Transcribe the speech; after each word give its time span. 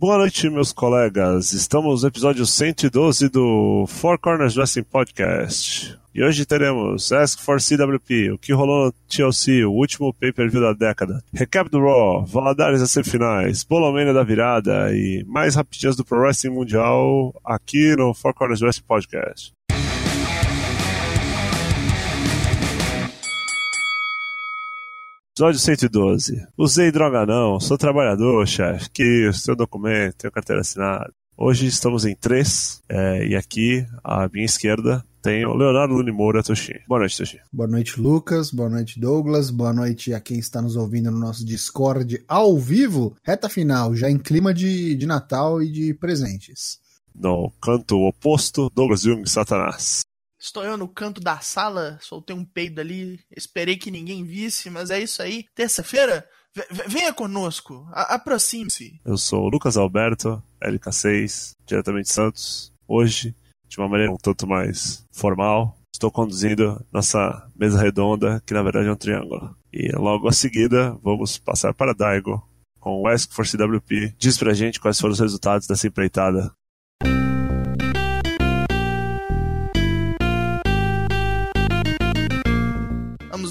Boa 0.00 0.16
noite, 0.16 0.48
meus 0.48 0.72
colegas. 0.72 1.52
Estamos 1.52 2.02
no 2.02 2.08
episódio 2.08 2.46
112 2.46 3.28
do 3.28 3.84
Four 3.86 4.18
Corners 4.18 4.56
Wrestling 4.56 4.84
Podcast. 4.84 5.94
E 6.14 6.24
hoje 6.24 6.46
teremos 6.46 7.12
Ask 7.12 7.38
for 7.38 7.60
CWP, 7.60 8.32
o 8.32 8.38
que 8.38 8.54
rolou 8.54 8.86
no 8.86 8.92
TLC, 9.10 9.62
o 9.62 9.72
último 9.72 10.14
pay-per-view 10.14 10.62
da 10.62 10.72
década, 10.72 11.22
recap 11.34 11.68
do 11.68 11.80
Raw, 11.80 12.24
Valadares 12.24 12.80
das 12.80 12.90
semifinais, 12.90 13.62
Bolomania 13.62 14.14
da 14.14 14.22
virada 14.22 14.90
e 14.90 15.22
mais 15.28 15.54
rapidinhas 15.54 15.96
do 15.96 16.04
Pro 16.04 16.20
Wrestling 16.20 16.54
Mundial 16.54 17.38
aqui 17.44 17.94
no 17.94 18.14
Four 18.14 18.32
Corners 18.32 18.62
Wrestling 18.62 18.86
Podcast. 18.86 19.52
Episódio 25.40 25.58
112. 25.58 26.46
Usei 26.54 26.92
droga 26.92 27.24
não, 27.24 27.58
sou 27.58 27.78
trabalhador, 27.78 28.46
chefe. 28.46 28.90
Que 28.90 29.30
isso, 29.30 29.38
seu 29.38 29.56
documento, 29.56 30.16
tenho 30.16 30.30
carteira 30.30 30.60
assinada. 30.60 31.10
Hoje 31.34 31.66
estamos 31.66 32.04
em 32.04 32.14
três, 32.14 32.82
é, 32.86 33.26
e 33.26 33.34
aqui, 33.34 33.86
à 34.04 34.28
minha 34.28 34.44
esquerda, 34.44 35.02
tem 35.22 35.46
o 35.46 35.54
Leonardo 35.54 35.94
Luni 35.94 36.12
Moura 36.12 36.42
Toshin. 36.42 36.74
Boa 36.86 36.98
noite, 36.98 37.16
Toshin. 37.16 37.38
Boa 37.50 37.66
noite, 37.66 37.98
Lucas. 37.98 38.50
Boa 38.50 38.68
noite, 38.68 39.00
Douglas. 39.00 39.48
Boa 39.48 39.72
noite 39.72 40.12
a 40.12 40.20
quem 40.20 40.38
está 40.38 40.60
nos 40.60 40.76
ouvindo 40.76 41.10
no 41.10 41.18
nosso 41.18 41.42
Discord 41.42 42.22
ao 42.28 42.58
vivo. 42.58 43.16
Reta 43.24 43.48
final, 43.48 43.96
já 43.96 44.10
em 44.10 44.18
clima 44.18 44.52
de, 44.52 44.94
de 44.94 45.06
Natal 45.06 45.62
e 45.62 45.72
de 45.72 45.94
presentes. 45.94 46.78
No 47.14 47.50
canto 47.62 47.96
oposto, 48.06 48.70
Douglas 48.74 49.00
Jung 49.00 49.26
Satanás. 49.26 50.02
Estou 50.40 50.64
eu 50.64 50.76
no 50.78 50.88
canto 50.88 51.20
da 51.20 51.38
sala, 51.40 51.98
soltei 52.00 52.34
um 52.34 52.46
peido 52.46 52.80
ali, 52.80 53.20
esperei 53.36 53.76
que 53.76 53.90
ninguém 53.90 54.24
visse, 54.24 54.70
mas 54.70 54.88
é 54.88 54.98
isso 54.98 55.20
aí. 55.20 55.44
Terça-feira, 55.54 56.26
venha 56.88 57.12
conosco, 57.12 57.86
aproxime-se. 57.92 58.98
Eu 59.04 59.18
sou 59.18 59.44
o 59.44 59.48
Lucas 59.50 59.76
Alberto, 59.76 60.42
LK6, 60.64 61.52
diretamente 61.66 62.06
de 62.06 62.14
Santos. 62.14 62.72
Hoje, 62.88 63.36
de 63.68 63.78
uma 63.78 63.88
maneira 63.88 64.10
um 64.10 64.16
tanto 64.16 64.46
mais 64.46 65.06
formal, 65.12 65.76
estou 65.92 66.10
conduzindo 66.10 66.82
nossa 66.90 67.46
mesa 67.54 67.78
redonda, 67.78 68.42
que 68.46 68.54
na 68.54 68.62
verdade 68.62 68.88
é 68.88 68.92
um 68.92 68.96
triângulo. 68.96 69.54
E 69.70 69.92
logo 69.92 70.26
a 70.26 70.32
seguida, 70.32 70.96
vamos 71.02 71.36
passar 71.36 71.74
para 71.74 71.92
Daigo, 71.92 72.42
com 72.80 73.02
o 73.02 73.06
Ask 73.06 73.30
for 73.30 73.46
CWP. 73.46 74.14
Diz 74.18 74.38
pra 74.38 74.54
gente 74.54 74.80
quais 74.80 74.98
foram 74.98 75.12
os 75.12 75.20
resultados 75.20 75.66
dessa 75.66 75.86
empreitada. 75.86 76.50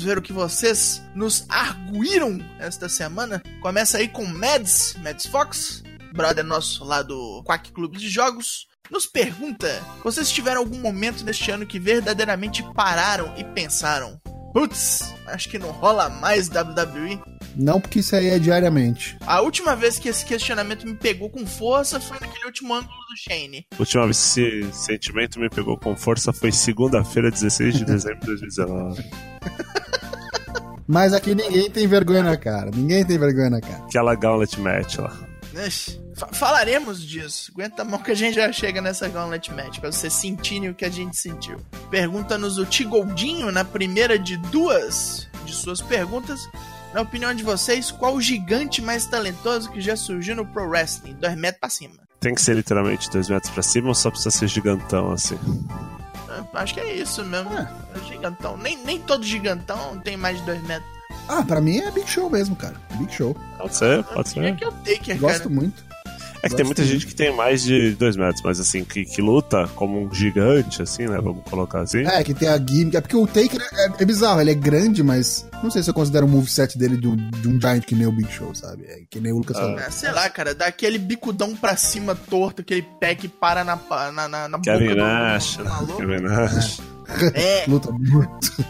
Ver 0.10 0.18
o 0.18 0.22
que 0.24 0.34
vocês 0.34 1.04
nos 1.14 1.46
arguíram 1.48 2.40
esta 2.58 2.90
semana. 2.90 3.44
Começa 3.62 4.00
aí 4.00 4.08
com 4.08 4.26
Mads, 4.26 4.96
Mads 5.04 5.28
Fox, 5.28 5.84
brother 6.14 6.44
nosso 6.44 6.84
lá 6.84 7.04
do 7.04 7.44
Quack 7.44 7.72
Clube 7.72 8.00
de 8.00 8.10
Jogos. 8.10 8.68
Nos 8.90 9.06
pergunta: 9.06 9.68
vocês 10.04 10.32
tiveram 10.32 10.62
algum 10.62 10.80
momento 10.80 11.24
neste 11.24 11.52
ano 11.52 11.64
que 11.64 11.80
verdadeiramente 11.80 12.64
pararam 12.74 13.32
e 13.38 13.44
pensaram: 13.44 14.20
putz, 14.52 15.14
acho 15.28 15.48
que 15.48 15.60
não 15.60 15.70
rola 15.70 16.10
mais 16.10 16.50
WWE? 16.50 17.22
Não, 17.56 17.80
porque 17.80 18.00
isso 18.00 18.16
aí 18.16 18.30
é 18.30 18.40
diariamente. 18.40 19.18
A 19.28 19.42
última 19.42 19.76
vez 19.76 20.00
que 20.00 20.10
esse 20.10 20.26
questionamento 20.26 20.88
me 20.88 20.96
pegou 20.96 21.30
com 21.30 21.46
força 21.46 22.00
foi 22.00 22.18
naquele 22.20 22.46
último 22.46 22.74
ângulo 22.74 22.98
do 23.10 23.18
Shane. 23.18 23.68
A 23.74 23.80
última 23.80 24.06
vez 24.06 24.34
que 24.34 24.42
esse 24.42 24.74
sentimento 24.74 25.40
me 25.40 25.50
pegou 25.50 25.78
com 25.78 25.96
força 25.96 26.34
foi 26.34 26.52
segunda-feira, 26.52 27.30
16 27.30 27.78
de 27.78 27.86
dezembro 27.86 28.20
de 28.22 28.26
2019. 28.26 29.04
Mas 30.92 31.14
aqui 31.14 31.36
ninguém 31.36 31.70
tem 31.70 31.86
vergonha 31.86 32.24
na 32.24 32.36
cara. 32.36 32.72
Ninguém 32.74 33.06
tem 33.06 33.16
vergonha 33.16 33.52
na 33.52 33.62
cara. 33.62 33.84
Aquela 33.84 34.16
Gauntlet 34.16 34.60
Match 34.60 34.98
lá. 34.98 35.16
Falaremos 36.32 37.06
disso. 37.06 37.52
Aguenta 37.54 37.84
a 37.84 37.86
mão 37.86 38.00
que 38.00 38.10
a 38.10 38.16
gente 38.16 38.34
já 38.34 38.52
chega 38.52 38.82
nessa 38.82 39.08
Gauntlet 39.08 39.54
Match, 39.54 39.78
pra 39.78 39.92
vocês 39.92 40.12
sentirem 40.12 40.68
o 40.68 40.74
que 40.74 40.84
a 40.84 40.90
gente 40.90 41.16
sentiu. 41.16 41.58
Pergunta-nos 41.92 42.58
o 42.58 42.66
Tigoldinho 42.66 43.52
na 43.52 43.64
primeira 43.64 44.18
de 44.18 44.36
duas 44.38 45.28
de 45.46 45.54
suas 45.54 45.80
perguntas. 45.80 46.40
Na 46.92 47.02
opinião 47.02 47.36
de 47.36 47.44
vocês, 47.44 47.92
qual 47.92 48.16
o 48.16 48.22
gigante 48.22 48.82
mais 48.82 49.06
talentoso 49.06 49.70
que 49.70 49.80
já 49.80 49.96
surgiu 49.96 50.36
no 50.36 50.44
Pro 50.44 50.68
Wrestling? 50.68 51.14
Dois 51.14 51.36
metros 51.36 51.60
pra 51.60 51.70
cima. 51.70 52.00
Tem 52.20 52.34
que 52.34 52.42
ser 52.42 52.56
literalmente 52.56 53.12
dois 53.12 53.30
metros 53.30 53.54
pra 53.54 53.62
cima 53.62 53.90
ou 53.90 53.96
só 53.96 54.10
precisa 54.10 54.32
ser 54.32 54.48
gigantão 54.48 55.12
assim? 55.12 55.38
Acho 56.54 56.74
que 56.74 56.80
é 56.80 56.94
isso 56.94 57.24
mesmo. 57.24 57.52
É. 57.54 57.70
é 57.96 58.08
gigantão. 58.08 58.58
Nem, 58.58 58.78
nem 58.84 59.00
todo 59.00 59.24
gigantão 59.24 60.00
tem 60.00 60.18
mais 60.18 60.38
de 60.40 60.46
dois 60.46 60.62
metros. 60.64 60.90
Ah, 61.28 61.44
pra 61.44 61.62
mim 61.62 61.80
é 61.80 61.92
Big 61.92 62.10
Show 62.10 62.30
mesmo, 62.30 62.56
cara. 62.56 62.76
Big 62.96 63.14
Show. 63.14 63.36
Pode 63.58 63.76
ser, 63.76 64.04
pode 64.04 64.30
ser. 64.30 64.44
É 64.44 64.52
que 64.54 64.66
eu 64.66 64.72
Taker, 64.72 65.20
Gosto 65.20 65.50
muito. 65.50 65.84
É 66.42 66.50
que 66.50 66.56
tem 66.56 66.66
muita 66.66 66.86
gente 66.86 67.06
que 67.06 67.14
tem 67.14 67.36
mais 67.36 67.64
de 67.64 67.92
dois 67.92 68.16
metros, 68.16 68.42
mas 68.44 68.60
assim, 68.60 68.84
que, 68.84 69.04
que 69.04 69.22
luta 69.22 69.68
como 69.76 70.02
um 70.02 70.14
gigante, 70.14 70.82
assim, 70.82 71.06
né? 71.06 71.20
Vamos 71.22 71.44
colocar 71.44 71.82
assim. 71.82 72.06
É, 72.06 72.24
que 72.24 72.34
tem 72.34 72.48
a 72.48 72.58
gimmick. 72.58 72.96
É 72.96 73.02
porque 73.02 73.16
o 73.16 73.28
Taker 73.28 73.62
é, 73.74 73.92
é 74.00 74.06
bizarro, 74.06 74.40
ele 74.40 74.52
é 74.52 74.56
grande, 74.56 75.04
mas 75.04 75.46
não 75.62 75.70
sei 75.70 75.84
se 75.84 75.90
eu 75.90 75.94
considero 75.94 76.26
o 76.26 76.30
moveset 76.30 76.78
dele 76.78 76.96
de 76.98 77.08
um, 77.08 77.16
de 77.16 77.48
um 77.48 77.60
giant 77.60 77.82
que 77.82 77.94
nem 77.94 78.08
o 78.08 78.12
Big 78.12 78.32
Show, 78.32 78.56
sabe? 78.56 78.86
É, 78.86 79.02
que 79.10 79.20
nem 79.20 79.34
o 79.34 79.38
Lucas 79.38 79.58
ah. 79.58 79.76
É, 79.80 79.90
sei 79.90 80.12
lá, 80.12 80.30
cara, 80.30 80.56
dá 80.56 80.68
aquele 80.68 80.98
bicudão 80.98 81.56
pra 81.56 81.76
cima 81.76 82.16
torto, 82.16 82.62
aquele 82.62 82.84
pé 83.00 83.16
que 83.16 83.28
para 83.28 83.64
na, 83.64 83.78
na, 84.12 84.28
na, 84.28 84.48
na 84.48 84.60
Kevin 84.60 84.90
boca 84.90 84.96
Nash, 84.96 85.58
do, 85.58 85.86
do 85.86 85.98
Kevin 85.98 86.22
Nash. 86.22 86.82
É. 87.34 87.66
Luta 87.68 87.92
muito. 87.92 88.66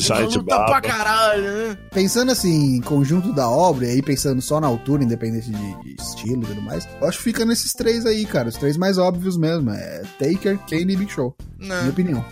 Giant 0.00 0.34
luta 0.36 0.56
baba. 0.56 0.66
pra 0.66 0.80
caralho, 0.80 1.42
né? 1.42 1.78
Pensando 1.92 2.32
assim, 2.32 2.76
em 2.76 2.80
conjunto 2.80 3.32
da 3.32 3.48
obra, 3.48 3.86
e 3.86 3.90
aí 3.90 4.02
pensando 4.02 4.40
só 4.40 4.60
na 4.60 4.66
altura, 4.66 5.04
independente 5.04 5.50
de, 5.50 5.82
de, 5.82 6.02
estilo 6.02 6.44
e 6.44 6.46
tudo 6.46 6.62
mais, 6.62 6.88
eu 7.00 7.08
acho 7.08 7.18
que 7.18 7.24
fica 7.24 7.44
nesses 7.44 7.72
três 7.72 8.06
aí, 8.06 8.24
cara. 8.24 8.48
Os 8.48 8.56
três 8.56 8.76
mais 8.76 8.96
óbvios 8.96 9.36
mesmo. 9.36 9.70
É 9.70 10.02
Taker, 10.18 10.58
Kane 10.68 10.92
e 10.92 10.96
Big 10.96 11.12
Show. 11.12 11.36
Não. 11.58 11.76
Minha 11.78 11.90
opinião. 11.90 12.24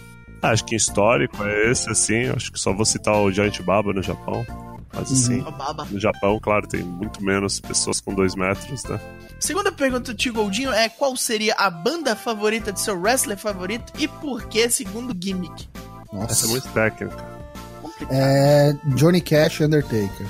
Ah, 0.43 0.51
acho 0.51 0.65
que 0.65 0.75
histórico 0.75 1.45
é 1.45 1.71
esse, 1.71 1.91
assim. 1.91 2.29
Acho 2.29 2.51
que 2.51 2.59
só 2.59 2.73
vou 2.73 2.87
citar 2.87 3.15
o 3.15 3.31
Giant 3.31 3.61
Baba 3.61 3.93
no 3.93 4.03
Japão. 4.03 4.47
Mas 4.93 5.13
assim, 5.13 5.41
uhum. 5.41 5.85
no 5.91 6.01
Japão, 6.01 6.41
claro, 6.41 6.67
tem 6.67 6.83
muito 6.83 7.23
menos 7.23 7.61
pessoas 7.61 8.01
com 8.01 8.13
dois 8.13 8.35
metros, 8.35 8.83
né? 8.85 8.99
Segunda 9.39 9.71
pergunta 9.71 10.13
do 10.13 10.17
Tio 10.17 10.33
Goldinho 10.33 10.73
é 10.73 10.89
qual 10.89 11.17
seria 11.17 11.55
a 11.55 11.71
banda 11.71 12.17
favorita 12.17 12.73
de 12.73 12.81
seu 12.81 13.01
wrestler 13.01 13.39
favorito 13.39 13.93
e 13.99 14.09
por 14.09 14.47
que 14.49 14.69
segundo 14.69 15.17
gimmick? 15.19 15.69
Nossa. 16.13 16.33
Essa 16.33 16.47
é 16.47 16.49
muito 16.51 16.69
técnica. 16.69 17.40
É 18.09 18.75
Johnny 18.95 19.21
Cash 19.21 19.61
Undertaker. 19.61 20.27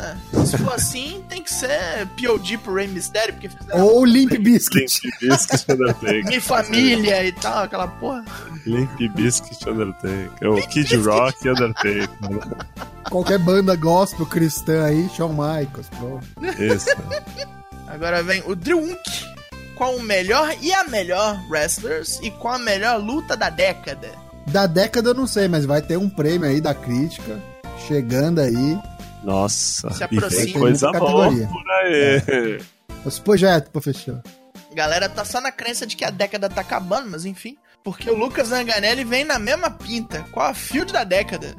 É, 0.00 0.46
se 0.46 0.56
for 0.56 0.72
assim, 0.72 1.22
tem 1.28 1.42
que 1.42 1.52
ser 1.52 2.06
POD 2.18 2.56
pro 2.58 2.74
Rey 2.74 2.88
Mysterio, 2.88 3.34
porque 3.34 3.50
fizeram... 3.50 3.84
Ou 3.84 4.02
Limp 4.04 4.32
Bizkit. 4.38 5.00
Limp 5.04 5.20
Bizkit 5.20 5.72
Undertaker. 5.72 6.24
Minha 6.24 6.40
família 6.40 7.24
e 7.24 7.32
tal, 7.32 7.64
aquela 7.64 7.86
porra. 7.86 8.24
Limp 8.64 8.98
Bizkit 9.14 9.68
Undertaker. 9.68 10.50
O 10.50 10.68
Kid 10.68 10.96
Rock 10.96 11.46
Undertaker. 11.46 12.08
Qualquer 13.10 13.38
banda 13.38 13.76
gospel 13.76 14.24
cristã 14.24 14.86
aí, 14.86 15.06
Shawn 15.10 15.34
Michaels, 15.34 15.88
pronto. 15.98 16.26
Isso. 16.58 16.86
Agora 17.86 18.22
vem 18.22 18.42
o 18.46 18.56
Drew 18.56 18.78
Unk. 18.78 19.30
Qual 19.74 19.96
o 19.96 20.02
melhor 20.02 20.54
e 20.62 20.72
a 20.72 20.84
melhor 20.84 21.38
wrestlers 21.48 22.20
e 22.22 22.30
qual 22.30 22.54
a 22.54 22.58
melhor 22.58 22.98
luta 22.98 23.36
da 23.36 23.50
década? 23.50 24.08
Da 24.46 24.66
década 24.66 25.10
eu 25.10 25.14
não 25.14 25.26
sei, 25.26 25.48
mas 25.48 25.64
vai 25.64 25.80
ter 25.82 25.96
um 25.96 26.08
prêmio 26.08 26.48
aí 26.48 26.60
da 26.60 26.74
crítica 26.74 27.40
chegando 27.86 28.40
aí. 28.40 28.78
Nossa, 29.22 29.90
Se 29.92 30.02
aproxima. 30.04 30.58
coisa 30.60 30.90
boa 30.92 31.28
por 31.30 31.70
aí. 31.82 32.22
É. 32.26 32.58
Os 33.04 33.18
projetos, 33.18 33.70
professor. 33.70 34.22
Galera 34.74 35.08
tá 35.08 35.24
só 35.24 35.40
na 35.40 35.50
crença 35.52 35.86
de 35.86 35.96
que 35.96 36.04
a 36.04 36.10
década 36.10 36.48
tá 36.48 36.60
acabando, 36.60 37.10
mas 37.10 37.24
enfim. 37.24 37.56
Porque 37.82 38.10
o 38.10 38.16
Lucas 38.16 38.48
Zanganelli 38.48 39.04
vem 39.04 39.24
na 39.24 39.38
mesma 39.38 39.70
pinta. 39.70 40.24
Qual 40.30 40.46
a 40.46 40.54
field 40.54 40.92
da 40.92 41.02
década? 41.04 41.54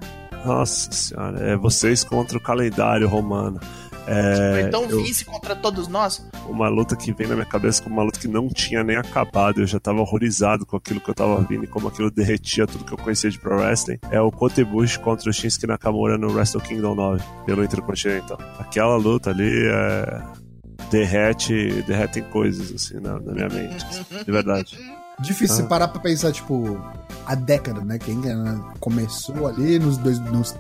Nossa 0.46 0.92
senhora, 0.92 1.40
é 1.52 1.56
vocês 1.56 2.04
contra 2.04 2.38
o 2.38 2.42
calendário 2.42 3.08
romano. 3.08 3.60
É, 4.08 4.64
então 4.68 4.84
eu, 4.84 5.04
Vince 5.04 5.26
contra 5.26 5.56
todos 5.56 5.88
nós? 5.88 6.26
Uma 6.48 6.68
luta 6.70 6.96
que 6.96 7.14
vem 7.14 7.28
na 7.28 7.36
minha 7.36 7.46
cabeça 7.46 7.82
como 7.82 7.96
uma 7.96 8.04
luta 8.04 8.20
que 8.20 8.28
não 8.28 8.48
tinha 8.50 8.84
nem 8.84 8.98
acabado. 8.98 9.62
Eu 9.62 9.68
já 9.68 9.80
tava 9.80 10.00
horrorizado 10.00 10.66
com 10.66 10.76
aquilo 10.76 11.00
que 11.00 11.10
eu 11.10 11.14
tava 11.14 11.42
vindo 11.42 11.64
e 11.64 11.68
como 11.68 11.88
aquilo 11.88 12.10
derretia 12.10 12.66
tudo 12.66 12.84
que 12.84 12.92
eu 12.92 12.98
conhecia 12.98 13.30
de 13.30 13.40
Pro 13.40 13.58
Wrestling. 13.58 14.00
É 14.10 14.20
o 14.20 14.32
Kotebushi 14.32 15.00
contra 15.00 15.30
o 15.30 15.34
Shinsuke 15.34 15.68
Nakamura 15.68 16.18
no 16.18 16.32
Wrestle 16.34 16.62
Kingdom 16.62 16.96
9, 16.96 17.24
pelo 17.46 17.64
Intercontinental. 17.64 18.38
Aquela 18.60 18.96
luta 18.96 19.30
ali 19.30 19.52
é... 19.68 20.22
derrete, 20.90 21.84
derretem 21.88 22.24
coisas 22.24 22.72
assim 22.74 23.00
na, 23.00 23.20
na 23.20 23.34
minha 23.34 23.50
mente. 23.50 23.86
Assim, 23.86 24.24
de 24.26 24.32
verdade. 24.32 24.78
Difícil 25.22 25.66
ah. 25.66 25.68
parar 25.68 25.88
pra 25.90 26.02
pensar, 26.02 26.32
tipo, 26.32 26.82
a 27.28 27.36
década, 27.36 27.86
né? 27.86 28.00
Quem 28.00 28.20
começou 28.80 29.48
ali 29.48 29.78
nos 29.78 29.98
dois, 29.98 30.20
nos 30.20 30.56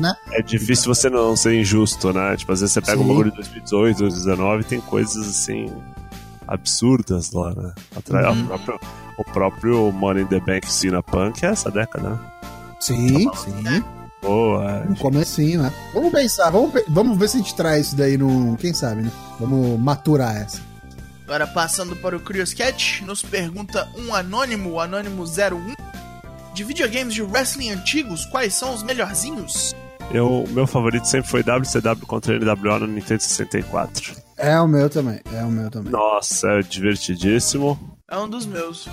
Né? 0.00 0.14
É 0.32 0.42
difícil 0.42 0.92
você 0.94 1.08
não 1.08 1.36
ser 1.36 1.54
injusto, 1.54 2.12
né? 2.12 2.36
Tipo, 2.36 2.52
às 2.52 2.60
vezes 2.60 2.72
você 2.72 2.80
pega 2.80 2.98
Sim. 2.98 3.04
um 3.04 3.08
bagulho 3.08 3.30
de 3.30 3.36
2018, 3.36 3.98
2019 3.98 4.60
e 4.60 4.64
tem 4.64 4.80
coisas 4.80 5.28
assim 5.28 5.72
absurdas 6.46 7.32
lá, 7.32 7.54
né? 7.54 7.72
Atrás, 7.96 8.36
uhum. 8.36 8.46
próprio, 8.46 8.80
o 9.18 9.24
próprio 9.24 9.92
Money 9.92 10.24
in 10.24 10.26
the 10.26 10.40
Bank 10.40 10.70
Cena 10.70 11.02
Punk 11.02 11.44
é 11.44 11.48
essa 11.48 11.70
década, 11.70 12.10
né? 12.10 12.18
Sim, 12.80 13.26
tá 13.26 13.36
sim. 13.36 13.84
Boa. 14.22 14.84
No 14.84 14.96
comecinho, 14.96 15.62
né? 15.62 15.72
Vamos 15.92 16.12
pensar, 16.12 16.50
vamos, 16.50 16.72
vamos 16.88 17.18
ver 17.18 17.28
se 17.28 17.36
a 17.36 17.40
gente 17.40 17.54
traz 17.54 17.86
isso 17.88 17.96
daí 17.96 18.16
no. 18.16 18.56
Quem 18.56 18.72
sabe, 18.72 19.02
né? 19.02 19.10
Vamos 19.38 19.78
maturar 19.80 20.36
essa. 20.36 20.60
Agora 21.24 21.46
passando 21.46 21.96
para 21.96 22.16
o 22.16 22.20
Curious 22.20 22.52
Cat, 22.52 23.02
nos 23.04 23.22
pergunta 23.22 23.88
um 23.96 24.14
anônimo, 24.14 24.72
o 24.72 24.80
anônimo 24.80 25.24
01. 25.24 25.81
De 26.54 26.64
videogames 26.64 27.14
de 27.14 27.22
wrestling 27.22 27.70
antigos, 27.70 28.26
quais 28.26 28.54
são 28.54 28.74
os 28.74 28.82
melhorzinhos? 28.82 29.74
Eu, 30.10 30.44
meu 30.50 30.66
favorito 30.66 31.06
sempre 31.06 31.30
foi 31.30 31.42
WCW 31.42 32.06
contra 32.06 32.38
NWO 32.38 32.80
no 32.80 32.86
Nintendo 32.88 33.22
64. 33.22 34.14
É 34.36 34.60
o 34.60 34.68
meu 34.68 34.90
também, 34.90 35.20
é 35.32 35.42
o 35.42 35.50
meu 35.50 35.70
também. 35.70 35.90
Nossa, 35.90 36.48
é 36.48 36.60
divertidíssimo. 36.60 37.98
É 38.10 38.18
um 38.18 38.28
dos 38.28 38.44
meus. 38.44 38.86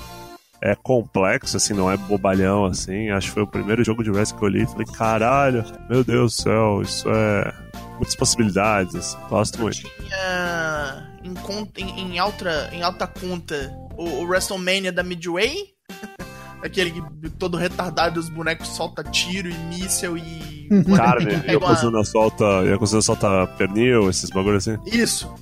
É 0.62 0.76
complexo, 0.76 1.58
assim, 1.58 1.74
não 1.74 1.92
é 1.92 1.98
bobalhão, 1.98 2.64
assim. 2.66 3.10
Acho 3.10 3.28
que 3.28 3.34
foi 3.34 3.44
o 3.44 3.48
primeiro 3.48 3.84
jogo 3.84 4.04
de 4.04 4.12
wrestling 4.12 4.40
que 4.40 4.46
eu 4.46 4.50
li 4.50 4.64
e 4.64 4.68
falei, 4.68 4.88
caralho, 4.88 5.66
meu 5.90 6.04
Deus 6.04 6.36
do 6.36 6.42
céu, 6.42 6.82
isso 6.82 7.10
é 7.10 7.54
muitas 7.96 8.16
possibilidades, 8.16 8.96
assim. 8.96 9.18
Gosto 9.30 9.60
muito. 9.60 9.82
Tinha 9.82 11.10
em, 11.24 11.34
conta, 11.34 11.82
em, 11.82 12.14
em, 12.14 12.20
alta, 12.20 12.70
em 12.72 12.82
alta 12.82 13.06
conta 13.06 13.74
o, 13.98 14.04
o 14.04 14.24
WrestleMania 14.24 14.94
da 14.94 15.04
Midway. 15.04 15.74
Aquele 16.64 16.92
que 16.92 17.30
todo 17.32 17.58
retardado, 17.58 18.20
os 18.20 18.30
bonecos 18.30 18.68
solta 18.70 19.04
tiro 19.04 19.50
e 19.50 19.54
míssel 19.54 20.18
e. 20.18 20.68
Cara, 20.96 21.24
e 21.24 21.56
a 21.56 21.60
Kozuna 21.60 22.04
solta. 22.04 22.46
E 22.66 22.74
a 22.74 22.78
Kozuna 22.78 23.02
solta 23.02 23.48
pernil, 23.58 24.10
esses 24.10 24.30
bagulhos 24.30 24.68
assim. 24.68 24.80
Isso. 24.86 25.34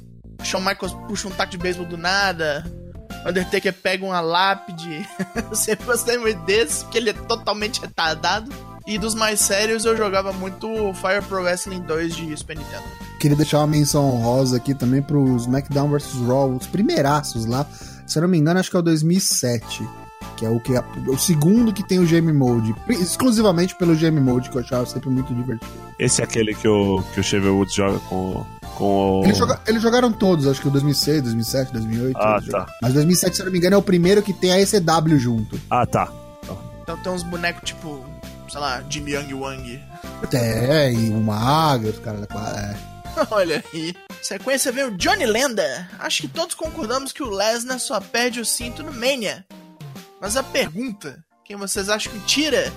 Shawn 0.43 0.61
Michaels 0.61 0.93
puxa 1.07 1.27
um 1.27 1.31
taco 1.31 1.51
de 1.51 1.57
beisebol 1.57 1.87
do 1.87 1.97
nada. 1.97 2.63
Undertaker 3.25 3.73
pega 3.73 4.05
uma 4.05 4.21
lápide. 4.21 5.07
eu 5.49 5.55
sempre 5.55 5.85
gostei 5.85 6.17
muito 6.17 6.39
desse, 6.45 6.83
porque 6.83 6.97
ele 6.97 7.09
é 7.09 7.13
totalmente 7.13 7.81
retardado. 7.81 8.51
E 8.85 8.97
dos 8.97 9.13
mais 9.13 9.41
sérios, 9.41 9.83
eu 9.83 9.97
jogava 9.97 10.31
muito 10.31 10.67
Fire 10.93 11.21
Pro 11.27 11.41
Wrestling 11.41 11.81
2 11.81 12.15
de 12.15 12.37
Super 12.37 12.57
Nintendo. 12.57 12.83
Queria 13.19 13.35
deixar 13.35 13.57
uma 13.57 13.67
menção 13.67 14.05
honrosa 14.05 14.55
aqui 14.55 14.73
também 14.73 15.01
pros 15.01 15.41
SmackDown 15.41 15.89
vs. 15.89 16.13
Raw, 16.25 16.55
os 16.55 16.67
primeiraços 16.67 17.45
lá. 17.45 17.65
Se 18.05 18.17
eu 18.17 18.21
não 18.21 18.29
me 18.29 18.37
engano, 18.37 18.59
acho 18.59 18.69
que 18.69 18.77
é 18.77 18.79
o 18.79 18.83
2007. 18.83 19.83
Que 20.37 20.45
é 20.45 20.49
o 20.49 20.59
que 20.59 20.75
é 20.75 20.83
o 21.07 21.17
segundo 21.17 21.73
que 21.73 21.83
tem 21.83 21.99
o 21.99 22.05
Game 22.05 22.31
Mode. 22.31 22.75
Exclusivamente 22.87 23.75
pelo 23.75 23.95
Game 23.95 24.19
Mode, 24.19 24.49
que 24.49 24.57
eu 24.57 24.61
achava 24.61 24.85
sempre 24.85 25.09
muito 25.09 25.33
divertido. 25.33 25.71
Esse 25.97 26.21
é 26.21 26.23
aquele 26.23 26.53
que 26.53 26.67
o, 26.67 27.03
que 27.13 27.19
o 27.19 27.23
Chevy 27.23 27.49
Woods 27.49 27.73
joga 27.73 27.99
com 28.01 28.45
com 28.75 29.21
o... 29.21 29.23
eles, 29.25 29.37
joga, 29.37 29.59
eles, 29.65 29.81
jogaram 29.81 30.11
todos, 30.11 30.45
acho 30.45 30.61
que 30.61 30.67
o 30.67 30.71
2006, 30.71 31.23
2007, 31.23 31.73
2008. 31.73 32.15
Ah, 32.15 32.39
tá. 32.47 32.67
Mas 32.79 32.93
2007, 32.93 33.35
se 33.35 33.41
eu 33.41 33.45
não 33.45 33.51
me 33.51 33.57
engano, 33.57 33.73
é 33.73 33.77
o 33.79 33.81
primeiro 33.81 34.21
que 34.21 34.31
tem 34.31 34.51
a 34.51 34.61
ECW 34.61 35.17
junto. 35.17 35.59
Ah, 35.69 35.85
tá. 35.85 36.11
Então 36.83 36.95
tem 36.97 37.11
uns 37.11 37.23
bonecos 37.23 37.63
tipo, 37.65 38.05
sei 38.47 38.61
lá, 38.61 38.83
Jimmy 38.87 39.13
Young 39.13 39.33
Wang. 39.33 39.81
É, 40.31 40.93
e 40.93 41.09
o 41.09 41.19
Maga, 41.19 41.89
os 41.89 41.99
caras 41.99 42.21
da 42.21 42.27
é. 42.35 42.97
Olha 43.31 43.63
aí. 43.73 43.95
Sequência 44.21 44.71
vem 44.71 44.85
o 44.85 44.97
Johnny 44.97 45.25
Lenda. 45.25 45.89
Acho 45.99 46.21
que 46.21 46.27
todos 46.27 46.55
concordamos 46.55 47.11
que 47.11 47.23
o 47.23 47.29
Lesnar 47.29 47.79
só 47.79 47.99
perde 47.99 48.39
o 48.39 48.45
cinto 48.45 48.83
no 48.83 48.93
Mania. 48.93 49.45
Mas 50.19 50.35
a 50.35 50.43
pergunta, 50.43 51.23
quem 51.45 51.55
vocês 51.55 51.89
acham 51.89 52.11
que 52.11 52.19
tira 52.21 52.71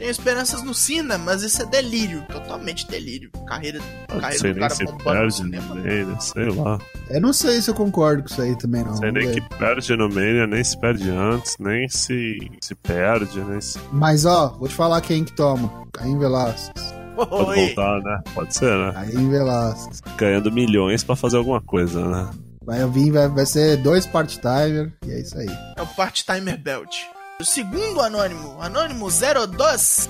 tenho 0.00 0.10
esperanças 0.10 0.62
no 0.62 0.72
Cena, 0.72 1.18
mas 1.18 1.42
isso 1.42 1.60
é 1.60 1.66
delírio, 1.66 2.24
totalmente 2.32 2.88
delírio. 2.88 3.30
Carreira, 3.46 3.80
carreira 4.08 4.70
sei 4.70 4.86
do 4.86 4.96
cara 4.96 5.26
no 5.28 5.44
Mania, 5.44 6.20
sei 6.20 6.48
lá. 6.48 6.78
Eu 7.10 7.20
não 7.20 7.34
sei 7.34 7.60
se 7.60 7.70
eu 7.70 7.74
concordo 7.74 8.22
com 8.22 8.30
isso 8.30 8.40
aí 8.40 8.56
também, 8.56 8.82
não. 8.82 8.96
Sei 8.96 9.12
nem 9.12 9.30
que 9.30 9.42
perde 9.58 9.94
no 9.94 10.08
Mania, 10.08 10.46
nem 10.46 10.64
se 10.64 10.80
perde 10.80 11.10
antes, 11.10 11.54
nem 11.60 11.86
se, 11.86 12.50
se 12.62 12.74
perde, 12.76 13.44
nem 13.44 13.60
se... 13.60 13.78
Mas 13.92 14.24
ó, 14.24 14.56
vou 14.58 14.68
te 14.68 14.74
falar 14.74 15.02
quem 15.02 15.22
que 15.22 15.32
toma. 15.32 15.70
Caim 15.92 16.18
Velasquez. 16.18 16.94
Pode 17.14 17.60
voltar, 17.60 18.00
né? 18.00 18.22
Pode 18.32 18.56
ser, 18.56 18.74
né? 18.78 18.92
Caim 18.92 19.28
Velasquez. 19.28 20.00
Ganhando 20.16 20.50
milhões 20.50 21.04
pra 21.04 21.14
fazer 21.14 21.36
alguma 21.36 21.60
coisa, 21.60 22.08
né? 22.08 22.30
Vai 22.70 22.88
vir, 22.88 23.10
vai, 23.10 23.26
vai 23.26 23.44
ser 23.44 23.78
dois 23.78 24.06
part-timer 24.06 24.92
e 25.04 25.10
é 25.10 25.18
isso 25.18 25.36
aí. 25.36 25.48
É 25.76 25.82
o 25.82 25.86
part-timer 25.88 26.56
belt. 26.56 26.98
O 27.40 27.44
segundo 27.44 28.00
anônimo, 28.00 28.62
anônimo 28.62 29.08
02. 29.10 30.08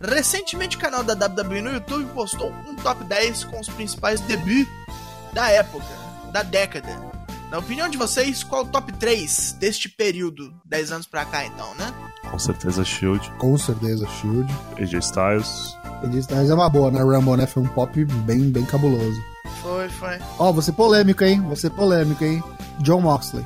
Recentemente 0.00 0.76
o 0.76 0.80
canal 0.80 1.02
da 1.02 1.14
WWE 1.14 1.60
no 1.60 1.72
YouTube 1.72 2.08
postou 2.14 2.52
um 2.68 2.76
top 2.76 3.02
10 3.02 3.42
com 3.42 3.58
os 3.58 3.68
principais 3.68 4.20
debuts 4.20 4.68
da 5.32 5.50
época, 5.50 5.84
da 6.32 6.44
década. 6.44 6.96
Na 7.50 7.58
opinião 7.58 7.88
de 7.88 7.98
vocês, 7.98 8.44
qual 8.44 8.62
o 8.62 8.68
top 8.68 8.92
3 8.92 9.56
deste 9.58 9.88
período? 9.88 10.54
10 10.66 10.92
anos 10.92 11.06
pra 11.08 11.24
cá 11.24 11.44
então, 11.44 11.74
né? 11.74 11.92
Com 12.30 12.38
certeza 12.38 12.84
Shield. 12.84 13.28
Com 13.32 13.58
certeza 13.58 14.06
Shield. 14.06 14.48
AJ 14.78 14.94
Styles. 14.94 15.76
AJ 16.04 16.14
Styles 16.20 16.50
é 16.50 16.54
uma 16.54 16.70
boa, 16.70 16.92
né? 16.92 17.00
Rumble, 17.00 17.36
né? 17.36 17.48
Foi 17.48 17.64
um 17.64 17.68
pop 17.68 18.04
bem, 18.04 18.48
bem 18.48 18.64
cabuloso. 18.64 19.20
Foi, 19.62 19.88
foi. 19.88 20.18
Ó, 20.38 20.48
oh, 20.48 20.52
você 20.52 20.72
polêmico, 20.72 21.24
hein? 21.24 21.40
Você 21.48 21.68
polêmico, 21.68 22.24
hein? 22.24 22.42
John 22.80 23.00
Moxley. 23.00 23.44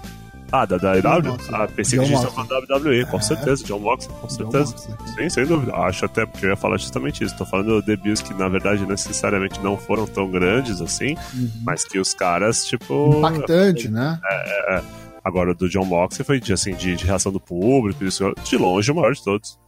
Ah, 0.52 0.64
da, 0.64 0.76
da 0.76 0.96
IW? 0.96 1.36
Ah, 1.52 1.66
pensei 1.66 1.98
John 1.98 2.04
que 2.04 2.12
a 2.12 2.16
gente 2.16 2.26
estava 2.26 2.46
falando 2.46 2.68
da 2.68 2.76
WWE, 2.76 3.04
com 3.06 3.16
é. 3.16 3.20
certeza. 3.20 3.64
John 3.64 3.80
Moxley, 3.80 4.16
com 4.20 4.28
certeza. 4.28 4.76
Sim, 5.16 5.28
sem 5.28 5.46
dúvida. 5.46 5.74
Acho 5.74 6.04
até, 6.04 6.24
porque 6.24 6.46
eu 6.46 6.50
ia 6.50 6.56
falar 6.56 6.76
justamente 6.76 7.24
isso. 7.24 7.36
Tô 7.36 7.44
falando 7.44 7.80
de 7.80 7.86
debuts 7.86 8.22
que, 8.22 8.32
na 8.34 8.48
verdade, 8.48 8.86
necessariamente 8.86 9.58
não 9.60 9.76
foram 9.76 10.06
tão 10.06 10.30
grandes 10.30 10.80
assim, 10.80 11.16
uhum. 11.34 11.50
mas 11.64 11.84
que 11.84 11.98
os 11.98 12.14
caras, 12.14 12.64
tipo... 12.66 13.18
Impactante, 13.18 13.88
né? 13.88 14.20
É, 14.24 14.74
é, 14.74 14.78
é. 14.78 14.82
Agora, 15.24 15.50
o 15.50 15.54
do 15.54 15.68
John 15.68 15.86
Moxley 15.86 16.24
foi, 16.24 16.38
de, 16.38 16.52
assim, 16.52 16.74
de, 16.74 16.94
de 16.94 17.04
reação 17.04 17.32
do 17.32 17.40
público, 17.40 18.04
isso, 18.04 18.32
de 18.44 18.56
longe, 18.56 18.92
o 18.92 18.94
maior 18.94 19.12
de 19.12 19.24
todos. 19.24 19.58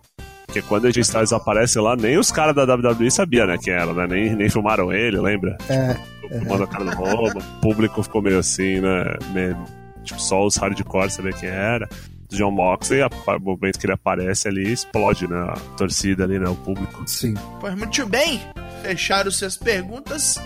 Porque 0.46 0.62
quando 0.62 0.86
a 0.86 0.90
gente 0.90 1.00
Styles 1.00 1.32
aparece 1.32 1.78
lá, 1.78 1.96
nem 1.96 2.16
os 2.18 2.30
caras 2.30 2.54
da 2.54 2.62
WWE 2.74 3.10
sabiam, 3.10 3.46
né, 3.46 3.58
quem 3.58 3.74
era, 3.74 3.92
né? 3.92 4.06
Nem, 4.06 4.34
nem 4.34 4.48
filmaram 4.48 4.92
ele, 4.92 5.20
lembra? 5.20 5.56
É. 5.68 5.94
Tipo, 5.94 6.38
filmando 6.38 6.64
a 6.64 6.66
cara 6.66 6.84
do 6.84 6.96
Roma. 6.96 7.32
o 7.36 7.60
público 7.60 8.02
ficou 8.02 8.22
meio 8.22 8.38
assim, 8.38 8.80
né? 8.80 9.04
Meio 9.32 9.56
tipo, 10.04 10.20
só 10.20 10.44
os 10.44 10.56
hardcore 10.56 11.10
saber 11.10 11.34
quem 11.34 11.48
era. 11.48 11.88
John 12.30 12.50
Moxley, 12.50 13.02
o 13.02 13.40
momento 13.40 13.78
que 13.78 13.86
ele 13.86 13.92
aparece 13.92 14.48
ali, 14.48 14.72
explode, 14.72 15.28
né? 15.28 15.36
A 15.36 15.56
torcida 15.76 16.24
ali, 16.24 16.38
né? 16.38 16.48
O 16.48 16.56
público. 16.56 17.02
Sim. 17.06 17.34
Pois 17.60 17.74
muito 17.74 18.06
bem. 18.06 18.40
Fecharam 18.82 19.30
suas 19.30 19.56
perguntas. 19.56 20.40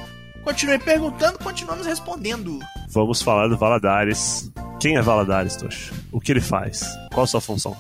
Continue 0.45 0.79
perguntando, 0.79 1.39
continuamos 1.39 1.87
respondendo. 1.87 2.59
Vamos 2.91 3.23
falar 3.23 3.49
do 3.49 3.57
Valadares. 3.57 4.51
Quem 4.79 4.97
é 4.97 5.03
Valadares, 5.03 5.57
Tocho? 5.57 5.93
O 6.11 6.21
que 6.21 6.33
ele 6.33 6.41
faz? 6.41 6.85
Qual 7.13 7.25
a 7.25 7.27
sua 7.27 7.41
função? 7.41 7.77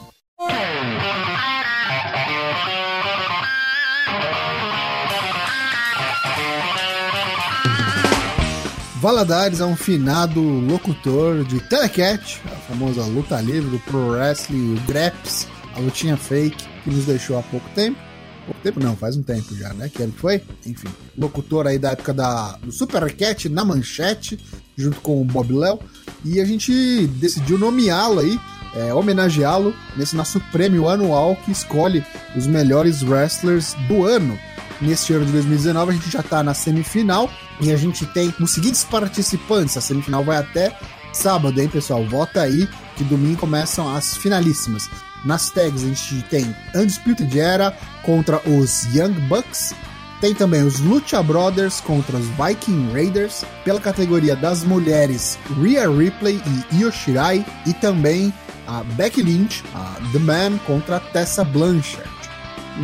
Valadares 9.00 9.60
é 9.60 9.64
um 9.64 9.74
finado 9.74 10.42
locutor 10.42 11.42
de 11.44 11.58
Telecat, 11.58 12.38
a 12.44 12.56
famosa 12.70 13.02
luta 13.06 13.40
livre, 13.40 13.70
do 13.70 13.78
Pro 13.78 14.10
Wrestling, 14.10 14.74
o 14.74 14.80
Greps, 14.82 15.48
a 15.74 15.80
lutinha 15.80 16.18
fake, 16.18 16.62
que 16.84 16.90
nos 16.90 17.06
deixou 17.06 17.38
há 17.38 17.42
pouco 17.42 17.66
tempo. 17.70 17.98
Pouco 18.44 18.60
tempo 18.60 18.78
não, 18.78 18.94
faz 18.94 19.16
um 19.16 19.22
tempo 19.22 19.56
já, 19.56 19.72
né? 19.72 19.88
Que 19.88 20.02
ele 20.02 20.12
foi, 20.12 20.42
enfim, 20.66 20.88
locutor 21.16 21.66
aí 21.66 21.78
da 21.78 21.92
época 21.92 22.12
da, 22.12 22.58
do 22.62 22.70
Supercat 22.70 23.48
na 23.48 23.64
manchete, 23.64 24.38
junto 24.76 25.00
com 25.00 25.22
o 25.22 25.24
Bob 25.24 25.50
Léo. 25.50 25.80
E 26.22 26.38
a 26.38 26.44
gente 26.44 27.06
decidiu 27.06 27.56
nomeá-lo 27.56 28.20
aí, 28.20 28.38
é, 28.74 28.92
homenageá-lo 28.92 29.74
nesse 29.96 30.14
nosso 30.14 30.38
prêmio 30.52 30.90
anual 30.90 31.36
que 31.36 31.50
escolhe 31.50 32.04
os 32.36 32.46
melhores 32.46 33.02
wrestlers 33.02 33.72
do 33.88 34.04
ano. 34.04 34.38
Neste 34.78 35.14
ano 35.14 35.24
de 35.24 35.32
2019 35.32 35.90
a 35.90 35.94
gente 35.94 36.10
já 36.10 36.22
tá 36.22 36.42
na 36.42 36.52
semifinal 36.52 37.30
e 37.60 37.72
a 37.72 37.76
gente 37.76 38.06
tem 38.06 38.34
os 38.40 38.50
seguintes 38.50 38.84
participantes. 38.84 39.76
A 39.76 39.80
semifinal 39.80 40.24
vai 40.24 40.38
até 40.38 40.76
sábado, 41.12 41.60
hein, 41.60 41.68
pessoal? 41.68 42.04
Vota 42.06 42.42
aí 42.42 42.68
que 42.96 43.04
domingo 43.04 43.40
começam 43.40 43.94
as 43.94 44.16
finalíssimas. 44.16 44.88
Nas 45.24 45.50
tags 45.50 45.84
a 45.84 45.86
gente 45.86 46.22
tem 46.30 46.54
Undisputed 46.74 47.38
Era 47.38 47.76
contra 48.02 48.40
os 48.48 48.84
Young 48.94 49.12
Bucks. 49.28 49.74
Tem 50.20 50.34
também 50.34 50.62
os 50.62 50.80
Lucha 50.80 51.22
Brothers 51.22 51.80
contra 51.80 52.16
os 52.16 52.26
Viking 52.28 52.92
Raiders. 52.92 53.44
Pela 53.64 53.80
categoria 53.80 54.36
das 54.36 54.64
mulheres, 54.64 55.38
Rhea 55.62 55.88
Ripley 55.88 56.42
e 56.72 56.80
Io 56.80 56.92
Shirai. 56.92 57.44
E 57.66 57.72
também 57.74 58.32
a 58.66 58.82
Becky 58.82 59.22
Lynch, 59.22 59.64
a 59.74 59.96
The 60.12 60.18
Man 60.18 60.58
contra 60.66 60.96
a 60.96 61.00
Tessa 61.00 61.44
Blanchard. 61.44 62.09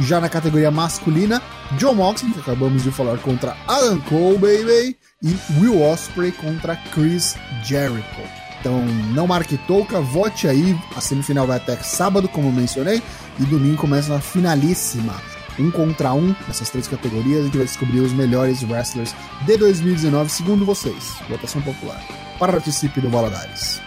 Já 0.01 0.21
na 0.21 0.29
categoria 0.29 0.71
masculina, 0.71 1.43
John 1.79 1.95
Moxley, 1.95 2.33
que 2.33 2.41
acabamos 2.41 2.83
de 2.83 2.91
falar, 2.91 3.19
contra 3.19 3.57
Adam 3.67 3.99
Cole, 4.01 4.39
baby, 4.39 4.97
e 5.23 5.37
Will 5.59 5.83
Ospreay 5.83 6.33
contra 6.33 6.77
Chris 6.77 7.37
Jericho. 7.65 8.23
Então, 8.61 8.85
não 9.15 9.27
marque 9.27 9.57
touca, 9.59 10.01
vote 10.01 10.49
aí. 10.49 10.77
A 10.97 11.01
semifinal 11.01 11.47
vai 11.47 11.59
até 11.59 11.77
sábado, 11.77 12.29
como 12.29 12.51
mencionei, 12.53 13.03
e 13.39 13.45
domingo 13.45 13.77
começa 13.77 14.15
a 14.15 14.21
finalíssima. 14.21 15.15
Um 15.59 15.71
contra 15.71 16.13
um 16.13 16.35
nessas 16.47 16.69
três 16.69 16.87
categorias. 16.87 17.41
A 17.41 17.45
gente 17.45 17.57
vai 17.57 17.67
descobrir 17.67 18.01
os 18.01 18.13
melhores 18.13 18.63
wrestlers 18.63 19.15
de 19.47 19.57
2019, 19.57 20.31
segundo 20.31 20.67
vocês. 20.67 21.15
Votação 21.29 21.63
popular. 21.63 22.03
Participe 22.39 23.01
do 23.01 23.09
Valadares. 23.09 23.81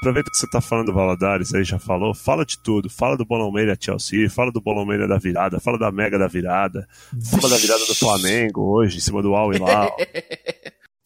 Aproveita 0.00 0.30
que 0.30 0.38
você 0.38 0.48
tá 0.48 0.62
falando 0.62 0.86
do 0.86 0.94
Valadares 0.94 1.52
aí, 1.52 1.62
já 1.62 1.78
falou, 1.78 2.14
fala 2.14 2.46
de 2.46 2.58
tudo. 2.58 2.88
Fala 2.88 3.18
do 3.18 3.26
Bolão 3.26 3.52
Meia 3.52 3.76
Chelsea, 3.78 4.30
fala 4.30 4.50
do 4.50 4.58
Bolão 4.58 4.86
Meia 4.86 5.06
da 5.06 5.18
virada, 5.18 5.60
fala 5.60 5.78
da 5.78 5.92
Mega 5.92 6.18
da 6.18 6.26
virada, 6.26 6.88
fala 7.22 7.50
da 7.50 7.58
virada 7.58 7.84
do 7.84 7.94
Flamengo 7.94 8.62
hoje, 8.62 8.96
em 8.96 9.00
cima 9.00 9.20
do 9.20 9.34
Al 9.34 9.52
Hilal. 9.52 9.94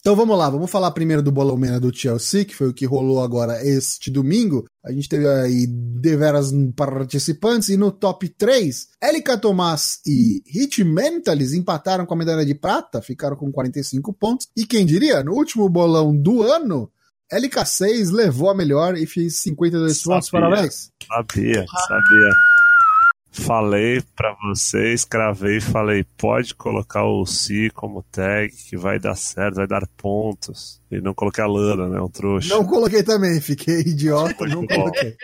Então 0.05 0.15
vamos 0.15 0.37
lá, 0.37 0.51
vamos 0.51 0.69
falar 0.69 0.91
primeiro 0.91 1.23
do 1.23 1.31
Bolão 1.31 1.57
Mena 1.57 1.79
do 1.79 1.91
Chelsea, 1.91 2.45
que 2.45 2.55
foi 2.55 2.69
o 2.69 2.73
que 2.75 2.85
rolou 2.85 3.23
agora 3.23 3.65
este 3.67 4.11
domingo. 4.11 4.63
A 4.85 4.91
gente 4.91 5.09
teve 5.09 5.27
aí 5.27 5.65
deveras 5.65 6.51
participantes 6.75 7.69
e 7.69 7.75
no 7.75 7.91
top 7.91 8.29
3, 8.29 8.87
Elika 9.01 9.35
Tomás 9.35 10.01
e 10.05 10.43
Hit 10.45 10.83
Mentalis 10.83 11.53
empataram 11.53 12.05
com 12.05 12.13
a 12.13 12.17
medalha 12.17 12.45
de 12.45 12.53
prata, 12.53 13.01
ficaram 13.01 13.35
com 13.35 13.51
45 13.51 14.13
pontos. 14.13 14.47
E 14.55 14.63
quem 14.63 14.85
diria, 14.85 15.23
no 15.23 15.33
último 15.33 15.67
bolão 15.67 16.15
do 16.15 16.43
ano, 16.43 16.91
LK6 17.31 18.11
levou 18.11 18.49
a 18.49 18.55
melhor 18.55 18.95
e 18.95 19.05
fez 19.05 19.39
52 19.39 20.03
pontos, 20.03 20.29
parabéns. 20.29 20.89
Sabia, 21.07 21.65
sabia. 21.87 22.31
Falei 23.31 24.01
pra 24.15 24.33
vocês, 24.47 25.03
cravei, 25.03 25.59
falei, 25.59 26.05
pode 26.17 26.55
colocar 26.55 27.03
o 27.03 27.25
Si 27.25 27.69
como 27.73 28.01
tag, 28.03 28.49
que 28.49 28.77
vai 28.77 28.97
dar 28.97 29.15
certo, 29.15 29.55
vai 29.55 29.67
dar 29.67 29.85
pontos. 29.97 30.79
E 30.89 31.01
não 31.01 31.13
coloquei 31.13 31.43
a 31.43 31.47
Lana, 31.47 31.89
né? 31.89 31.99
Um 31.99 32.07
trouxa. 32.07 32.55
Não 32.55 32.65
coloquei 32.65 33.03
também, 33.03 33.41
fiquei 33.41 33.81
idiota, 33.85 34.45
não 34.45 34.65
coloquei. 34.65 35.17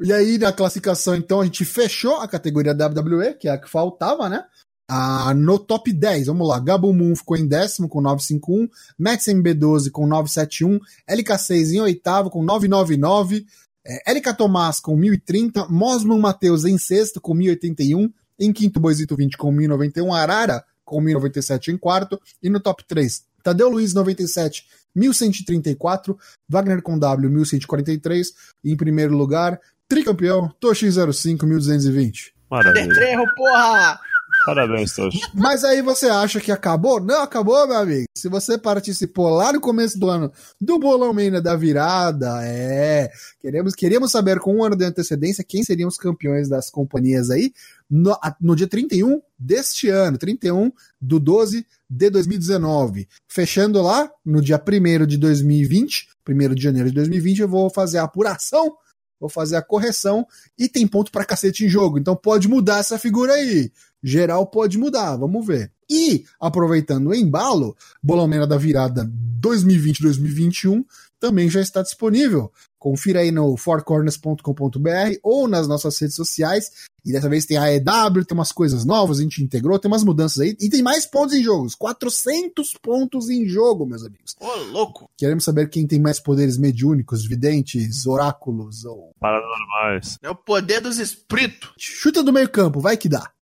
E 0.00 0.12
aí, 0.12 0.38
na 0.38 0.52
classificação, 0.52 1.16
então, 1.16 1.40
a 1.40 1.44
gente 1.44 1.64
fechou 1.64 2.20
a 2.20 2.28
categoria 2.28 2.72
WWE, 2.72 3.34
que 3.34 3.48
é 3.48 3.50
a 3.50 3.58
que 3.58 3.68
faltava, 3.68 4.28
né? 4.28 4.44
Ah, 4.90 5.34
no 5.34 5.58
top 5.58 5.92
10, 5.92 6.28
vamos 6.28 6.48
lá. 6.48 6.58
Gabo 6.58 6.94
Moon 6.94 7.14
ficou 7.14 7.36
em 7.36 7.46
décimo 7.46 7.90
com 7.90 8.00
951, 8.00 8.68
Max 8.98 9.26
MB12 9.26 9.90
com 9.90 10.06
971, 10.06 10.80
LK6 11.06 11.72
em 11.74 11.80
oitavo 11.82 12.30
com 12.30 12.42
999, 12.42 13.44
é, 13.86 14.10
Érica 14.10 14.32
Tomás 14.32 14.80
com 14.80 14.96
1030, 14.96 15.66
Mosman 15.68 16.18
Matheus 16.18 16.64
em 16.64 16.78
sexto 16.78 17.20
com 17.20 17.34
1081, 17.34 18.10
em 18.40 18.50
quinto 18.50 18.80
Boisito 18.80 19.14
20 19.14 19.36
com 19.36 19.52
1091, 19.52 20.14
Arara 20.14 20.64
com 20.86 21.02
1097 21.02 21.70
em 21.70 21.76
quarto, 21.76 22.18
e 22.42 22.48
no 22.48 22.58
top 22.58 22.82
3, 22.88 23.24
Tadeu 23.42 23.68
Luiz 23.68 23.92
97, 23.92 24.66
1134, 24.94 26.18
Wagner 26.48 26.80
com 26.80 26.98
W 26.98 27.28
1143, 27.28 28.32
e 28.64 28.72
em 28.72 28.76
primeiro 28.76 29.14
lugar, 29.14 29.60
tricampeão, 29.86 30.48
Toshi 30.58 30.90
05 30.90 31.44
1220. 31.44 32.34
Maravilha. 32.50 32.86
Detrejo, 32.86 33.24
porra! 33.36 34.00
Parabéns, 34.44 34.94
Toshi. 34.94 35.20
Mas 35.34 35.64
aí 35.64 35.82
você 35.82 36.08
acha 36.08 36.40
que 36.40 36.50
acabou? 36.50 37.00
Não 37.00 37.22
acabou, 37.22 37.66
meu 37.66 37.76
amigo. 37.76 38.06
Se 38.16 38.28
você 38.28 38.56
participou 38.56 39.28
lá 39.30 39.52
no 39.52 39.60
começo 39.60 39.98
do 39.98 40.08
ano 40.08 40.32
do 40.60 40.78
Bolão 40.78 41.12
Mena 41.12 41.40
da 41.40 41.54
virada, 41.54 42.40
é. 42.42 43.10
Queremos, 43.40 43.74
queríamos 43.74 44.10
saber 44.10 44.40
com 44.40 44.56
um 44.56 44.64
ano 44.64 44.76
de 44.76 44.84
antecedência 44.84 45.44
quem 45.44 45.62
seriam 45.62 45.88
os 45.88 45.96
campeões 45.96 46.48
das 46.48 46.70
companhias 46.70 47.30
aí 47.30 47.52
no, 47.90 48.16
no 48.40 48.54
dia 48.54 48.66
31 48.66 49.20
deste 49.38 49.88
ano, 49.88 50.18
31 50.18 50.70
do 51.00 51.18
12 51.18 51.66
de 51.88 52.10
2019. 52.10 53.08
Fechando 53.26 53.82
lá, 53.82 54.10
no 54.24 54.42
dia 54.42 54.60
1 54.60 55.06
de 55.06 55.16
2020, 55.16 56.08
1 56.28 56.54
de 56.54 56.62
janeiro 56.62 56.88
de 56.88 56.94
2020, 56.94 57.40
eu 57.40 57.48
vou 57.48 57.70
fazer 57.70 57.98
a 57.98 58.04
apuração, 58.04 58.74
vou 59.18 59.28
fazer 59.28 59.56
a 59.56 59.62
correção 59.62 60.26
e 60.58 60.68
tem 60.68 60.86
ponto 60.86 61.10
pra 61.10 61.24
cacete 61.24 61.64
em 61.64 61.68
jogo. 61.68 61.98
Então 61.98 62.14
pode 62.14 62.48
mudar 62.48 62.78
essa 62.78 62.98
figura 62.98 63.32
aí. 63.32 63.70
Geral 64.02 64.46
pode 64.46 64.78
mudar, 64.78 65.16
vamos 65.16 65.46
ver. 65.46 65.72
E, 65.90 66.24
aproveitando 66.40 67.08
o 67.08 67.14
embalo, 67.14 67.76
Bolomena 68.02 68.46
da 68.46 68.56
Virada 68.56 69.10
2020-2021 69.40 70.84
também 71.18 71.48
já 71.50 71.60
está 71.60 71.82
disponível. 71.82 72.52
Confira 72.78 73.20
aí 73.20 73.32
no 73.32 73.56
fourcorners.com.br 73.56 75.18
ou 75.22 75.48
nas 75.48 75.66
nossas 75.66 75.98
redes 75.98 76.14
sociais. 76.14 76.70
E 77.04 77.12
dessa 77.12 77.28
vez 77.28 77.44
tem 77.44 77.56
a 77.56 77.72
EW, 77.72 78.24
tem 78.24 78.36
umas 78.36 78.52
coisas 78.52 78.84
novas, 78.84 79.18
a 79.18 79.22
gente 79.22 79.42
integrou, 79.42 79.78
tem 79.78 79.90
umas 79.90 80.04
mudanças 80.04 80.40
aí. 80.40 80.56
E 80.60 80.68
tem 80.68 80.82
mais 80.82 81.06
pontos 81.06 81.34
em 81.34 81.42
jogos. 81.42 81.74
400 81.74 82.74
pontos 82.80 83.28
em 83.30 83.48
jogo, 83.48 83.86
meus 83.86 84.04
amigos. 84.04 84.36
Ô, 84.38 84.54
louco! 84.70 85.10
Queremos 85.16 85.44
saber 85.44 85.68
quem 85.70 85.86
tem 85.86 86.00
mais 86.00 86.20
poderes 86.20 86.56
mediúnicos, 86.56 87.26
videntes, 87.26 88.06
oráculos 88.06 88.84
ou. 88.84 89.10
Paranormais. 89.18 90.18
É 90.22 90.30
o 90.30 90.36
poder 90.36 90.80
dos 90.80 90.98
espíritos. 90.98 91.70
Chuta 91.76 92.22
do 92.22 92.32
meio 92.32 92.48
campo, 92.48 92.80
vai 92.80 92.96
que 92.96 93.08
dá. 93.08 93.32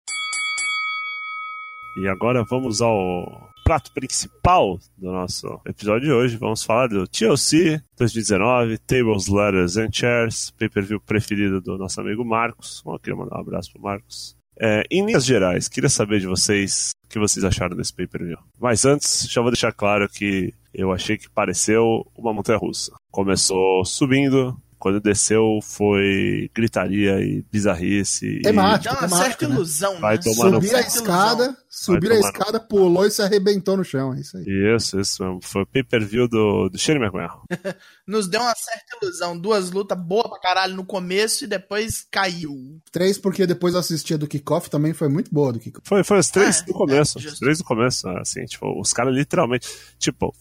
E 1.97 2.07
agora 2.09 2.45
vamos 2.45 2.83
ao 2.83 3.51
prato 3.65 3.91
principal 3.93 4.79
do 4.99 5.11
nosso 5.11 5.59
episódio 5.65 6.09
de 6.09 6.13
hoje. 6.13 6.37
Vamos 6.37 6.63
falar 6.63 6.89
do 6.89 7.09
TLC 7.09 7.81
2019, 7.97 8.77
Tables, 8.79 9.29
Letters 9.29 9.79
and 9.79 9.89
Chairs, 9.91 10.51
pay-per-view 10.59 11.01
preferido 11.01 11.59
do 11.59 11.79
nosso 11.79 11.99
amigo 11.99 12.23
Marcos. 12.23 12.83
Eu 12.87 12.99
queria 12.99 13.17
mandar 13.17 13.39
um 13.39 13.41
abraço 13.41 13.73
pro 13.73 13.81
Marcos. 13.81 14.37
É, 14.61 14.83
em 14.91 15.07
linhas 15.07 15.25
gerais, 15.25 15.69
queria 15.69 15.89
saber 15.89 16.21
de 16.21 16.27
vocês 16.27 16.91
o 17.07 17.09
que 17.09 17.19
vocês 17.19 17.43
acharam 17.47 17.75
desse 17.75 17.95
pay-per-view. 17.95 18.39
Mas 18.61 18.85
antes, 18.85 19.27
já 19.31 19.41
vou 19.41 19.51
deixar 19.51 19.73
claro 19.73 20.07
que 20.07 20.53
eu 20.75 20.93
achei 20.93 21.17
que 21.17 21.31
pareceu 21.31 22.07
uma 22.15 22.35
montanha 22.35 22.59
russa. 22.59 22.93
Começou 23.11 23.83
subindo, 23.87 24.55
quando 24.87 25.01
desceu 25.01 25.59
foi 25.63 26.49
gritaria 26.55 27.19
e 27.21 27.43
bizarrice. 27.51 28.41
Temático, 28.43 28.95
Dá 28.95 29.01
uma 29.07 29.09
certa 29.17 29.49
né? 29.49 29.55
ilusão, 29.55 29.99
Vai 30.01 30.17
né? 30.17 30.23
tomar 30.23 30.51
no 30.51 30.55
Subir 30.63 30.67
a 30.75 30.79
Certa 30.83 30.89
escada, 30.97 31.43
ilusão. 31.45 31.57
subir 31.69 32.07
a 32.13 32.15
tomar 32.17 32.21
no- 32.23 32.27
escada, 32.29 32.61
pulou 32.61 33.05
e 33.07 33.11
se 33.11 33.21
arrebentou 33.23 33.77
no 33.77 33.85
chão. 33.85 34.15
É 34.15 34.21
isso 34.21 34.37
aí. 34.37 34.45
Isso, 34.77 35.01
isso 35.01 35.25
mesmo. 35.25 35.41
Foi 35.43 35.63
o 35.63 35.67
pay-per-view 35.67 36.29
do, 36.29 36.69
do 36.69 36.79
Shane 36.79 37.01
McMahon. 37.01 37.41
Nos 38.07 38.29
deu 38.29 38.41
uma 38.41 38.55
certa 38.55 38.97
ilusão. 39.03 39.37
Duas 39.37 39.71
lutas 39.73 39.99
boas 40.01 40.29
pra 40.29 40.39
caralho 40.39 40.77
no 40.77 40.85
começo 40.85 41.45
e 41.45 41.49
depois 41.49 42.07
caiu. 42.11 42.55
Três, 42.93 43.19
porque 43.19 43.45
depois 43.47 43.75
eu 43.75 43.81
assisti 43.81 44.15
a 44.15 44.17
do 44.17 44.29
Kickoff, 44.29 44.71
também 44.71 44.93
foi 44.95 45.09
muito 45.09 45.33
boa 45.35 45.49
a 45.49 45.53
do 45.53 45.59
Kickoff. 45.59 45.87
Foi, 45.89 46.05
foi 46.05 46.19
os 46.21 46.29
três 46.31 46.61
É, 46.61 46.65
do 46.65 46.73
começo. 46.73 47.19
é, 47.19 47.23
os 47.27 47.39
três 47.41 47.59
do 47.59 47.65
começo, 47.65 48.09
assim, 48.11 48.45
tipo, 48.45 48.81
os 48.81 48.93
caras 48.93 49.13
literalmente. 49.13 49.69
Tipo, 49.99 50.33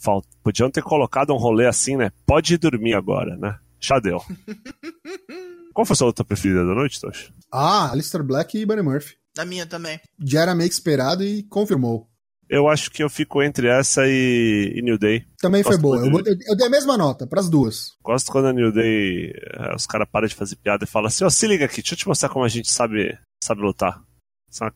podiam 0.43 0.69
ter 0.69 0.83
colocado 0.83 1.33
um 1.33 1.37
rolê 1.37 1.65
assim, 1.65 1.95
né? 1.97 2.11
Pode 2.27 2.53
ir 2.53 2.57
dormir 2.57 2.93
agora, 2.93 3.35
né? 3.35 3.57
Já 3.85 3.99
deu. 3.99 4.19
Qual 5.73 5.85
foi 5.85 5.93
a 5.93 5.97
sua 5.97 6.07
luta 6.07 6.23
preferida 6.23 6.65
da 6.65 6.73
noite, 6.73 6.99
Tosh? 6.99 7.31
Ah, 7.51 7.91
Alistair 7.91 8.23
Black 8.23 8.57
e 8.57 8.65
Buddy 8.65 8.81
Murphy. 8.81 9.15
Na 9.37 9.45
minha 9.45 9.65
também. 9.65 9.99
Já 10.19 10.41
era 10.41 10.55
meio 10.55 10.69
que 10.69 10.73
esperado 10.73 11.23
e 11.23 11.43
confirmou. 11.43 12.09
Eu 12.49 12.67
acho 12.67 12.89
que 12.89 13.03
eu 13.03 13.09
fico 13.09 13.43
entre 13.43 13.67
essa 13.67 14.03
e, 14.07 14.73
e 14.75 14.81
New 14.81 14.97
Day. 14.97 15.25
Também 15.39 15.61
foi 15.63 15.77
Gosto 15.77 15.81
boa. 15.81 15.97
Eu, 15.97 16.33
eu, 16.33 16.37
eu 16.47 16.55
dei 16.55 16.67
a 16.67 16.69
mesma 16.69 16.97
nota 16.97 17.27
pras 17.27 17.49
duas. 17.49 17.93
Gosto 18.03 18.31
quando 18.31 18.47
a 18.47 18.53
New 18.53 18.71
Day, 18.71 19.31
eh, 19.35 19.75
os 19.75 19.85
caras 19.85 20.07
param 20.11 20.27
de 20.27 20.35
fazer 20.35 20.55
piada 20.55 20.83
e 20.83 20.87
falam 20.87 21.07
assim, 21.07 21.23
ó, 21.23 21.29
se 21.29 21.45
liga 21.47 21.65
aqui, 21.65 21.81
deixa 21.81 21.93
eu 21.93 21.97
te 21.97 22.07
mostrar 22.07 22.29
como 22.29 22.45
a 22.45 22.49
gente 22.49 22.71
sabe, 22.71 23.17
sabe 23.43 23.61
lutar. 23.61 24.01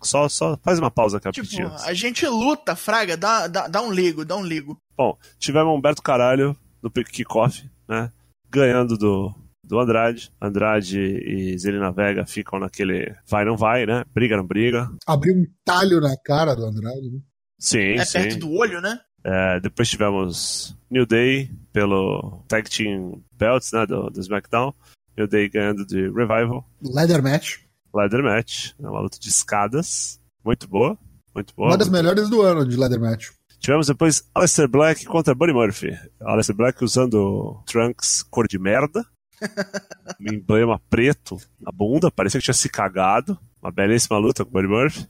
Só, 0.01 0.27
só, 0.27 0.57
faz 0.57 0.77
uma 0.77 0.91
pausa 0.91 1.17
aqui 1.17 1.31
Tipo, 1.31 1.45
rapidinho. 1.47 1.71
a 1.87 1.93
gente 1.93 2.27
luta, 2.27 2.75
Fraga, 2.75 3.15
dá, 3.15 3.47
dá, 3.47 3.67
dá 3.67 3.81
um 3.81 3.91
ligo, 3.91 4.25
dá 4.25 4.35
um 4.35 4.43
ligo. 4.43 4.77
Bom, 4.97 5.17
tivemos 5.37 5.73
Humberto 5.73 6.01
Caralho 6.01 6.57
no 6.81 6.91
kickoff, 6.91 7.69
né? 7.87 8.11
Ganhando 8.49 8.97
do, 8.97 9.33
do 9.63 9.79
Andrade. 9.79 10.31
Andrade 10.41 10.99
e 10.99 11.57
Zelina 11.57 11.91
Vega 11.91 12.25
ficam 12.25 12.59
naquele 12.59 13.15
vai 13.27 13.45
não 13.45 13.55
vai, 13.55 13.85
né? 13.85 14.03
Briga 14.13 14.37
não 14.37 14.45
briga. 14.45 14.89
Abriu 15.05 15.35
um 15.35 15.45
talho 15.63 15.99
na 16.01 16.15
cara 16.23 16.55
do 16.55 16.65
Andrade. 16.65 17.09
né? 17.09 17.19
Sim, 17.59 17.93
é 17.93 18.05
sim. 18.05 18.19
perto 18.19 18.39
do 18.39 18.51
olho, 18.51 18.81
né? 18.81 18.99
É, 19.23 19.59
depois 19.59 19.89
tivemos 19.89 20.75
New 20.89 21.05
Day 21.05 21.51
pelo 21.73 22.43
Tag 22.47 22.69
Team 22.69 23.21
Belts, 23.33 23.71
né? 23.73 23.85
Do, 23.85 24.09
do 24.09 24.19
SmackDown. 24.19 24.73
New 25.17 25.27
Day 25.27 25.49
ganhando 25.49 25.85
de 25.85 26.03
Revival. 26.09 26.65
Leather 26.81 27.21
Match. 27.21 27.57
Ladder 27.93 28.23
Match, 28.23 28.71
né, 28.79 28.89
uma 28.89 29.01
luta 29.01 29.19
de 29.19 29.29
escadas. 29.29 30.19
Muito 30.43 30.67
boa. 30.67 30.97
Muito 31.33 31.53
boa. 31.55 31.69
Uma 31.69 31.77
das 31.77 31.89
melhores 31.89 32.29
do 32.29 32.41
ano 32.41 32.65
de 32.65 32.77
Leather 32.77 32.99
Match. 32.99 33.29
Tivemos 33.59 33.87
depois 33.87 34.23
Aleister 34.33 34.67
Black 34.67 35.05
contra 35.05 35.35
Buddy 35.35 35.53
Murphy. 35.53 35.97
Aleister 36.21 36.55
Black 36.55 36.83
usando 36.83 37.61
trunks 37.65 38.23
cor 38.23 38.47
de 38.47 38.57
merda. 38.57 39.05
um 40.19 40.33
emblema 40.33 40.81
preto 40.89 41.37
na 41.59 41.71
bunda, 41.71 42.11
parecia 42.11 42.39
que 42.39 42.45
tinha 42.45 42.53
se 42.53 42.69
cagado. 42.69 43.37
Uma 43.61 43.71
belíssima 43.71 44.17
luta 44.17 44.43
com 44.43 44.49
o 44.49 44.53
Buddy 44.53 44.67
Murphy. 44.67 45.07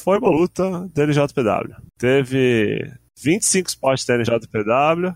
Foi 0.00 0.18
uma 0.18 0.30
luta 0.30 0.88
da 0.88 1.06
NJPW. 1.06 1.76
Teve 1.96 2.92
25 3.22 3.68
spots 3.70 4.04
da 4.04 4.18
NJPW, 4.18 5.14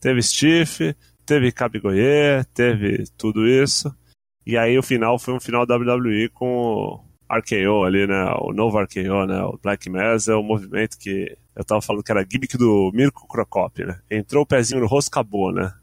teve 0.00 0.22
Stiff, 0.22 0.94
teve 1.24 1.50
Cabigoyer, 1.50 2.44
teve 2.54 3.04
tudo 3.16 3.46
isso. 3.46 3.94
E 4.46 4.56
aí 4.56 4.78
o 4.78 4.82
final 4.82 5.18
foi 5.18 5.34
um 5.34 5.40
final 5.40 5.66
WWE 5.68 6.28
com 6.30 6.46
o 6.46 7.04
RKO 7.30 7.84
ali, 7.84 8.06
né? 8.06 8.32
O 8.40 8.52
novo 8.52 8.80
RKO, 8.80 9.26
né? 9.26 9.42
O 9.42 9.58
Black 9.62 9.90
Mass 9.90 10.28
é 10.28 10.34
o 10.34 10.42
movimento 10.42 10.98
que 10.98 11.36
eu 11.58 11.64
tava 11.64 11.82
falando 11.82 12.04
que 12.04 12.12
era 12.12 12.24
gimmick 12.24 12.56
do 12.56 12.92
Mirko 12.94 13.26
Crocop, 13.26 13.84
né? 13.84 14.00
Entrou 14.08 14.44
o 14.44 14.46
pezinho 14.46 14.80
no 14.80 14.86
rosto, 14.86 15.08
acabou, 15.08 15.52
né? 15.52 15.74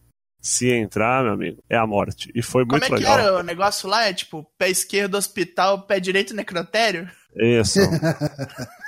Se 0.41 0.71
entrar, 0.71 1.21
meu 1.23 1.33
amigo, 1.33 1.61
é 1.69 1.75
a 1.75 1.85
morte. 1.85 2.31
E 2.33 2.41
foi 2.41 2.63
Como 2.65 2.79
muito 2.79 2.85
é 2.85 2.87
que 2.87 2.93
legal. 2.95 3.19
era 3.19 3.39
o 3.39 3.43
negócio 3.43 3.89
lá? 3.89 4.05
É 4.05 4.13
tipo, 4.13 4.49
pé 4.57 4.69
esquerdo 4.69 5.15
hospital, 5.15 5.81
pé 5.81 5.99
direito 5.99 6.33
necrotério? 6.33 7.09
Isso. 7.35 7.79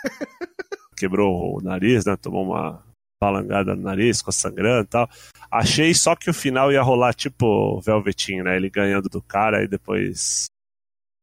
Quebrou 0.95 1.57
o 1.57 1.61
nariz, 1.61 2.05
né? 2.05 2.15
Tomou 2.15 2.45
uma 2.45 2.83
balangada 3.21 3.75
no 3.75 3.81
nariz, 3.81 4.21
com 4.21 4.31
sangrando 4.31 4.83
e 4.85 4.87
tal. 4.87 5.09
Achei 5.51 5.93
só 5.93 6.15
que 6.15 6.29
o 6.29 6.33
final 6.33 6.71
ia 6.71 6.81
rolar 6.81 7.13
tipo 7.13 7.79
Velvetinho, 7.81 8.43
né? 8.43 8.55
Ele 8.55 8.69
ganhando 8.69 9.09
do 9.09 9.21
cara 9.21 9.63
e 9.63 9.67
depois 9.67 10.45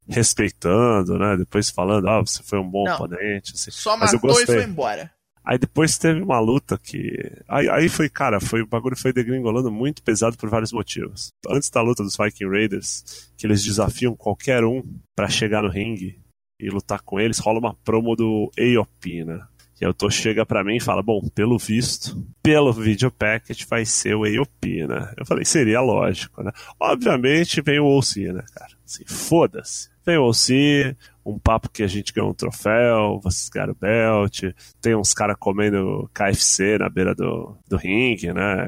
respeitando, 0.07 1.17
né? 1.17 1.35
Depois 1.37 1.69
falando, 1.69 2.07
ah, 2.07 2.19
você 2.19 2.43
foi 2.43 2.59
um 2.59 2.69
bom 2.69 2.85
Não. 2.85 2.95
oponente. 2.95 3.53
Assim. 3.55 3.71
Só 3.71 3.97
Mas 3.97 4.13
eu 4.13 4.19
matou 4.19 4.31
e 4.31 4.33
gostei. 4.45 4.55
foi 4.57 4.63
embora. 4.65 5.11
Aí 5.45 5.59
depois 5.59 5.97
teve 5.97 6.21
uma 6.21 6.39
luta 6.39 6.77
que. 6.77 7.11
Aí, 7.47 7.69
aí 7.69 7.87
foi, 7.87 8.09
cara, 8.09 8.39
foi, 8.39 8.61
o 8.61 8.67
bagulho 8.67 8.97
foi 8.97 9.13
degringolando 9.13 9.71
muito 9.71 10.01
pesado 10.01 10.35
por 10.37 10.49
vários 10.49 10.73
motivos. 10.73 11.27
Antes 11.47 11.69
da 11.69 11.81
luta 11.81 12.03
dos 12.03 12.17
Viking 12.17 12.49
Raiders, 12.49 13.31
que 13.37 13.45
eles 13.45 13.63
desafiam 13.63 14.15
qualquer 14.15 14.63
um 14.63 14.81
pra 15.15 15.29
chegar 15.29 15.61
no 15.61 15.69
ringue 15.69 16.19
e 16.59 16.69
lutar 16.69 17.01
com 17.01 17.19
eles, 17.19 17.37
rola 17.37 17.59
uma 17.59 17.75
promo 17.83 18.15
do 18.15 18.51
AOP, 18.57 19.23
né? 19.23 19.45
E 19.79 19.83
aí 19.83 19.91
o 19.91 19.93
Tô 19.93 20.09
chega 20.09 20.45
pra 20.45 20.63
mim 20.63 20.77
e 20.77 20.81
fala: 20.81 21.03
Bom, 21.03 21.21
pelo 21.29 21.59
visto, 21.59 22.25
pelo 22.41 22.73
video 22.73 23.11
packet 23.11 23.65
vai 23.69 23.85
ser 23.85 24.15
o 24.15 24.23
AOP, 24.23 24.87
né? 24.87 25.13
Eu 25.17 25.25
falei: 25.25 25.45
Seria 25.45 25.81
lógico, 25.81 26.41
né? 26.41 26.51
Obviamente 26.79 27.61
vem 27.61 27.79
o 27.79 27.85
OC, 27.85 28.33
né, 28.33 28.43
cara? 28.53 28.71
Assim, 28.85 29.03
foda-se. 29.05 29.89
Vem 30.05 30.17
o 30.17 30.29
OC, 30.29 30.95
um 31.25 31.39
papo 31.39 31.69
que 31.69 31.81
a 31.81 31.87
gente 31.87 32.13
ganhou 32.13 32.29
um 32.29 32.33
troféu, 32.33 33.19
vocês 33.23 33.49
ganharam 33.49 33.73
o 33.73 33.75
belt, 33.75 34.43
tem 34.79 34.95
uns 34.95 35.13
caras 35.13 35.35
comendo 35.39 36.09
KFC 36.13 36.77
na 36.77 36.89
beira 36.89 37.15
do, 37.15 37.57
do 37.67 37.75
ringue, 37.75 38.31
né? 38.31 38.67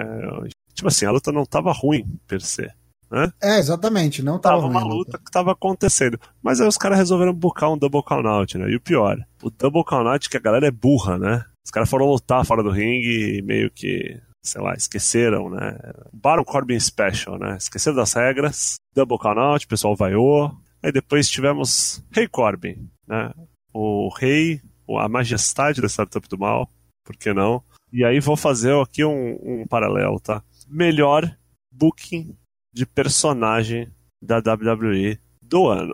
Tipo 0.73 0.87
assim, 0.87 1.05
a 1.05 1.11
luta 1.11 1.31
não 1.31 1.45
tava 1.45 1.71
ruim, 1.71 2.05
per 2.27 2.41
se. 2.41 2.67
Né? 3.09 3.31
É, 3.41 3.59
exatamente, 3.59 4.21
não 4.21 4.37
tava, 4.37 4.57
Tava 4.57 4.67
uma 4.67 4.81
ruim, 4.81 4.97
luta 4.97 5.17
que 5.17 5.31
tava 5.31 5.51
acontecendo. 5.51 6.19
Mas 6.41 6.59
aí 6.59 6.67
os 6.67 6.77
caras 6.77 6.97
resolveram 6.97 7.33
buscar 7.33 7.69
um 7.69 7.77
double 7.77 8.03
count 8.03 8.57
né? 8.57 8.69
E 8.69 8.75
o 8.75 8.81
pior, 8.81 9.17
o 9.41 9.49
double 9.49 9.83
count 9.85 10.29
que 10.29 10.37
a 10.37 10.41
galera 10.41 10.67
é 10.67 10.71
burra, 10.71 11.17
né? 11.17 11.45
Os 11.65 11.71
caras 11.71 11.89
foram 11.89 12.07
lutar 12.07 12.45
fora 12.45 12.63
do 12.63 12.71
ringue 12.71 13.37
e 13.37 13.41
meio 13.41 13.69
que, 13.69 14.19
sei 14.43 14.61
lá, 14.61 14.73
esqueceram, 14.73 15.49
né? 15.49 15.77
Baron 16.11 16.43
Corbin 16.43 16.79
Special, 16.79 17.37
né? 17.37 17.57
Esqueceram 17.57 17.95
das 17.95 18.13
regras, 18.13 18.75
double 18.95 19.19
count 19.19 19.65
o 19.65 19.69
pessoal 19.69 19.95
vaiou. 19.95 20.51
Aí 20.81 20.91
depois 20.91 21.29
tivemos 21.29 22.03
Rei 22.11 22.27
Corbin, 22.27 22.89
né? 23.07 23.33
O 23.73 24.09
rei, 24.09 24.61
a 24.99 25.09
majestade 25.09 25.81
da 25.81 25.87
startup 25.87 26.27
do 26.27 26.37
mal, 26.37 26.69
por 27.03 27.15
que 27.15 27.33
não? 27.33 27.63
E 27.91 28.03
aí 28.03 28.19
vou 28.19 28.35
fazer 28.35 28.75
aqui 28.75 29.03
um, 29.03 29.61
um 29.61 29.67
paralelo, 29.67 30.19
tá? 30.19 30.43
Melhor 30.67 31.23
booking 31.71 32.35
de 32.73 32.85
personagem 32.85 33.91
da 34.21 34.37
WWE 34.37 35.19
do 35.41 35.67
ano. 35.67 35.93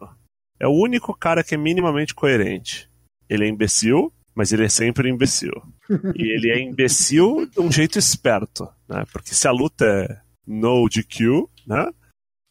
É 0.60 0.68
o 0.68 0.72
único 0.72 1.14
cara 1.16 1.44
que 1.44 1.56
é 1.56 1.58
minimamente 1.58 2.16
coerente. 2.16 2.90
Ele 3.30 3.46
é 3.46 3.50
imbecil, 3.50 4.12
mas 4.34 4.52
ele 4.52 4.66
é 4.66 4.70
sempre 4.70 5.10
imbecil. 5.10 5.52
e 6.16 6.36
ele 6.36 6.50
é 6.50 6.60
imbecil 6.60 7.46
de 7.46 7.60
um 7.60 7.72
jeito 7.72 8.00
esperto, 8.00 8.68
né? 8.88 9.06
Porque 9.12 9.34
se 9.34 9.48
a 9.48 9.52
luta 9.52 9.86
é 9.86 10.22
no 10.48 10.88
DQ, 10.90 11.48
né? 11.68 11.92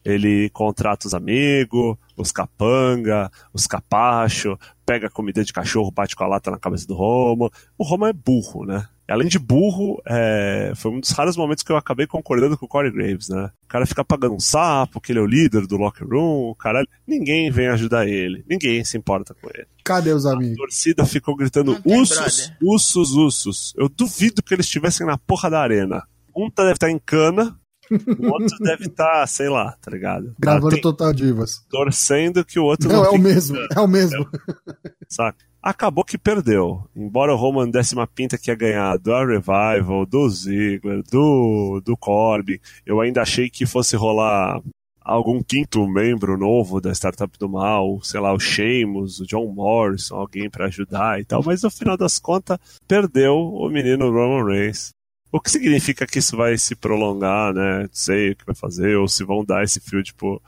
Ele 0.05 0.51
contrata 0.51 1.07
os 1.07 1.15
amigos, 1.15 1.97
os 2.17 2.31
capanga, 2.33 3.31
os 3.53 3.67
capacho, 3.67 4.59
pega 4.85 5.11
comida 5.11 5.45
de 5.45 5.53
cachorro, 5.53 5.91
bate 5.91 6.15
com 6.17 6.25
a 6.25 6.29
lata 6.29 6.51
na 6.51 6.59
cabeça 6.59 6.87
do 6.87 6.95
Roman. 6.95 7.49
O 7.79 7.85
Roman 7.85 8.09
é 8.11 8.13
burro, 8.13 8.65
né? 8.65 8.87
Além 9.09 9.29
de 9.29 9.39
burro, 9.39 10.01
é... 10.07 10.73
foi 10.75 10.91
um 10.91 11.01
dos 11.01 11.11
raros 11.11 11.37
momentos 11.37 11.63
que 11.63 11.71
eu 11.71 11.77
acabei 11.77 12.07
concordando 12.07 12.57
com 12.57 12.65
o 12.65 12.69
Corey 12.69 12.91
Graves, 12.91 13.29
né? 13.29 13.51
O 13.65 13.69
cara 13.69 13.85
fica 13.85 14.03
pagando 14.03 14.35
um 14.35 14.41
sapo, 14.41 15.01
que 15.03 15.13
ele 15.13 15.19
é 15.19 15.23
o 15.23 15.27
líder 15.27 15.67
do 15.67 15.77
locker 15.77 16.07
room, 16.09 16.51
o 16.51 16.55
caralho. 16.55 16.89
Ninguém 17.07 17.51
vem 17.51 17.67
ajudar 17.69 18.07
ele, 18.07 18.43
ninguém 18.49 18.83
se 18.85 18.97
importa 18.97 19.35
com 19.35 19.49
ele. 19.53 19.67
Cadê 19.85 20.13
os 20.13 20.25
A 20.25 20.33
amigos? 20.33 20.57
torcida 20.57 21.05
ficou 21.05 21.37
gritando 21.37 21.79
ursos, 21.85 22.53
ursos, 22.63 23.11
ursos. 23.13 23.75
Eu 23.77 23.89
duvido 23.89 24.43
que 24.43 24.55
eles 24.55 24.65
estivessem 24.67 25.07
na 25.07 25.19
porra 25.19 25.51
da 25.51 25.61
arena. 25.61 26.03
Um 26.35 26.49
tá- 26.49 26.63
deve 26.63 26.75
estar 26.75 26.91
em 26.91 26.99
cana, 26.99 27.55
o 28.19 28.33
outro 28.33 28.59
deve 28.61 28.87
estar, 28.87 29.27
sei 29.27 29.49
lá, 29.49 29.77
tá 29.81 29.91
ligado? 29.91 30.35
Gravando 30.39 30.77
Tá 30.77 30.83
Total 30.83 31.13
Divas. 31.13 31.65
torcendo 31.71 32.45
que 32.45 32.59
o 32.59 32.65
outro 32.65 32.89
Não, 32.89 32.97
não, 32.97 33.05
é 33.07 33.11
o 33.11 33.19
mesmo, 33.19 33.57
é 33.75 33.81
o 33.81 33.89
mesmo. 33.89 34.29
saca? 35.09 35.39
Acabou 35.63 36.05
que 36.05 36.19
perdeu. 36.19 36.89
Embora 36.97 37.33
o 37.33 37.37
Roman 37.37 37.71
desse 37.71 37.95
uma 37.95 38.07
pinta 38.07 38.37
que 38.37 38.51
ia 38.51 38.57
ganhar 38.57 38.97
do 38.99 39.13
Revival, 39.25 40.05
do 40.05 40.29
Ziggler, 40.29 41.03
do, 41.11 41.81
do 41.85 41.97
Corbin, 41.97 42.59
eu 42.85 43.01
ainda 43.01 43.23
achei 43.23 43.49
que 43.49 43.65
fosse 43.65 43.95
rolar 43.95 44.61
algum 45.05 45.41
quinto 45.43 45.87
membro 45.87 46.37
novo 46.37 46.81
da 46.81 46.93
Startup 46.93 47.37
do 47.39 47.49
Mal, 47.49 48.01
sei 48.03 48.21
lá, 48.21 48.33
o 48.33 48.39
Sheamus, 48.41 49.21
o 49.21 49.27
John 49.27 49.53
Morrison, 49.53 50.17
alguém 50.17 50.49
pra 50.51 50.67
ajudar 50.67 51.21
e 51.21 51.25
tal, 51.25 51.43
mas 51.45 51.63
no 51.63 51.71
final 51.71 51.97
das 51.97 52.19
contas, 52.19 52.59
perdeu 52.89 53.35
o 53.37 53.69
menino 53.69 54.11
Roman 54.11 54.45
Reigns. 54.45 54.91
O 55.33 55.41
que 55.41 55.51
significa 55.51 56.07
que 56.07 56.19
isso 56.19 56.37
vai 56.37 56.59
se 56.59 56.75
prolongar, 56.75 57.55
né? 57.55 57.83
Não 57.85 57.89
sei 57.91 58.33
o 58.33 58.37
que 58.37 58.45
vai 58.45 58.55
fazer, 58.55 58.97
ou 58.97 59.09
se 59.09 59.25
vão 59.25 59.43
dar 59.45 59.65
esse 59.65 59.81
field 59.81 60.13
pro, 60.15 60.41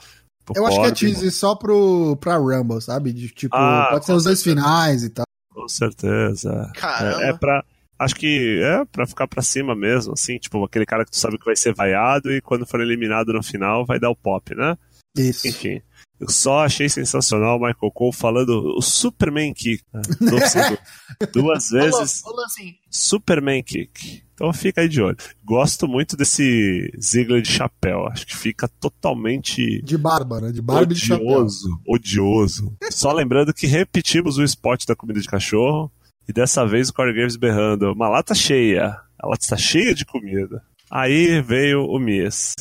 pro 0.45 0.55
Eu 0.55 0.67
acho 0.67 0.77
que 0.77 0.83
é 0.87 0.89
Corbin. 0.91 0.99
tease 1.15 1.31
só 1.31 1.55
pro, 1.55 2.17
pra 2.21 2.37
Rumble, 2.37 2.83
sabe? 2.83 3.13
De, 3.13 3.29
tipo, 3.31 3.57
Ah, 3.57 3.89
pode 3.91 4.05
ser 4.05 4.13
os 4.13 4.25
dois 4.25 4.43
finais 4.43 5.03
e 5.03 5.09
tal. 5.09 5.25
Com 5.55 5.67
certeza. 5.69 6.71
Caramba. 6.75 7.23
É, 7.25 7.29
é 7.31 7.33
pra. 7.33 7.65
Acho 7.99 8.17
que 8.17 8.61
é 8.63 8.85
pra 8.85 9.07
ficar 9.07 9.27
pra 9.29 9.41
cima 9.41 9.75
mesmo, 9.75 10.13
assim, 10.13 10.37
tipo, 10.37 10.63
aquele 10.65 10.85
cara 10.85 11.05
que 11.05 11.13
tu 11.13 11.17
sabe 11.17 11.39
que 11.39 11.45
vai 11.47 11.57
ser 11.57 11.73
vaiado 11.73 12.31
e 12.31 12.41
quando 12.41 12.67
for 12.67 12.81
eliminado 12.81 13.33
no 13.33 13.43
final 13.43 13.87
vai 13.87 13.99
dar 14.01 14.11
o 14.11 14.17
pop, 14.17 14.55
né? 14.55 14.77
Isso. 15.17 15.47
Enfim. 15.49 15.81
Eu 16.27 16.31
só 16.31 16.65
achei 16.65 16.89
sensacional 16.89 17.59
o 17.59 17.61
Michael 17.61 17.93
Cole 17.93 18.15
falando 18.15 18.75
o 18.79 18.81
Superman 18.81 19.53
Kick. 19.53 19.85
Né? 19.93 20.01
Duas 21.33 21.69
Falou, 21.69 21.85
vezes 22.01 22.21
falou 22.23 22.45
assim. 22.45 22.75
Superman 22.91 23.63
Kick. 23.63 24.25
Então 24.33 24.51
fica 24.53 24.81
aí 24.81 24.89
de 24.89 25.03
olho. 25.03 25.17
Gosto 25.45 25.87
muito 25.87 26.17
desse 26.17 26.91
Ziggler 26.99 27.43
de 27.43 27.49
chapéu. 27.49 28.07
Acho 28.07 28.27
que 28.27 28.35
fica 28.35 28.67
totalmente 28.67 29.83
De 29.83 29.99
barba, 29.99 30.41
né? 30.41 30.51
De 30.51 30.63
barba 30.63 30.93
e 30.93 30.97
de 30.97 31.01
chapéu. 31.01 31.27
odioso, 31.27 31.81
odioso. 31.87 32.77
Só 32.91 33.13
lembrando 33.13 33.53
que 33.53 33.67
repetimos 33.67 34.39
o 34.39 34.43
spot 34.43 34.87
da 34.87 34.97
comida 34.97 35.21
de 35.21 35.29
cachorro 35.29 35.93
e 36.27 36.33
dessa 36.33 36.67
vez 36.67 36.89
o 36.89 36.95
Corey 36.95 37.13
Graves 37.15 37.37
berrando, 37.37 37.93
uma 37.93 38.09
lata 38.09 38.35
cheia, 38.35 38.97
a 39.19 39.27
lata 39.27 39.45
está 39.45 39.59
cheia 39.59 39.95
de 39.95 40.07
comida. 40.07 40.63
Aí 40.91 41.43
veio 41.43 41.85
o 41.85 41.99
Miz 41.99 42.55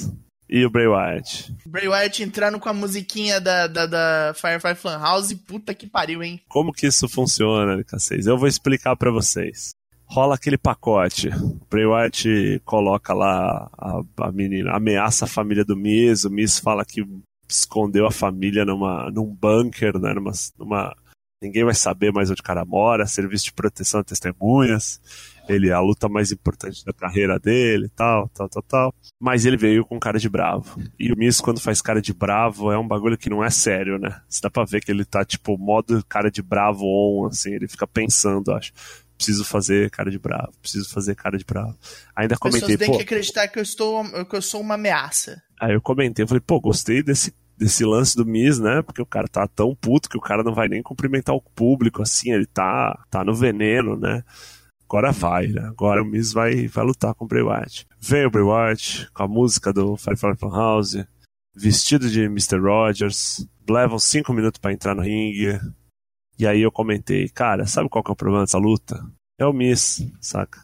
e 0.49 0.65
o 0.65 0.69
Bray 0.69 0.87
Wyatt. 0.87 1.53
Bray 1.65 1.87
Wyatt 1.87 2.23
entrando 2.23 2.59
com 2.59 2.69
a 2.69 2.73
musiquinha 2.73 3.39
da, 3.39 3.67
da, 3.67 3.85
da 3.85 4.33
Firefly 4.35 4.75
Funhouse. 4.75 5.35
Puta 5.35 5.73
que 5.73 5.87
pariu, 5.87 6.21
hein? 6.21 6.41
Como 6.47 6.73
que 6.73 6.87
isso 6.87 7.07
funciona, 7.07 7.77
LK6? 7.77 8.27
Eu 8.27 8.37
vou 8.37 8.47
explicar 8.47 8.95
pra 8.95 9.11
vocês. 9.11 9.71
Rola 10.05 10.35
aquele 10.35 10.57
pacote. 10.57 11.29
O 11.29 11.59
Bray 11.69 11.85
Wyatt 11.85 12.61
coloca 12.65 13.13
lá 13.13 13.69
a, 13.77 14.01
a 14.27 14.31
menina, 14.31 14.75
ameaça 14.75 15.25
a 15.25 15.27
família 15.27 15.65
do 15.65 15.75
Miz. 15.75 16.23
O 16.23 16.29
Miz 16.29 16.59
fala 16.59 16.85
que 16.85 17.03
escondeu 17.49 18.05
a 18.05 18.11
família 18.11 18.65
numa, 18.65 19.09
num 19.11 19.25
bunker, 19.25 19.97
né? 19.97 20.13
Numa, 20.13 20.31
numa, 20.59 20.95
ninguém 21.41 21.63
vai 21.63 21.73
saber 21.73 22.11
mais 22.11 22.29
onde 22.29 22.41
o 22.41 22.43
cara 22.43 22.63
mora. 22.63 23.07
Serviço 23.07 23.45
de 23.45 23.53
proteção 23.53 24.01
a 24.01 24.03
testemunhas. 24.03 25.01
Ele 25.47 25.69
é 25.69 25.73
a 25.73 25.79
luta 25.79 26.07
mais 26.07 26.31
importante 26.31 26.85
da 26.85 26.93
carreira 26.93 27.37
dele, 27.37 27.89
tal, 27.95 28.29
tal, 28.29 28.47
tal, 28.47 28.63
tal. 28.63 28.95
Mas 29.19 29.45
ele 29.45 29.57
veio 29.57 29.85
com 29.85 29.99
cara 29.99 30.17
de 30.17 30.29
bravo. 30.29 30.81
E 30.97 31.11
o 31.11 31.17
Miz, 31.17 31.41
quando 31.41 31.59
faz 31.59 31.81
cara 31.81 32.01
de 32.01 32.13
bravo, 32.13 32.71
é 32.71 32.77
um 32.77 32.87
bagulho 32.87 33.17
que 33.17 33.29
não 33.29 33.43
é 33.43 33.49
sério, 33.49 33.99
né? 33.99 34.21
Você 34.29 34.41
dá 34.41 34.49
pra 34.49 34.63
ver 34.63 34.81
que 34.81 34.91
ele 34.91 35.03
tá, 35.03 35.25
tipo, 35.25 35.57
modo 35.57 36.03
cara 36.07 36.31
de 36.31 36.41
bravo 36.41 36.85
on, 36.85 37.27
assim. 37.27 37.53
Ele 37.53 37.67
fica 37.67 37.85
pensando, 37.85 38.51
acho. 38.53 38.71
Preciso 39.17 39.45
fazer 39.45 39.89
cara 39.91 40.09
de 40.09 40.19
bravo, 40.19 40.51
preciso 40.61 40.89
fazer 40.89 41.15
cara 41.15 41.37
de 41.37 41.45
bravo. 41.45 41.77
Ainda 42.15 42.33
As 42.33 42.39
pessoas 42.39 42.63
comentei, 42.63 42.87
têm 42.87 42.97
que 42.97 43.03
acreditar 43.03 43.47
que 43.47 43.59
eu, 43.59 43.63
estou, 43.63 44.03
que 44.25 44.35
eu 44.35 44.41
sou 44.41 44.59
uma 44.59 44.73
ameaça. 44.75 45.41
Aí 45.61 45.73
eu 45.73 45.81
comentei, 45.81 46.23
eu 46.23 46.27
falei, 46.27 46.41
pô, 46.41 46.59
gostei 46.59 47.01
desse, 47.01 47.33
desse 47.57 47.85
lance 47.85 48.17
do 48.17 48.25
Miz, 48.25 48.59
né? 48.59 48.81
Porque 48.81 49.01
o 49.01 49.05
cara 49.05 49.27
tá 49.27 49.47
tão 49.47 49.75
puto 49.75 50.09
que 50.09 50.17
o 50.17 50.21
cara 50.21 50.43
não 50.43 50.53
vai 50.53 50.67
nem 50.67 50.81
cumprimentar 50.81 51.35
o 51.35 51.41
público, 51.41 52.01
assim, 52.01 52.31
ele 52.31 52.45
tá, 52.45 53.05
tá 53.09 53.23
no 53.23 53.33
veneno, 53.33 53.95
né? 53.95 54.23
Agora 54.93 55.11
vai, 55.11 55.47
né? 55.47 55.61
Agora 55.69 56.03
o 56.03 56.05
Miz 56.05 56.33
vai, 56.33 56.67
vai 56.67 56.85
lutar 56.85 57.15
com 57.15 57.25
o 57.25 57.27
Bray 57.27 57.41
Wyatt. 57.41 57.87
Vem 57.99 58.27
o 58.27 58.29
Bray 58.29 58.43
Wyatt 58.43 59.09
com 59.11 59.23
a 59.23 59.27
música 59.27 59.73
do 59.73 59.97
Firefly 59.97 60.35
Funhouse, 60.37 61.07
vestido 61.55 62.07
de 62.07 62.25
Mr. 62.25 62.59
Rogers, 62.59 63.43
levam 63.67 63.97
cinco 63.97 64.31
minutos 64.31 64.59
pra 64.59 64.71
entrar 64.71 64.93
no 64.93 65.01
ringue. 65.01 65.59
E 66.37 66.45
aí 66.45 66.61
eu 66.61 66.71
comentei, 66.71 67.27
cara, 67.27 67.65
sabe 67.65 67.89
qual 67.89 68.03
que 68.03 68.11
é 68.11 68.13
o 68.13 68.15
problema 68.15 68.43
dessa 68.43 68.59
luta? 68.59 69.03
É 69.39 69.45
o 69.47 69.51
Miz, 69.51 70.07
saca? 70.21 70.61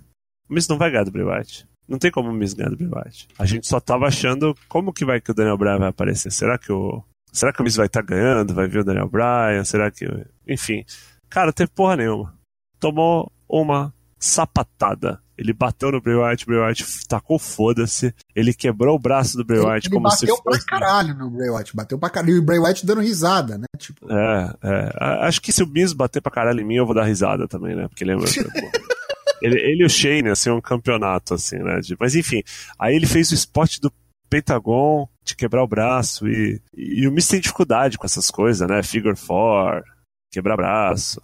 O 0.48 0.54
Miz 0.54 0.68
não 0.68 0.78
vai 0.78 0.92
ganhar 0.92 1.06
do 1.06 1.12
Bray 1.12 1.26
Wyatt. 1.26 1.68
Não 1.88 1.98
tem 1.98 2.12
como 2.12 2.30
o 2.30 2.34
Miz 2.34 2.54
ganhar 2.54 2.70
do 2.70 2.78
Bray 2.78 2.92
Wyatt. 2.92 3.30
A 3.40 3.48
gente 3.48 3.68
só 3.68 3.80
tava 3.80 4.06
achando 4.06 4.56
como 4.68 4.94
que 4.94 5.06
vai 5.06 5.20
que 5.20 5.32
o 5.32 5.34
Daniel 5.34 5.58
Bryan 5.58 5.80
vai 5.80 5.90
aparecer. 5.90 6.32
Será 6.32 6.56
que 6.56 6.72
o 6.72 7.04
será 7.34 7.52
que 7.52 7.62
o 7.62 7.64
Miz 7.64 7.76
vai 7.76 7.88
estar 7.88 8.04
ganhando? 8.04 8.54
Vai 8.54 8.68
vir 8.68 8.82
o 8.82 8.86
Daniel 8.86 9.10
Bryan? 9.10 9.64
Será 9.64 9.90
que 9.90 10.06
enfim, 10.48 10.86
cara, 11.28 11.52
teve 11.52 11.72
porra 11.72 11.96
nenhuma. 11.96 12.38
Tomou 12.80 13.32
uma 13.50 13.92
sapatada. 14.20 15.22
Ele 15.38 15.54
bateu 15.54 15.90
no 15.90 16.02
Bray 16.02 16.18
Wyatt, 16.18 16.44
o 16.44 16.48
Bray 16.48 16.60
Wyatt 16.60 17.08
tacou 17.08 17.40
foda-se. 17.40 18.14
Ele 18.36 18.54
quebrou 18.54 18.98
o 18.98 19.00
braço 19.00 19.38
do 19.38 19.46
Bray 19.46 19.60
Ele, 19.60 19.68
Wyatt 19.68 19.88
ele 19.88 19.96
como 19.96 20.12
se 20.12 20.26
bateu 20.26 20.44
pra 20.44 20.54
fosse 20.54 20.66
caralho 20.66 21.16
no 21.16 21.30
Bray 21.30 21.50
Wyatt. 21.50 21.76
Bateu 21.76 21.98
pra 21.98 22.10
caralho. 22.10 22.36
E 22.36 22.40
o 22.40 22.44
Bray 22.44 22.60
Wyatt 22.60 22.86
dando 22.86 23.00
risada, 23.00 23.58
né? 23.58 23.66
Tipo, 23.78 24.12
É, 24.12 24.54
é. 24.62 25.26
Acho 25.26 25.42
que 25.42 25.54
se 25.54 25.64
o 25.64 25.68
Miz 25.68 25.94
bater 25.94 26.22
pra 26.22 26.32
caralho 26.32 26.60
em 26.60 26.66
mim, 26.66 26.76
eu 26.76 26.86
vou 26.86 26.94
dar 26.94 27.06
risada 27.06 27.48
também, 27.48 27.74
né? 27.74 27.88
Porque 27.88 28.04
lembra. 28.04 28.28
Ele, 29.42 29.58
ele 29.58 29.84
e 29.84 29.86
o 29.86 29.90
Shane, 29.90 30.28
assim, 30.28 30.50
um 30.50 30.60
campeonato, 30.60 31.34
assim, 31.34 31.60
né? 31.60 31.80
De, 31.80 31.96
mas 31.98 32.14
enfim, 32.14 32.44
aí 32.78 32.94
ele 32.94 33.08
fez 33.08 33.32
o 33.32 33.34
spot 33.34 33.80
do 33.80 33.90
Pentagon 34.30 35.08
de 35.24 35.34
quebrar 35.34 35.64
o 35.64 35.68
braço 35.68 36.28
e, 36.28 36.62
e, 36.76 37.04
e 37.04 37.08
o 37.08 37.12
Miz 37.12 37.26
tem 37.26 37.40
dificuldade 37.40 37.98
com 37.98 38.06
essas 38.06 38.30
coisas, 38.30 38.68
né? 38.68 38.84
Figure 38.84 39.16
four, 39.16 39.82
quebrar 40.30 40.58
braço, 40.58 41.22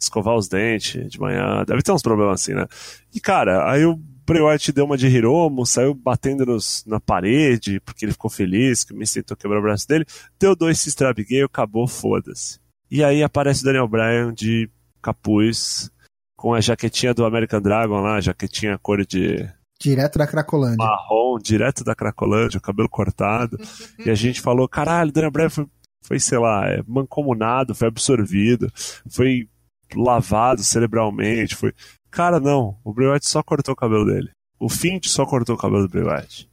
escovar 0.00 0.34
os 0.34 0.48
dentes 0.48 1.10
de 1.10 1.20
manhã, 1.20 1.64
deve 1.66 1.82
ter 1.82 1.92
uns 1.92 2.02
problemas 2.02 2.40
assim, 2.40 2.54
né? 2.54 2.66
E 3.14 3.20
cara, 3.20 3.70
aí 3.70 3.84
o 3.84 3.96
Bray 4.26 4.40
Wyatt 4.40 4.72
deu 4.72 4.84
uma 4.84 4.96
de 4.96 5.08
Hiromo, 5.08 5.66
saiu 5.66 5.92
batendo 5.92 6.46
nos, 6.46 6.84
na 6.86 7.00
parede, 7.00 7.80
porque 7.80 8.04
ele 8.04 8.12
ficou 8.12 8.30
feliz 8.30 8.84
que 8.84 8.92
o 8.92 8.96
Miz 8.96 9.12
tentou 9.12 9.36
quebrar 9.36 9.58
o 9.58 9.62
braço 9.62 9.88
dele, 9.88 10.06
deu 10.38 10.54
dois 10.54 10.86
strap 10.86 11.18
gay, 11.18 11.42
acabou, 11.42 11.86
foda-se. 11.86 12.60
E 12.90 13.04
aí 13.04 13.22
aparece 13.22 13.62
o 13.62 13.64
Daniel 13.64 13.88
Bryan 13.88 14.32
de 14.32 14.70
capuz, 15.02 15.90
com 16.36 16.54
a 16.54 16.60
jaquetinha 16.60 17.12
do 17.12 17.24
American 17.24 17.60
Dragon 17.60 18.00
lá, 18.00 18.20
jaquetinha 18.20 18.78
cor 18.78 19.04
de 19.04 19.48
Direto 19.80 20.18
da 20.18 20.26
Cracolândia. 20.26 20.76
marrom, 20.76 21.38
direto 21.38 21.82
da 21.82 21.94
Cracolândia, 21.94 22.58
o 22.58 22.60
cabelo 22.62 22.88
cortado. 22.88 23.58
e 24.04 24.10
a 24.10 24.14
gente 24.14 24.40
falou, 24.40 24.68
caralho, 24.68 25.10
Daniel 25.10 25.30
Bryan 25.32 25.48
foi, 25.48 25.66
foi, 26.04 26.20
sei 26.20 26.38
lá, 26.38 26.68
é, 26.68 26.82
mancomunado, 26.86 27.74
foi 27.74 27.88
absorvido, 27.88 28.70
foi 29.08 29.48
lavado 29.94 30.62
cerebralmente, 30.62 31.54
foi... 31.56 31.72
Cara, 32.10 32.40
não, 32.40 32.76
o 32.84 32.92
Bray 32.92 33.08
Wyatt 33.08 33.28
só 33.28 33.42
cortou 33.42 33.72
o 33.72 33.76
cabelo 33.76 34.04
dele. 34.04 34.30
O 34.58 34.68
Fint 34.68 35.06
só 35.06 35.24
cortou 35.24 35.54
o 35.54 35.58
cabelo 35.58 35.82
do 35.82 35.88
Bray 35.88 36.04
Wyatt. 36.04 36.50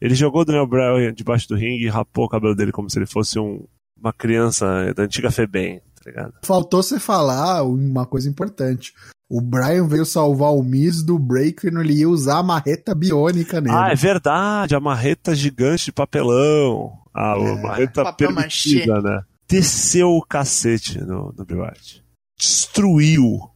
Ele 0.00 0.14
jogou 0.14 0.42
o 0.42 0.44
Daniel 0.44 0.66
Bryan 0.66 1.12
debaixo 1.12 1.48
do 1.48 1.56
ringue 1.56 1.86
e 1.86 1.88
rapou 1.88 2.24
o 2.26 2.28
cabelo 2.28 2.54
dele 2.54 2.72
como 2.72 2.88
se 2.90 2.98
ele 2.98 3.06
fosse 3.06 3.38
um, 3.38 3.64
uma 4.00 4.12
criança 4.12 4.92
da 4.94 5.02
antiga 5.04 5.30
Febem, 5.30 5.80
tá 5.96 6.02
ligado? 6.06 6.34
Faltou 6.44 6.82
você 6.82 7.00
falar 7.00 7.64
uma 7.64 8.06
coisa 8.06 8.28
importante. 8.28 8.92
O 9.30 9.40
Brian 9.40 9.86
veio 9.86 10.06
salvar 10.06 10.52
o 10.52 10.62
Miz 10.62 11.02
do 11.02 11.18
Breaker 11.18 11.70
ele 11.74 12.00
ia 12.00 12.08
usar 12.08 12.38
a 12.38 12.42
marreta 12.42 12.94
biônica 12.94 13.60
nele. 13.60 13.76
Ah, 13.76 13.90
é 13.90 13.94
verdade, 13.94 14.74
a 14.74 14.80
marreta 14.80 15.34
gigante 15.34 15.86
de 15.86 15.92
papelão. 15.92 16.92
A 17.12 17.36
É, 17.36 17.62
marreta 17.62 18.04
papel 18.04 18.34
permitida, 18.34 19.02
né? 19.02 19.22
Desceu 19.48 20.10
o 20.10 20.22
cacete 20.22 21.00
no, 21.00 21.34
no 21.36 21.44
Bray 21.44 21.60
Wyatt. 21.60 22.04
Destruiu 22.38 23.50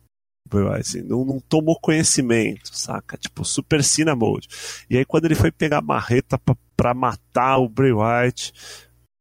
assim, 0.79 1.03
não, 1.03 1.25
não 1.25 1.41
tomou 1.41 1.79
conhecimento, 1.81 2.77
saca? 2.77 3.17
Tipo, 3.17 3.45
Super 3.45 3.83
Cena 3.83 4.15
Mode. 4.15 4.49
E 4.91 4.99
aí 4.99 5.05
quando 5.05 5.25
ele 5.25 5.35
foi 5.35 5.51
pegar 5.51 5.79
a 5.79 5.83
marreta 5.83 6.39
pra, 6.39 6.57
pra 6.77 6.95
matar 6.95 7.59
o 7.59 7.69
Bray 7.69 7.93
Wyatt, 7.93 8.53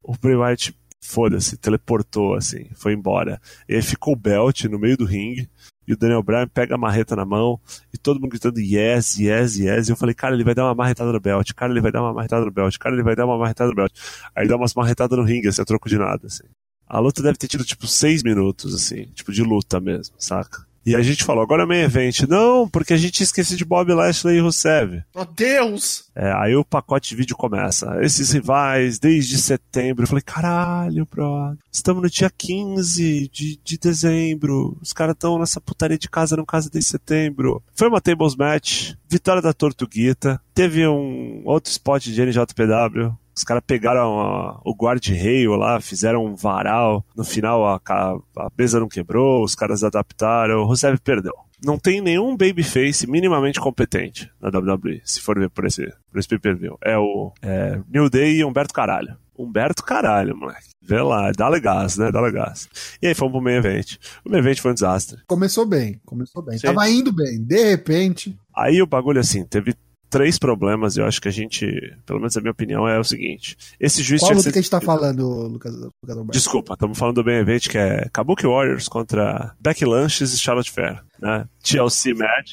o 0.04 0.13
Bray 0.17 0.36
Wyatt, 0.36 0.76
foda-se, 1.04 1.58
teleportou, 1.58 2.36
assim, 2.36 2.67
foi 2.76 2.93
embora. 2.93 3.41
E 3.67 3.76
aí 3.76 3.82
ficou 3.82 4.13
o 4.13 4.17
Belt 4.17 4.65
no 4.65 4.80
meio 4.80 4.97
do 4.97 5.06
ringue, 5.06 5.50
e 5.88 5.93
o 5.93 5.97
Daniel 5.97 6.21
Bryan 6.21 6.47
pega 6.47 6.76
a 6.76 6.78
marreta 6.78 7.15
na 7.15 7.26
mão, 7.26 7.60
e 7.93 7.97
todo 7.97 8.19
mundo 8.19 8.32
gritando 8.32 8.60
yes, 8.60 9.17
yes, 9.17 9.58
yes. 9.58 9.88
E 9.88 9.91
eu 9.91 9.95
falei, 9.95 10.13
cara, 10.13 10.36
ele 10.36 10.43
vai 10.43 10.54
dar 10.54 10.65
uma 10.65 10.76
marretada 10.76 11.12
no 11.12 11.19
belt, 11.19 11.52
cara, 11.54 11.71
ele 11.71 11.82
vai 11.82 11.91
dar 11.91 12.02
uma 12.02 12.13
marretada 12.13 12.45
no 12.45 12.52
belt, 12.52 12.78
cara, 12.78 12.95
ele 12.95 13.04
vai 13.04 13.15
dar 13.15 13.26
uma 13.26 13.38
marretada 13.38 13.69
no 13.69 13.76
belt. 13.76 13.91
Aí 14.36 14.47
dá 14.47 14.56
umas 14.56 14.74
marretadas 14.74 15.17
no 15.17 15.24
ringue, 15.24 15.47
assim, 15.47 15.62
a 15.62 15.65
troco 15.65 15.89
de 15.89 15.97
nada, 15.97 16.28
assim. 16.28 16.43
A 16.94 17.00
luta 17.00 17.24
deve 17.24 17.38
ter 17.38 17.48
tido, 17.48 17.64
tipo, 17.64 17.88
seis 17.88 18.22
minutos, 18.22 18.76
assim, 18.76 19.06
tipo, 19.16 19.32
de 19.32 19.42
luta 19.42 19.80
mesmo, 19.80 20.14
saca? 20.20 20.66
E 20.86 20.94
a 20.94 21.02
gente 21.02 21.24
falou, 21.24 21.42
agora 21.42 21.64
é 21.64 21.66
main 21.66 21.82
event. 21.84 22.22
Não, 22.28 22.68
porque 22.68 22.94
a 22.94 22.98
gente 22.98 23.24
esqueceu 23.24 23.56
de 23.56 23.64
Bob 23.64 23.94
Lashley 23.94 24.38
e 24.38 24.40
Rusev. 24.42 25.04
Oh, 25.14 25.24
Deus! 25.24 26.06
É, 26.14 26.34
aí 26.34 26.54
o 26.56 26.66
pacote 26.66 27.10
de 27.10 27.16
vídeo 27.16 27.38
começa. 27.38 27.98
Esses 28.02 28.32
rivais, 28.32 29.00
desde 29.00 29.38
setembro. 29.38 30.04
Eu 30.04 30.08
falei, 30.08 30.24
caralho, 30.24 31.08
brother. 31.10 31.58
Estamos 31.72 32.02
no 32.02 32.10
dia 32.10 32.30
15 32.36 33.30
de, 33.32 33.60
de 33.64 33.78
dezembro. 33.78 34.76
Os 34.82 34.92
caras 34.92 35.14
estão 35.14 35.40
nessa 35.40 35.62
putaria 35.62 35.98
de 35.98 36.10
casa 36.10 36.36
no 36.36 36.46
casa 36.46 36.70
desde 36.70 36.90
setembro. 36.90 37.64
Foi 37.74 37.88
uma 37.88 38.02
tables 38.02 38.36
match. 38.36 38.94
Vitória 39.08 39.42
da 39.42 39.54
Tortuguita. 39.54 40.42
Teve 40.54 40.86
um 40.88 41.44
outro 41.46 41.72
spot 41.72 42.08
de 42.08 42.22
NJPW. 42.22 43.16
Os 43.42 43.44
caras 43.44 43.64
pegaram 43.66 44.20
a- 44.22 44.62
o 44.64 44.72
guard-rail 44.76 45.56
lá, 45.56 45.82
fizeram 45.82 46.24
um 46.24 46.36
varal. 46.36 47.04
No 47.18 47.24
final 47.24 47.66
a, 47.66 47.82
a 47.88 48.48
mesa 48.56 48.80
não 48.80 48.88
quebrou, 48.88 49.44
os 49.44 49.56
caras 49.56 49.84
adaptaram. 49.84 50.60
O 50.62 50.66
Rusev 50.66 51.00
perdeu. 51.00 51.34
Não 51.66 51.76
tem 51.76 52.02
nenhum 52.02 52.38
babyface 52.38 53.08
minimamente 53.08 53.60
competente 53.60 54.32
na 54.40 54.50
WWE, 54.50 55.02
se 55.04 55.20
for 55.20 55.40
ver 55.40 55.50
por 55.50 55.66
esse, 55.66 55.92
por 56.12 56.20
esse 56.20 56.28
pay-per-view. 56.28 56.78
É 56.84 56.96
o 57.00 57.32
é, 57.42 57.80
New 57.92 58.12
Day 58.12 58.38
e 58.38 58.46
Humberto 58.46 58.76
Caralho. 58.76 59.18
Humberto 59.36 59.84
Caralho, 59.84 60.38
moleque. 60.38 60.70
Vê 60.80 61.02
lá, 61.02 61.32
dá 61.32 61.50
legás, 61.50 61.98
né? 61.98 62.12
Dá 62.12 62.22
legás. 62.22 62.70
E 63.02 63.08
aí 63.08 63.16
fomos 63.16 63.32
pro 63.34 63.42
main 63.42 63.56
event. 63.56 63.96
O 64.24 64.30
main 64.30 64.38
event 64.38 64.60
foi 64.60 64.70
um 64.70 64.76
desastre. 64.76 65.20
Começou 65.26 65.66
bem, 65.66 66.00
começou 66.06 66.44
bem. 66.44 66.60
Sim. 66.60 66.68
Tava 66.68 66.88
indo 66.88 67.12
bem. 67.12 67.44
De 67.44 67.72
repente, 67.72 68.38
Aí 68.56 68.82
o 68.84 68.86
bagulho, 68.88 69.20
assim, 69.20 69.44
teve 69.46 69.74
três 70.12 70.38
problemas. 70.38 70.97
Eu 70.97 71.06
acho 71.06 71.19
que 71.19 71.28
a 71.28 71.32
gente, 71.32 71.65
pelo 72.06 72.19
menos 72.19 72.38
a 72.38 72.41
minha 72.41 72.52
opinião, 72.52 72.88
é 72.88 73.00
o 73.00 73.04
seguinte: 73.04 73.58
esse 73.80 74.04
juiz 74.04 74.21
qual 74.21 74.34
luta 74.34 74.43
ser 74.43 74.52
que 74.52 74.60
a 74.60 74.62
gente 74.62 74.69
tá 74.69 74.82
falando, 74.82 75.47
Lucas, 75.47 75.74
Lucas 75.74 75.93
Alberto? 76.10 76.32
Desculpa, 76.34 76.74
estamos 76.74 76.97
falando 76.97 77.15
do 77.15 77.26
main 77.26 77.38
event 77.38 77.67
que 77.67 77.78
é 77.78 78.08
Kabuki 78.13 78.45
Warriors 78.45 78.88
contra 78.88 79.56
Becky 79.60 79.86
Lanches 79.86 80.34
e 80.34 80.38
Charlotte 80.38 80.69
Fair, 80.69 81.02
né? 81.19 81.47
TLC 81.63 82.13
match. 82.13 82.52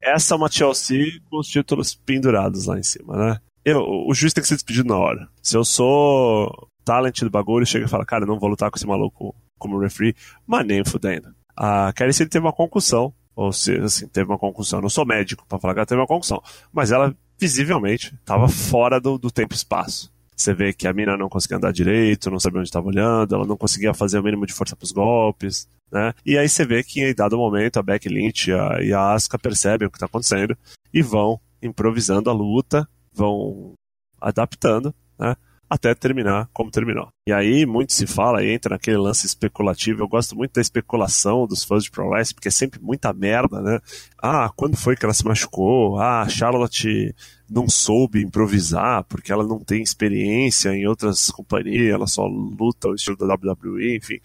Essa 0.00 0.34
é 0.34 0.36
uma 0.36 0.48
TLC 0.48 1.20
com 1.28 1.38
os 1.40 1.48
títulos 1.48 1.94
pendurados 1.94 2.66
lá 2.66 2.78
em 2.78 2.82
cima, 2.82 3.16
né? 3.16 3.40
Eu, 3.64 3.80
o 3.80 4.14
juiz 4.14 4.32
tem 4.32 4.42
que 4.42 4.48
ser 4.48 4.54
despedido 4.54 4.88
na 4.88 4.98
hora. 4.98 5.26
Se 5.42 5.56
eu 5.56 5.64
sou 5.64 6.68
talent 6.84 7.20
do 7.20 7.30
bagulho, 7.30 7.66
chega 7.66 7.86
e 7.86 7.88
fala, 7.88 8.04
cara, 8.04 8.26
não 8.26 8.38
vou 8.38 8.48
lutar 8.48 8.70
com 8.70 8.76
esse 8.76 8.86
maluco 8.86 9.34
como 9.58 9.78
referee, 9.78 10.14
mas 10.46 10.66
nem 10.66 10.84
fudendo. 10.84 11.34
A 11.56 11.92
Kelly 11.94 12.12
ele 12.20 12.28
teve 12.28 12.44
uma 12.44 12.52
concussão, 12.52 13.14
ou 13.34 13.52
seja, 13.52 13.84
assim, 13.84 14.08
teve 14.08 14.30
uma 14.30 14.38
concussão. 14.38 14.78
Eu 14.78 14.82
não 14.82 14.88
sou 14.88 15.04
médico 15.04 15.44
pra 15.48 15.58
falar 15.58 15.74
que 15.74 15.80
ela 15.80 15.86
teve 15.86 16.00
uma 16.00 16.06
concussão, 16.06 16.42
mas 16.72 16.92
ela 16.92 17.14
visivelmente 17.38 18.14
estava 18.14 18.48
fora 18.48 19.00
do, 19.00 19.18
do 19.18 19.30
tempo 19.30 19.54
e 19.54 19.56
espaço. 19.56 20.12
Você 20.36 20.52
vê 20.52 20.72
que 20.72 20.86
a 20.86 20.92
mina 20.92 21.16
não 21.16 21.28
conseguia 21.28 21.56
andar 21.56 21.72
direito, 21.72 22.30
não 22.30 22.40
sabia 22.40 22.58
onde 22.58 22.68
estava 22.68 22.88
olhando, 22.88 23.34
ela 23.34 23.46
não 23.46 23.56
conseguia 23.56 23.94
fazer 23.94 24.18
o 24.18 24.22
mínimo 24.22 24.46
de 24.46 24.52
força 24.52 24.74
para 24.74 24.84
os 24.84 24.90
golpes, 24.92 25.68
né? 25.92 26.12
E 26.26 26.36
aí 26.36 26.48
você 26.48 26.64
vê 26.66 26.82
que 26.82 27.00
em 27.00 27.14
dado 27.14 27.36
momento 27.36 27.78
a 27.78 27.82
Becky 27.82 28.08
Lynch 28.08 28.50
e 28.50 28.52
a, 28.52 28.82
e 28.82 28.92
a 28.92 29.12
Asuka 29.12 29.38
percebem 29.38 29.86
o 29.86 29.90
que 29.90 29.96
está 29.96 30.06
acontecendo 30.06 30.56
e 30.92 31.02
vão 31.02 31.40
improvisando 31.62 32.28
a 32.28 32.32
luta, 32.32 32.88
vão 33.12 33.74
adaptando, 34.20 34.92
né? 35.18 35.36
Até 35.68 35.94
terminar 35.94 36.48
como 36.52 36.70
terminou. 36.70 37.08
E 37.26 37.32
aí 37.32 37.64
muito 37.66 37.92
se 37.92 38.06
fala 38.06 38.42
e 38.42 38.52
entra 38.52 38.74
naquele 38.74 38.96
lance 38.96 39.26
especulativo. 39.26 40.02
Eu 40.02 40.08
gosto 40.08 40.36
muito 40.36 40.52
da 40.52 40.60
especulação 40.60 41.46
dos 41.46 41.64
fãs 41.64 41.84
de 41.84 41.90
Pro 41.90 42.08
Wrestling, 42.08 42.34
porque 42.34 42.48
é 42.48 42.52
sempre 42.52 42.80
muita 42.80 43.12
merda, 43.12 43.60
né? 43.60 43.80
Ah, 44.22 44.50
quando 44.54 44.76
foi 44.76 44.96
que 44.96 45.04
ela 45.04 45.14
se 45.14 45.24
machucou? 45.24 45.98
Ah, 45.98 46.22
a 46.22 46.28
Charlotte 46.28 47.14
não 47.48 47.68
soube 47.68 48.22
improvisar 48.22 49.04
porque 49.04 49.32
ela 49.32 49.46
não 49.46 49.58
tem 49.58 49.82
experiência 49.82 50.70
em 50.70 50.86
outras 50.86 51.30
companhias, 51.30 51.94
ela 51.94 52.06
só 52.06 52.26
luta 52.26 52.88
o 52.88 52.94
estilo 52.94 53.16
da 53.16 53.26
WWE, 53.34 53.96
enfim. 53.96 54.20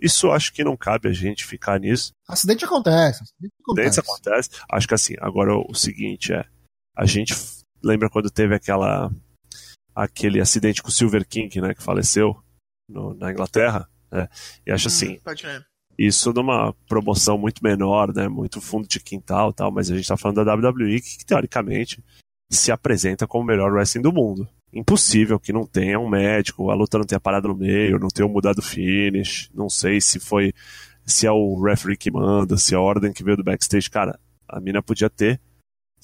Isso 0.00 0.30
acho 0.30 0.52
que 0.52 0.64
não 0.64 0.76
cabe 0.76 1.08
a 1.08 1.12
gente 1.12 1.44
ficar 1.44 1.78
nisso. 1.78 2.12
Acidente 2.28 2.64
acontece. 2.64 3.22
Acidente 3.22 3.54
acontece. 3.62 4.00
acontece. 4.00 4.50
Acho 4.70 4.88
que 4.88 4.94
assim, 4.94 5.14
agora 5.20 5.56
o 5.56 5.74
seguinte 5.74 6.32
é, 6.32 6.44
a 6.96 7.06
gente 7.06 7.34
lembra 7.82 8.10
quando 8.10 8.30
teve 8.30 8.54
aquela 8.54 9.10
aquele 9.94 10.40
acidente 10.40 10.82
com 10.82 10.88
o 10.88 10.92
Silver 10.92 11.26
King, 11.26 11.60
né, 11.60 11.74
que 11.74 11.82
faleceu 11.82 12.36
no- 12.88 13.14
na 13.14 13.30
Inglaterra, 13.30 13.88
né? 14.10 14.28
E 14.66 14.70
acho 14.72 14.88
assim, 14.88 15.14
Hum, 15.26 15.34
crer. 15.36 15.64
isso 15.98 16.32
numa 16.32 16.74
promoção 16.88 17.38
muito 17.38 17.62
menor, 17.62 18.12
né? 18.14 18.28
Muito 18.28 18.60
fundo 18.60 18.86
de 18.88 19.00
quintal 19.00 19.52
tal, 19.52 19.70
mas 19.70 19.90
a 19.90 19.96
gente 19.96 20.08
tá 20.08 20.16
falando 20.16 20.44
da 20.44 20.54
WWE 20.54 21.00
que, 21.00 21.18
que, 21.18 21.24
teoricamente 21.26 22.02
se 22.50 22.70
apresenta 22.70 23.26
como 23.26 23.42
o 23.44 23.46
melhor 23.46 23.72
wrestling 23.72 24.02
do 24.02 24.12
mundo. 24.12 24.46
Impossível 24.72 25.38
que 25.40 25.52
não 25.52 25.64
tenha 25.66 25.98
um 26.00 26.08
médico, 26.08 26.68
a 26.70 26.74
luta 26.74 26.98
não 26.98 27.04
tenha 27.06 27.20
parado 27.20 27.48
no 27.48 27.54
meio, 27.56 27.98
não 27.98 28.08
tenha 28.08 28.28
mudado 28.28 28.58
o 28.58 28.62
finish, 28.62 29.48
não 29.54 29.68
sei 29.70 30.00
se 30.00 30.18
foi 30.20 30.52
se 31.06 31.26
é 31.26 31.30
o 31.30 31.60
referee 31.62 31.96
que 31.96 32.10
manda, 32.10 32.56
se 32.56 32.74
é 32.74 32.76
a 32.76 32.80
ordem 32.80 33.12
que 33.12 33.22
veio 33.22 33.36
do 33.36 33.44
backstage, 33.44 33.88
cara, 33.90 34.18
a 34.48 34.58
mina 34.60 34.82
podia 34.82 35.08
ter 35.10 35.40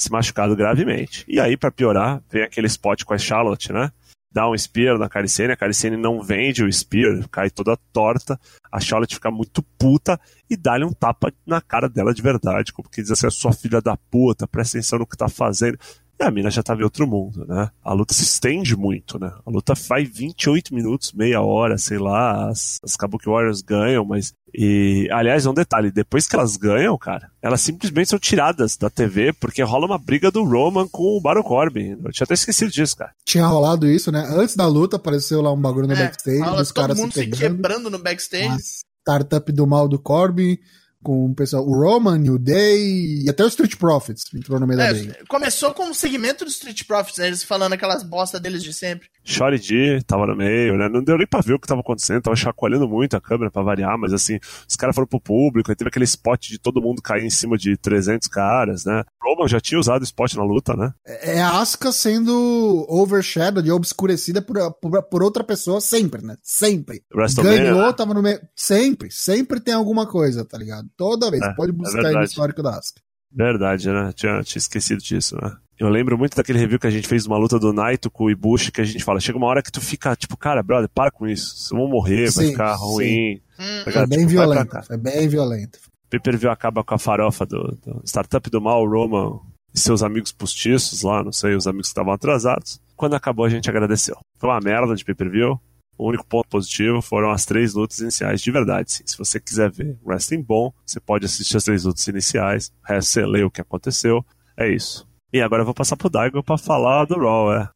se 0.03 0.11
machucado 0.11 0.57
gravemente. 0.57 1.25
E 1.29 1.41
aí, 1.41 1.57
pra 1.57 1.71
piorar, 1.71 2.23
vem 2.31 2.43
aquele 2.43 2.67
spot 2.67 3.05
com 3.05 3.15
a 3.15 3.19
Charlotte, 3.19 3.73
né? 3.73 3.91
Dá 4.33 4.49
um 4.49 4.57
spear 4.57 4.97
na 4.97 5.09
Caricene, 5.09 5.53
a 5.53 5.57
Caricene 5.57 5.97
não 5.97 6.23
vende 6.23 6.63
o 6.63 6.73
spear, 6.73 7.29
cai 7.31 7.51
toda 7.51 7.77
torta, 7.93 8.39
a 8.71 8.79
Charlotte 8.79 9.17
fica 9.17 9.29
muito 9.29 9.61
puta 9.77 10.21
e 10.49 10.57
dá-lhe 10.57 10.85
um 10.85 10.93
tapa 10.93 11.33
na 11.45 11.61
cara 11.61 11.89
dela 11.89 12.15
de 12.15 12.23
verdade, 12.23 12.73
como 12.73 12.89
que 12.89 13.03
diz 13.03 13.11
assim, 13.11 13.29
sua 13.29 13.53
filha 13.53 13.81
da 13.81 13.97
puta, 13.97 14.47
presta 14.47 14.79
atenção 14.79 15.01
no 15.01 15.07
que 15.07 15.17
tá 15.17 15.29
fazendo. 15.29 15.77
E 16.21 16.25
a 16.25 16.31
mina 16.31 16.51
já 16.51 16.63
tava 16.63 16.83
em 16.83 16.85
outro 16.85 17.07
mundo, 17.07 17.47
né? 17.49 17.71
A 17.83 17.95
luta 17.95 18.13
se 18.13 18.25
estende 18.25 18.77
muito, 18.77 19.19
né? 19.19 19.33
A 19.47 19.51
luta 19.51 19.75
faz 19.75 20.07
28 20.07 20.75
minutos, 20.75 21.13
meia 21.13 21.41
hora, 21.41 21.79
sei 21.79 21.99
lá, 21.99 22.51
as, 22.51 22.79
as 22.85 22.95
Kabuki 22.95 23.27
Warriors 23.27 23.63
ganham, 23.63 24.05
mas... 24.05 24.35
E, 24.53 25.09
aliás, 25.13 25.47
um 25.47 25.55
detalhe, 25.55 25.91
depois 25.91 26.27
que 26.27 26.35
elas 26.37 26.57
ganham, 26.57 26.99
cara, 26.99 27.31
elas 27.41 27.61
simplesmente 27.63 28.11
são 28.11 28.19
tiradas 28.19 28.77
da 28.77 28.91
TV, 28.91 29.33
porque 29.33 29.63
rola 29.63 29.87
uma 29.87 29.97
briga 29.97 30.31
do 30.31 30.45
Roman 30.45 30.89
com 30.89 31.17
o 31.17 31.21
Baron 31.23 31.43
Corbin. 31.43 31.97
Eu 32.05 32.13
tinha 32.13 32.25
até 32.25 32.35
esquecido 32.35 32.71
disso, 32.71 32.97
cara. 32.97 33.13
Tinha 33.25 33.47
rolado 33.47 33.87
isso, 33.89 34.11
né? 34.13 34.27
Antes 34.29 34.57
da 34.57 34.67
luta 34.67 34.97
apareceu 34.97 35.41
lá 35.41 35.51
um 35.53 35.61
bagulho 35.61 35.87
no 35.87 35.95
É, 35.95 36.05
backstage, 36.05 36.39
fala 36.41 36.61
os 36.61 36.69
todo 36.69 36.83
caras 36.83 36.97
se 36.97 37.03
mundo 37.03 37.13
se, 37.15 37.21
pegando. 37.21 37.39
quebrando 37.39 37.91
no 37.91 37.99
backstage. 37.99 38.47
Uma 38.49 38.59
startup 38.59 39.53
do 39.53 39.67
mal 39.67 39.89
do 39.89 39.99
Corbin, 39.99 40.59
com 41.03 41.27
o 41.27 41.35
pessoal, 41.35 41.67
o 41.67 41.73
Roman, 41.73 42.21
o 42.31 42.39
Day 42.39 43.23
e 43.25 43.31
até 43.31 43.43
o 43.43 43.49
Street 43.49 43.77
Profits 43.77 44.25
entrou 44.35 44.61
no 44.61 44.67
meio 44.67 44.81
é, 44.81 44.87
da 44.87 44.93
briga. 44.93 45.19
Começou 45.29 45.73
com 45.73 45.91
o 45.91 45.95
segmento 45.95 46.45
do 46.45 46.51
Street 46.51 46.85
Profits, 46.87 47.19
né? 47.19 47.29
eles 47.29 47.43
falando 47.43 47.73
aquelas 47.73 48.03
bosta 48.03 48.39
deles 48.39 48.63
de 48.63 48.73
sempre. 48.73 49.09
Shorty 49.25 49.59
D 49.59 50.03
tava 50.03 50.27
no 50.27 50.37
meio, 50.37 50.77
né? 50.77 50.89
Não 50.89 51.03
deu 51.03 51.17
nem 51.17 51.27
pra 51.27 51.41
ver 51.41 51.55
o 51.55 51.59
que 51.59 51.67
tava 51.67 51.81
acontecendo, 51.81 52.23
tava 52.23 52.37
chacoalhando 52.37 52.89
muito 52.89 53.17
a 53.17 53.21
câmera 53.21 53.51
pra 53.51 53.63
variar, 53.63 53.97
mas 53.99 54.13
assim, 54.13 54.39
os 54.69 54.77
caras 54.77 54.95
foram 54.95 55.07
pro 55.07 55.21
público, 55.21 55.71
aí 55.71 55.77
teve 55.77 55.89
aquele 55.89 56.05
spot 56.05 56.49
de 56.49 56.59
todo 56.59 56.83
mundo 56.83 57.03
cair 57.03 57.25
em 57.25 57.31
cima 57.31 57.57
de 57.57 57.77
300 57.77 58.29
caras, 58.29 58.85
né? 58.85 59.05
Roman 59.23 59.49
já 59.49 59.61
tinha 59.61 59.79
usado 59.79 60.05
spot 60.05 60.35
na 60.35 60.43
luta, 60.43 60.75
né? 60.75 60.93
É, 61.07 61.37
é 61.37 61.43
a 61.43 61.61
Asuka 61.61 61.93
sendo 61.93 62.87
overshadowed 62.89 63.69
e 63.69 63.73
obscurecida 63.73 64.43
por, 64.43 64.73
por, 64.75 65.03
por, 65.05 65.23
outra 65.23 65.45
pessoa 65.45 65.81
sempre, 65.81 66.23
né? 66.23 66.37
Sempre. 66.43 67.03
Ganhou, 67.43 67.93
tava 67.93 68.15
no 68.15 68.23
meio. 68.23 68.41
Sempre, 68.57 69.11
sempre 69.11 69.61
tem 69.61 69.75
alguma 69.75 70.07
coisa, 70.07 70.45
tá 70.45 70.59
ligado? 70.59 70.90
Toda 70.97 71.31
vez. 71.31 71.43
É, 71.43 71.53
Pode 71.55 71.73
buscar 71.73 72.05
é 72.05 72.09
aí 72.09 72.15
no 72.15 72.23
histórico 72.23 72.63
da 72.63 72.71
Asuka. 72.71 73.01
Verdade, 73.33 73.89
né? 73.89 74.13
Tinha, 74.15 74.43
tinha 74.43 74.59
esquecido 74.59 75.01
disso, 75.01 75.37
né? 75.41 75.57
Eu 75.79 75.89
lembro 75.89 76.19
muito 76.19 76.37
daquele 76.37 76.59
review 76.59 76.79
que 76.79 76.87
a 76.87 76.91
gente 76.91 77.09
fez 77.09 77.23
de 77.23 77.29
uma 77.29 77.39
luta 77.39 77.59
do 77.59 77.73
Naito 77.73 78.11
com 78.11 78.25
o 78.25 78.31
Ibushi, 78.31 78.71
que 78.71 78.83
a 78.83 78.85
gente 78.85 79.03
fala, 79.03 79.19
chega 79.19 79.39
uma 79.39 79.47
hora 79.47 79.63
que 79.63 79.73
tu 79.73 79.81
fica, 79.81 80.15
tipo, 80.15 80.37
cara, 80.37 80.63
brother, 80.63 80.91
para 80.93 81.11
com 81.11 81.27
isso. 81.27 81.57
Vocês 81.57 81.71
vão 81.71 81.89
morrer, 81.89 82.31
sim, 82.31 82.39
vai 82.39 82.47
ficar 82.51 82.77
sim. 82.77 82.85
ruim. 82.85 83.41
Hum, 83.59 83.85
tá 83.91 84.01
é 84.01 84.07
bem 84.07 84.19
tipo, 84.19 84.31
violento, 84.31 84.77
é 84.91 84.97
bem 84.99 85.29
violento. 85.29 85.79
Pay-per-view 86.11 86.51
acaba 86.51 86.85
com 86.85 86.95
a 86.95 86.99
farofa 86.99 87.47
do, 87.47 87.79
do 87.83 88.03
startup 88.05 88.51
do 88.51 88.61
mal, 88.61 88.87
Roman 88.87 89.41
e 89.75 89.79
seus 89.79 90.03
amigos 90.03 90.33
postiços 90.33 91.03
lá, 91.03 91.23
não 91.23 91.33
sei, 91.33 91.55
os 91.55 91.67
amigos 91.67 91.87
que 91.87 91.93
estavam 91.93 92.13
atrasados. 92.13 92.79
Quando 92.95 93.15
acabou, 93.15 93.47
a 93.47 93.49
gente 93.49 93.71
agradeceu. 93.71 94.19
Foi 94.39 94.51
uma 94.51 94.61
merda 94.61 94.95
de 94.95 95.05
pay-per-view, 95.05 95.59
o 96.01 96.09
único 96.09 96.25
ponto 96.25 96.49
positivo 96.49 97.03
foram 97.03 97.31
as 97.31 97.45
três 97.45 97.75
lutas 97.75 97.99
iniciais 97.99 98.41
de 98.41 98.51
verdade. 98.51 98.91
Sim. 98.91 99.05
Se 99.07 99.19
você 99.19 99.39
quiser 99.39 99.71
ver 99.71 99.99
wrestling 100.03 100.43
bom, 100.43 100.73
você 100.87 100.99
pode 100.99 101.27
assistir 101.27 101.59
as 101.59 101.65
três 101.65 101.85
lutas 101.85 102.07
iniciais. 102.09 102.73
O 102.83 102.93
resto 102.93 103.11
você 103.11 103.27
lê 103.27 103.43
o 103.43 103.51
que 103.51 103.61
aconteceu. 103.61 104.25
É 104.57 104.67
isso. 104.67 105.07
E 105.31 105.43
agora 105.43 105.61
eu 105.61 105.67
vou 105.67 105.75
passar 105.75 105.97
pro 105.97 106.09
Daigo 106.09 106.43
para 106.43 106.57
falar 106.57 107.05
do 107.05 107.19
Raw, 107.19 107.53
é. 107.53 107.69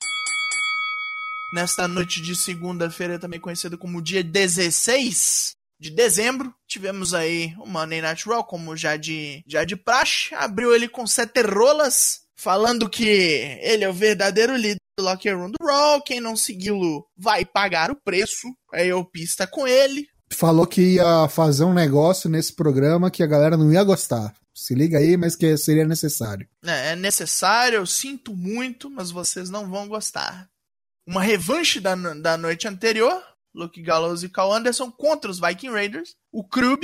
Nesta 1.52 1.86
noite 1.86 2.22
de 2.22 2.34
segunda-feira, 2.34 3.18
também 3.18 3.38
conhecido 3.38 3.76
como 3.76 4.00
dia 4.00 4.24
16 4.24 5.52
de 5.78 5.90
dezembro, 5.90 6.52
tivemos 6.66 7.12
aí 7.12 7.54
o 7.58 7.66
Monday 7.66 8.00
Night 8.00 8.26
Raw, 8.26 8.42
como 8.42 8.74
já 8.74 8.96
de, 8.96 9.44
já 9.46 9.64
de 9.64 9.76
praxe. 9.76 10.34
Abriu 10.34 10.74
ele 10.74 10.88
com 10.88 11.06
sete 11.06 11.42
rolas, 11.42 12.22
falando 12.36 12.88
que 12.88 13.06
ele 13.06 13.84
é 13.84 13.88
o 13.88 13.92
verdadeiro 13.92 14.56
líder 14.56 14.78
do 14.98 15.04
Locker 15.04 15.36
Room 15.36 15.50
do 15.50 15.64
Raw, 15.64 16.02
quem 16.02 16.20
não 16.20 16.36
segui-lo 16.36 17.06
vai 17.16 17.44
pagar 17.44 17.90
o 17.90 17.96
preço. 17.96 18.48
Aí 18.72 18.88
eu 18.88 19.04
pista 19.04 19.46
com 19.46 19.66
ele. 19.66 20.06
Falou 20.32 20.66
que 20.66 20.94
ia 20.94 21.28
fazer 21.28 21.64
um 21.64 21.74
negócio 21.74 22.28
nesse 22.28 22.52
programa 22.52 23.10
que 23.10 23.22
a 23.22 23.26
galera 23.26 23.56
não 23.56 23.72
ia 23.72 23.84
gostar. 23.84 24.34
Se 24.54 24.74
liga 24.74 24.98
aí, 24.98 25.16
mas 25.16 25.34
que 25.34 25.56
seria 25.56 25.84
necessário. 25.84 26.48
É, 26.64 26.92
é 26.92 26.96
necessário, 26.96 27.76
eu 27.76 27.86
sinto 27.86 28.34
muito, 28.34 28.88
mas 28.88 29.10
vocês 29.10 29.50
não 29.50 29.68
vão 29.68 29.88
gostar. 29.88 30.48
Uma 31.06 31.22
revanche 31.22 31.80
da, 31.80 31.94
da 31.94 32.36
noite 32.36 32.66
anterior, 32.66 33.22
Luke 33.54 33.80
Gallows 33.82 34.22
e 34.22 34.28
Cal 34.28 34.52
Anderson 34.52 34.90
contra 34.90 35.30
os 35.30 35.40
Viking 35.40 35.70
Raiders. 35.70 36.14
O 36.32 36.44
Krub, 36.44 36.80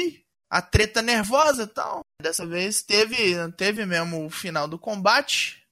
a 0.50 0.60
treta 0.60 1.00
nervosa 1.00 1.62
e 1.62 1.66
tal. 1.68 2.00
Dessa 2.20 2.44
vez 2.44 2.82
teve, 2.82 3.16
teve 3.52 3.86
mesmo 3.86 4.26
o 4.26 4.30
final 4.30 4.66
do 4.66 4.78
combate. 4.78 5.62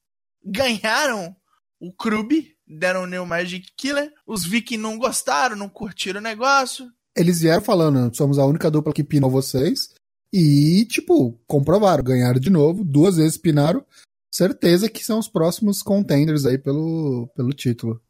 Ganharam 0.44 1.34
o 1.80 1.92
Krub, 1.92 2.30
deram 2.66 3.02
o 3.02 3.06
New 3.06 3.26
Magic 3.26 3.72
Killer. 3.76 4.12
Os 4.24 4.44
Vikings 4.44 4.80
não 4.80 4.96
gostaram, 4.96 5.56
não 5.56 5.68
curtiram 5.68 6.20
o 6.20 6.22
negócio. 6.22 6.90
Eles 7.16 7.40
vieram 7.40 7.62
falando, 7.62 8.14
somos 8.16 8.38
a 8.38 8.46
única 8.46 8.70
dupla 8.70 8.92
que 8.92 9.02
pinou 9.02 9.28
vocês. 9.28 9.92
E, 10.32 10.86
tipo, 10.88 11.38
comprovaram, 11.46 12.04
ganharam 12.04 12.38
de 12.38 12.50
novo, 12.50 12.84
duas 12.84 13.16
vezes 13.16 13.36
pinaram. 13.36 13.84
Certeza 14.30 14.88
que 14.88 15.04
são 15.04 15.18
os 15.18 15.26
próximos 15.26 15.82
contenders 15.82 16.44
aí 16.44 16.58
pelo, 16.58 17.28
pelo 17.34 17.50
título. 17.50 18.00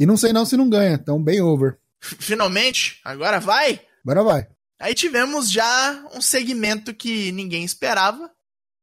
E 0.00 0.04
não 0.04 0.16
sei 0.16 0.32
não 0.32 0.44
se 0.44 0.56
não 0.56 0.68
ganha, 0.68 0.94
então 0.94 1.22
bem 1.22 1.40
over. 1.40 1.78
Finalmente, 2.00 3.00
agora 3.04 3.38
vai? 3.38 3.80
Agora 4.02 4.22
vai. 4.22 4.55
Aí 4.78 4.94
tivemos 4.94 5.50
já 5.50 6.04
um 6.14 6.20
segmento 6.20 6.94
que 6.94 7.32
ninguém 7.32 7.64
esperava, 7.64 8.30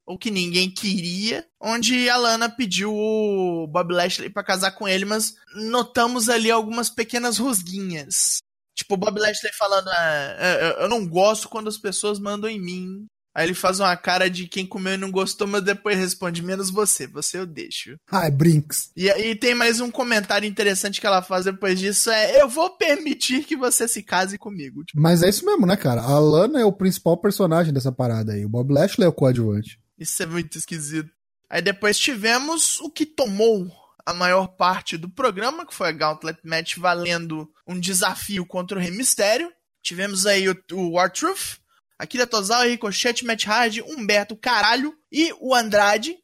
ou 0.06 0.18
que 0.18 0.32
ninguém 0.32 0.70
queria, 0.70 1.48
onde 1.60 2.10
a 2.10 2.18
Lana 2.18 2.50
pediu 2.50 2.94
o 2.94 3.68
Bob 3.68 3.94
Lashley 3.94 4.30
para 4.30 4.44
casar 4.44 4.72
com 4.72 4.88
ele, 4.88 5.06
mas 5.06 5.36
notamos 5.56 6.28
ali 6.30 6.52
algumas 6.52 6.90
pequenas 6.90 7.38
rusguinhas. 7.38 8.40
Tipo, 8.76 8.96
o 8.96 8.98
Bob 8.98 9.20
Lashley 9.20 9.54
falando, 9.54 9.88
ah, 9.90 10.76
eu 10.80 10.90
não 10.90 11.08
gosto 11.08 11.48
quando 11.48 11.70
as 11.70 11.78
pessoas 11.78 12.20
mandam 12.20 12.50
em 12.50 12.60
mim. 12.60 13.06
Aí 13.36 13.48
ele 13.48 13.54
faz 13.54 13.80
uma 13.80 13.96
cara 13.98 14.30
de 14.30 14.48
quem 14.48 14.66
comeu 14.66 14.94
e 14.94 14.98
não 14.98 15.10
gostou, 15.10 15.48
mas 15.48 15.64
depois 15.64 15.98
responde, 15.98 16.44
menos 16.44 16.70
você, 16.70 17.08
você 17.08 17.40
eu 17.40 17.46
deixo. 17.46 17.98
Ah, 18.12 18.28
é 18.28 18.32
Brinks. 18.32 18.92
E, 18.96 19.08
e 19.08 19.36
tem 19.36 19.56
mais 19.56 19.80
um 19.80 19.90
comentário 19.90 20.48
interessante 20.48 21.02
que 21.02 21.08
ela 21.08 21.22
faz 21.22 21.46
depois 21.46 21.80
disso, 21.80 22.12
é, 22.12 22.40
eu 22.40 22.48
vou 22.48 22.78
permitir 22.78 23.44
que 23.44 23.56
você 23.56 23.88
se 23.88 24.04
case 24.04 24.38
comigo. 24.38 24.84
Tipo, 24.84 25.02
mas 25.02 25.24
é 25.24 25.30
isso 25.30 25.46
mesmo, 25.46 25.66
né, 25.66 25.76
cara? 25.76 26.02
A 26.02 26.20
Lana 26.20 26.62
é 26.62 26.66
o 26.66 26.72
principal 26.72 27.18
personagem 27.18 27.74
dessa 27.74 27.92
parada 27.92 28.34
aí, 28.34 28.46
o 28.46 28.50
Bob 28.50 28.72
Lashley 28.72 29.06
é 29.06 29.10
o 29.10 29.14
coadjuvante. 29.14 29.80
Isso 29.98 30.22
é 30.22 30.26
muito 30.26 30.58
esquisito. 30.58 31.10
Aí 31.50 31.62
depois 31.62 31.98
tivemos 31.98 32.80
o 32.82 32.90
que 32.90 33.06
tomou 33.06 33.72
a 34.06 34.14
maior 34.14 34.48
parte 34.48 34.98
do 34.98 35.10
programa, 35.10 35.66
que 35.66 35.74
foi 35.74 35.90
a 35.90 35.92
Gauntlet 35.92 36.40
Match 36.44 36.78
valendo 36.78 37.50
um 37.68 37.80
desafio 37.80 38.46
contra 38.46 38.78
o 38.78 38.82
Rei 38.82 38.92
Mistério. 38.92 39.52
Tivemos 39.82 40.26
aí 40.26 40.50
o, 40.50 40.58
o 40.74 41.00
R-Truth, 41.00 41.58
Akira 42.04 42.28
Tozawa, 42.28 42.66
Ricochet, 42.66 43.24
Matt 43.24 43.48
Hardy, 43.48 43.82
Humberto 43.82 44.36
Caralho 44.36 44.94
e 45.12 45.34
o 45.40 45.56
Andrade. 45.56 46.18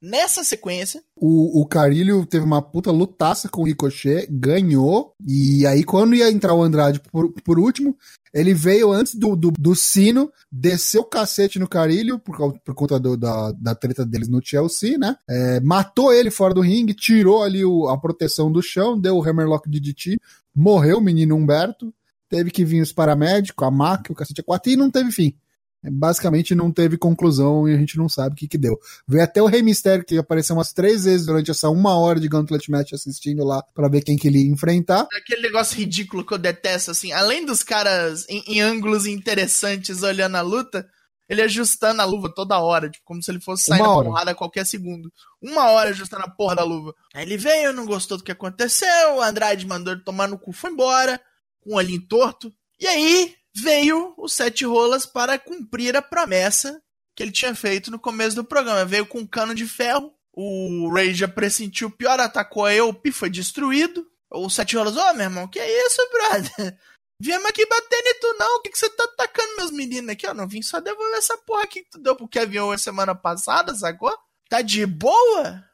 Nessa 0.00 0.44
sequência. 0.44 1.02
O, 1.16 1.60
o 1.60 1.66
Carilho 1.66 2.24
teve 2.24 2.44
uma 2.44 2.62
puta 2.62 2.92
lutaça 2.92 3.48
com 3.48 3.62
o 3.62 3.64
Ricochet, 3.64 4.28
ganhou. 4.30 5.12
E 5.26 5.66
aí, 5.66 5.82
quando 5.82 6.14
ia 6.14 6.30
entrar 6.30 6.54
o 6.54 6.62
Andrade 6.62 7.00
por, 7.00 7.32
por 7.42 7.58
último, 7.58 7.96
ele 8.32 8.54
veio 8.54 8.92
antes 8.92 9.16
do, 9.16 9.34
do, 9.34 9.50
do 9.50 9.74
sino, 9.74 10.30
desceu 10.52 11.00
o 11.00 11.04
cacete 11.04 11.58
no 11.58 11.66
Carilho, 11.66 12.16
por, 12.20 12.56
por 12.60 12.74
conta 12.76 13.00
do, 13.00 13.16
da, 13.16 13.50
da 13.50 13.74
treta 13.74 14.06
deles 14.06 14.28
no 14.28 14.40
Chelsea, 14.40 14.96
né? 14.96 15.16
É, 15.28 15.58
matou 15.60 16.12
ele 16.12 16.30
fora 16.30 16.54
do 16.54 16.60
ringue, 16.60 16.94
tirou 16.94 17.42
ali 17.42 17.64
o, 17.64 17.88
a 17.88 17.98
proteção 17.98 18.52
do 18.52 18.62
chão, 18.62 18.96
deu 18.96 19.16
o 19.16 19.28
Hammerlock 19.28 19.68
de 19.68 19.80
DT, 19.80 20.16
morreu 20.54 20.98
o 20.98 21.02
menino 21.02 21.34
Humberto, 21.34 21.92
teve 22.28 22.50
que 22.50 22.64
vir 22.64 22.80
os 22.80 22.92
paramédicos, 22.92 23.66
a 23.66 23.70
máquina, 23.70 24.12
o 24.12 24.16
cacete 24.16 24.42
4 24.42 24.72
e 24.72 24.76
não 24.76 24.90
teve 24.90 25.10
fim. 25.10 25.34
Basicamente 25.80 26.56
não 26.56 26.72
teve 26.72 26.98
conclusão 26.98 27.68
e 27.68 27.72
a 27.72 27.76
gente 27.76 27.96
não 27.96 28.08
sabe 28.08 28.34
o 28.34 28.36
que 28.36 28.48
que 28.48 28.58
deu. 28.58 28.78
Veio 29.06 29.22
até 29.22 29.40
o 29.40 29.46
Rei 29.46 29.62
Mistério, 29.62 30.04
que 30.04 30.18
apareceu 30.18 30.56
umas 30.56 30.72
três 30.72 31.04
vezes 31.04 31.24
durante 31.24 31.52
essa 31.52 31.70
uma 31.70 31.96
hora 31.96 32.18
de 32.18 32.28
Gauntlet 32.28 32.68
Match 32.68 32.92
assistindo 32.92 33.44
lá 33.44 33.62
para 33.74 33.88
ver 33.88 34.02
quem 34.02 34.16
que 34.16 34.26
ele 34.26 34.42
ia 34.42 34.50
enfrentar. 34.50 35.06
Aquele 35.12 35.42
negócio 35.42 35.78
ridículo 35.78 36.26
que 36.26 36.34
eu 36.34 36.38
detesto, 36.38 36.90
assim, 36.90 37.12
além 37.12 37.46
dos 37.46 37.62
caras 37.62 38.26
em, 38.28 38.42
em 38.48 38.60
ângulos 38.60 39.06
interessantes 39.06 40.02
olhando 40.02 40.36
a 40.36 40.40
luta, 40.40 40.84
ele 41.28 41.42
ajustando 41.42 42.02
a 42.02 42.04
luva 42.04 42.32
toda 42.34 42.58
hora, 42.58 42.90
tipo, 42.90 43.04
como 43.04 43.22
se 43.22 43.30
ele 43.30 43.40
fosse 43.40 43.64
sair 43.64 43.80
na 43.80 43.84
porrada 43.84 44.30
a 44.32 44.34
qualquer 44.34 44.66
segundo. 44.66 45.12
Uma 45.40 45.70
hora 45.70 45.90
ajustando 45.90 46.24
a 46.24 46.30
porra 46.30 46.56
da 46.56 46.64
luva. 46.64 46.92
Aí 47.14 47.22
ele 47.22 47.36
veio, 47.36 47.72
não 47.72 47.86
gostou 47.86 48.16
do 48.16 48.24
que 48.24 48.32
aconteceu, 48.32 49.16
o 49.16 49.22
Andrade 49.22 49.66
mandou 49.66 49.92
ele 49.92 50.02
tomar 50.02 50.26
no 50.26 50.38
cu, 50.38 50.52
foi 50.52 50.70
embora, 50.70 51.20
o 51.68 51.76
olhinho 51.76 52.06
torto. 52.06 52.52
E 52.80 52.86
aí, 52.86 53.34
veio 53.54 54.14
o 54.16 54.28
Sete 54.28 54.64
Rolas 54.64 55.04
para 55.06 55.38
cumprir 55.38 55.96
a 55.96 56.02
promessa 56.02 56.80
que 57.16 57.22
ele 57.22 57.32
tinha 57.32 57.54
feito 57.54 57.90
no 57.90 57.98
começo 57.98 58.36
do 58.36 58.44
programa. 58.44 58.84
Veio 58.84 59.06
com 59.06 59.18
um 59.18 59.26
cano 59.26 59.54
de 59.54 59.66
ferro, 59.66 60.14
o 60.32 60.88
Ray 60.92 61.12
já 61.12 61.26
pressentiu 61.26 61.88
o 61.88 61.90
pior, 61.90 62.20
atacou 62.20 62.64
a 62.64 62.72
Eupi, 62.72 63.10
foi 63.10 63.28
destruído. 63.28 64.06
O 64.30 64.48
Sete 64.48 64.76
Rolas, 64.76 64.96
ô 64.96 65.00
oh, 65.00 65.14
meu 65.14 65.24
irmão, 65.24 65.48
que 65.48 65.58
é 65.58 65.86
isso, 65.86 66.00
brother? 66.12 66.78
Viemos 67.20 67.46
aqui 67.46 67.66
bater 67.66 68.02
em 68.06 68.20
tu 68.20 68.36
não, 68.38 68.56
o 68.56 68.62
que, 68.62 68.70
que 68.70 68.78
você 68.78 68.88
tá 68.90 69.02
atacando 69.02 69.56
meus 69.56 69.72
meninos 69.72 70.10
aqui? 70.10 70.24
Eu 70.24 70.34
não 70.34 70.46
vim 70.46 70.62
só 70.62 70.78
devolver 70.78 71.18
essa 71.18 71.36
porra 71.38 71.64
aqui 71.64 71.82
que 71.82 71.90
tu 71.90 71.98
deu 71.98 72.14
pro 72.14 72.28
Kevin 72.28 72.78
semana 72.78 73.12
passada, 73.12 73.74
sacou? 73.74 74.16
Tá 74.48 74.62
de 74.62 74.86
boa? 74.86 75.64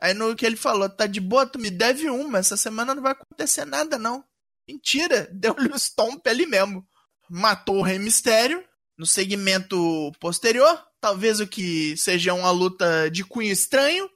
Aí 0.00 0.14
no 0.14 0.36
que 0.36 0.46
ele 0.46 0.54
falou, 0.54 0.88
tá 0.88 1.08
de 1.08 1.20
boa, 1.20 1.44
tu 1.44 1.58
me 1.58 1.70
deve 1.70 2.08
uma, 2.08 2.38
essa 2.38 2.56
semana 2.56 2.94
não 2.94 3.02
vai 3.02 3.12
acontecer 3.12 3.64
nada 3.64 3.98
não. 3.98 4.24
Mentira, 4.68 5.28
deu-lhe 5.32 5.68
o 5.72 5.78
stomp 5.78 6.26
ali 6.26 6.46
mesmo 6.46 6.86
matou 7.32 7.78
o 7.78 7.82
Rei 7.82 7.98
Mistério. 7.98 8.62
No 8.98 9.06
segmento 9.06 10.12
posterior, 10.20 10.78
talvez 11.00 11.40
o 11.40 11.46
que 11.46 11.96
seja 11.96 12.34
uma 12.34 12.50
luta 12.50 13.10
de 13.10 13.24
cunho 13.24 13.50
estranho, 13.50 14.08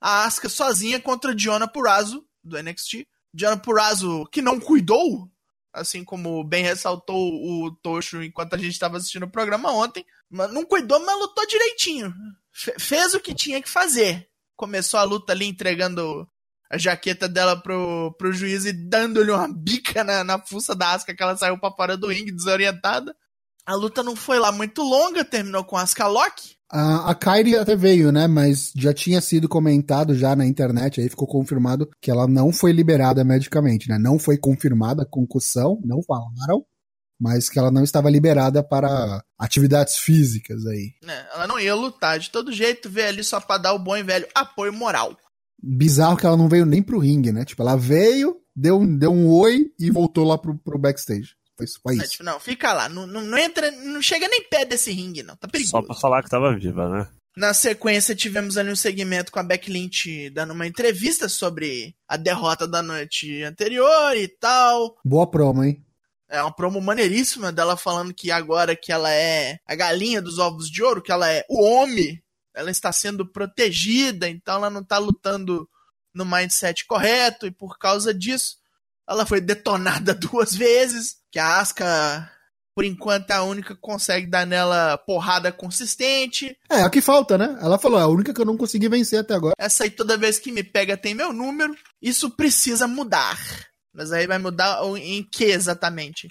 a 0.00 0.24
Asuka 0.24 0.48
sozinha 0.48 1.00
contra 1.00 1.34
Diona 1.34 1.66
Purazo, 1.66 2.24
do 2.42 2.56
NXT. 2.62 3.06
Diona 3.34 3.56
Purazo, 3.56 4.24
que 4.30 4.40
não 4.40 4.60
cuidou, 4.60 5.28
assim 5.72 6.04
como 6.04 6.42
bem 6.44 6.62
ressaltou 6.62 7.18
o 7.18 7.74
Tocho 7.82 8.22
enquanto 8.22 8.54
a 8.54 8.58
gente 8.58 8.72
estava 8.72 8.96
assistindo 8.96 9.24
o 9.24 9.30
programa 9.30 9.72
ontem, 9.72 10.06
mas 10.30 10.52
não 10.52 10.64
cuidou, 10.64 11.04
mas 11.04 11.18
lutou 11.18 11.46
direitinho. 11.46 12.14
Fe 12.52 12.72
fez 12.78 13.14
o 13.14 13.20
que 13.20 13.34
tinha 13.34 13.60
que 13.60 13.68
fazer. 13.68 14.28
Começou 14.56 15.00
a 15.00 15.04
luta 15.04 15.32
ali 15.32 15.46
entregando 15.46 16.26
a 16.72 16.78
jaqueta 16.78 17.28
dela 17.28 17.54
pro, 17.54 18.14
pro 18.18 18.32
juiz 18.32 18.64
e 18.64 18.72
dando-lhe 18.72 19.30
uma 19.30 19.46
bica 19.46 20.02
na, 20.02 20.24
na 20.24 20.38
fuça 20.38 20.74
da 20.74 20.92
Asca 20.92 21.14
que 21.14 21.22
ela 21.22 21.36
saiu 21.36 21.58
pra 21.58 21.70
fora 21.70 21.98
do 21.98 22.08
ringue 22.08 22.32
desorientada. 22.32 23.14
A 23.66 23.74
luta 23.74 24.02
não 24.02 24.16
foi 24.16 24.38
lá 24.38 24.50
muito 24.50 24.82
longa, 24.82 25.22
terminou 25.24 25.62
com 25.64 25.76
Asuka 25.76 26.06
Loki. 26.06 26.56
A, 26.70 27.10
a 27.10 27.14
Kairi 27.14 27.56
até 27.56 27.76
veio, 27.76 28.10
né? 28.10 28.26
Mas 28.26 28.72
já 28.74 28.94
tinha 28.94 29.20
sido 29.20 29.48
comentado 29.48 30.14
já 30.14 30.34
na 30.34 30.46
internet, 30.46 31.00
aí 31.00 31.08
ficou 31.10 31.28
confirmado 31.28 31.88
que 32.00 32.10
ela 32.10 32.26
não 32.26 32.50
foi 32.50 32.72
liberada 32.72 33.22
medicamente, 33.22 33.88
né? 33.90 33.98
Não 33.98 34.18
foi 34.18 34.38
confirmada 34.38 35.02
a 35.02 35.06
concussão, 35.06 35.78
não 35.84 36.02
falaram, 36.02 36.64
mas 37.20 37.50
que 37.50 37.58
ela 37.58 37.70
não 37.70 37.84
estava 37.84 38.08
liberada 38.08 38.64
para 38.64 39.22
atividades 39.38 39.98
físicas 39.98 40.66
aí. 40.66 40.94
É, 41.06 41.34
ela 41.34 41.46
não 41.46 41.60
ia 41.60 41.74
lutar 41.74 42.18
de 42.18 42.30
todo 42.30 42.50
jeito, 42.50 42.88
veio 42.88 43.08
ali 43.08 43.22
só 43.22 43.38
pra 43.38 43.58
dar 43.58 43.74
o 43.74 43.78
bom 43.78 43.94
e 43.96 44.02
velho 44.02 44.26
apoio 44.34 44.72
moral. 44.72 45.14
Bizarro 45.62 46.16
que 46.16 46.26
ela 46.26 46.36
não 46.36 46.48
veio 46.48 46.66
nem 46.66 46.82
pro 46.82 46.98
ringue, 46.98 47.32
né? 47.32 47.44
Tipo, 47.44 47.62
ela 47.62 47.76
veio, 47.76 48.36
deu, 48.54 48.84
deu 48.86 49.12
um 49.12 49.28
oi 49.30 49.66
e 49.78 49.90
voltou 49.90 50.26
lá 50.26 50.36
pro, 50.36 50.56
pro 50.58 50.78
backstage. 50.78 51.36
Foi, 51.56 51.66
foi 51.82 51.94
É, 51.94 52.02
isso. 52.02 52.12
tipo, 52.12 52.24
não, 52.24 52.40
fica 52.40 52.72
lá, 52.72 52.88
não, 52.88 53.06
não, 53.06 53.20
não 53.22 53.38
entra, 53.38 53.70
não 53.70 54.02
chega 54.02 54.26
nem 54.26 54.42
perto 54.48 54.70
desse 54.70 54.90
ringue, 54.90 55.22
não, 55.22 55.36
tá 55.36 55.46
perigoso. 55.46 55.70
Só 55.70 55.82
pra 55.82 55.94
falar 55.94 56.22
que 56.22 56.30
tava 56.30 56.56
viva, 56.56 56.88
né? 56.88 57.08
Na 57.36 57.54
sequência, 57.54 58.14
tivemos 58.14 58.58
ali 58.58 58.70
um 58.70 58.76
segmento 58.76 59.32
com 59.32 59.38
a 59.38 59.42
Beck 59.42 59.70
Lynch 59.70 60.28
dando 60.30 60.52
uma 60.52 60.66
entrevista 60.66 61.28
sobre 61.30 61.94
a 62.06 62.16
derrota 62.18 62.66
da 62.68 62.82
noite 62.82 63.42
anterior 63.42 64.14
e 64.16 64.28
tal. 64.28 64.96
Boa 65.04 65.26
promo, 65.30 65.64
hein? 65.64 65.82
É 66.28 66.42
uma 66.42 66.52
promo 66.54 66.80
maneiríssima 66.80 67.50
dela 67.52 67.76
falando 67.76 68.12
que 68.12 68.30
agora 68.30 68.74
que 68.76 68.90
ela 68.92 69.10
é 69.10 69.58
a 69.66 69.74
galinha 69.74 70.20
dos 70.20 70.38
ovos 70.38 70.68
de 70.70 70.82
ouro, 70.82 71.02
que 71.02 71.12
ela 71.12 71.30
é 71.30 71.44
o 71.48 71.62
homem, 71.62 72.22
ela 72.54 72.70
está 72.70 72.92
sendo 72.92 73.26
protegida, 73.26 74.28
então 74.28 74.56
ela 74.56 74.70
não 74.70 74.84
tá 74.84 74.98
lutando 74.98 75.68
no 76.14 76.24
mindset 76.24 76.86
correto, 76.86 77.46
e 77.46 77.50
por 77.50 77.78
causa 77.78 78.12
disso, 78.12 78.56
ela 79.08 79.24
foi 79.24 79.40
detonada 79.40 80.14
duas 80.14 80.54
vezes, 80.54 81.16
que 81.30 81.38
a 81.38 81.60
Asuka, 81.60 82.30
por 82.74 82.84
enquanto, 82.84 83.30
é 83.30 83.34
a 83.34 83.42
única 83.42 83.74
que 83.74 83.80
consegue 83.80 84.26
dar 84.26 84.46
nela 84.46 84.98
porrada 84.98 85.50
consistente. 85.50 86.56
É, 86.70 86.82
a 86.82 86.90
que 86.90 87.00
falta, 87.00 87.36
né? 87.36 87.58
Ela 87.60 87.78
falou, 87.78 87.98
é 87.98 88.02
a 88.02 88.08
única 88.08 88.32
que 88.32 88.40
eu 88.40 88.46
não 88.46 88.56
consegui 88.56 88.88
vencer 88.88 89.20
até 89.20 89.34
agora. 89.34 89.54
Essa 89.58 89.84
aí 89.84 89.90
toda 89.90 90.16
vez 90.16 90.38
que 90.38 90.52
me 90.52 90.62
pega 90.62 90.96
tem 90.96 91.14
meu 91.14 91.32
número. 91.32 91.74
Isso 92.00 92.30
precisa 92.30 92.86
mudar. 92.86 93.38
Mas 93.94 94.10
aí 94.10 94.26
vai 94.26 94.38
mudar 94.38 94.82
em 94.96 95.22
que 95.22 95.44
exatamente? 95.44 96.28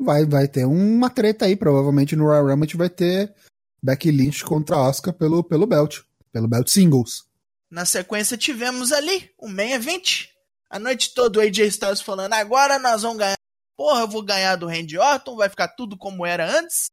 Vai, 0.00 0.26
vai 0.26 0.48
ter 0.48 0.64
uma 0.64 1.08
treta 1.08 1.44
aí, 1.44 1.54
provavelmente 1.54 2.16
no 2.16 2.24
Royal 2.24 2.48
Rumble 2.48 2.76
vai 2.76 2.90
ter 2.90 3.32
Becky 3.84 4.10
Lynch 4.10 4.42
contra 4.42 4.88
Asuka 4.88 5.12
pelo, 5.12 5.44
pelo 5.44 5.66
belt, 5.66 6.00
pelo 6.32 6.48
belt 6.48 6.68
singles. 6.70 7.26
Na 7.70 7.84
sequência 7.84 8.34
tivemos 8.34 8.90
ali 8.90 9.30
o 9.38 9.46
main 9.46 9.72
event. 9.72 10.28
A 10.70 10.78
noite 10.78 11.12
toda 11.12 11.38
o 11.38 11.42
AJ 11.42 11.58
Styles 11.68 12.00
falando, 12.00 12.32
agora 12.32 12.78
nós 12.78 13.02
vamos 13.02 13.18
ganhar. 13.18 13.36
Porra, 13.76 14.00
eu 14.00 14.08
vou 14.08 14.22
ganhar 14.22 14.56
do 14.56 14.66
Randy 14.66 14.96
Orton, 14.96 15.36
vai 15.36 15.50
ficar 15.50 15.68
tudo 15.68 15.98
como 15.98 16.24
era 16.24 16.50
antes. 16.58 16.86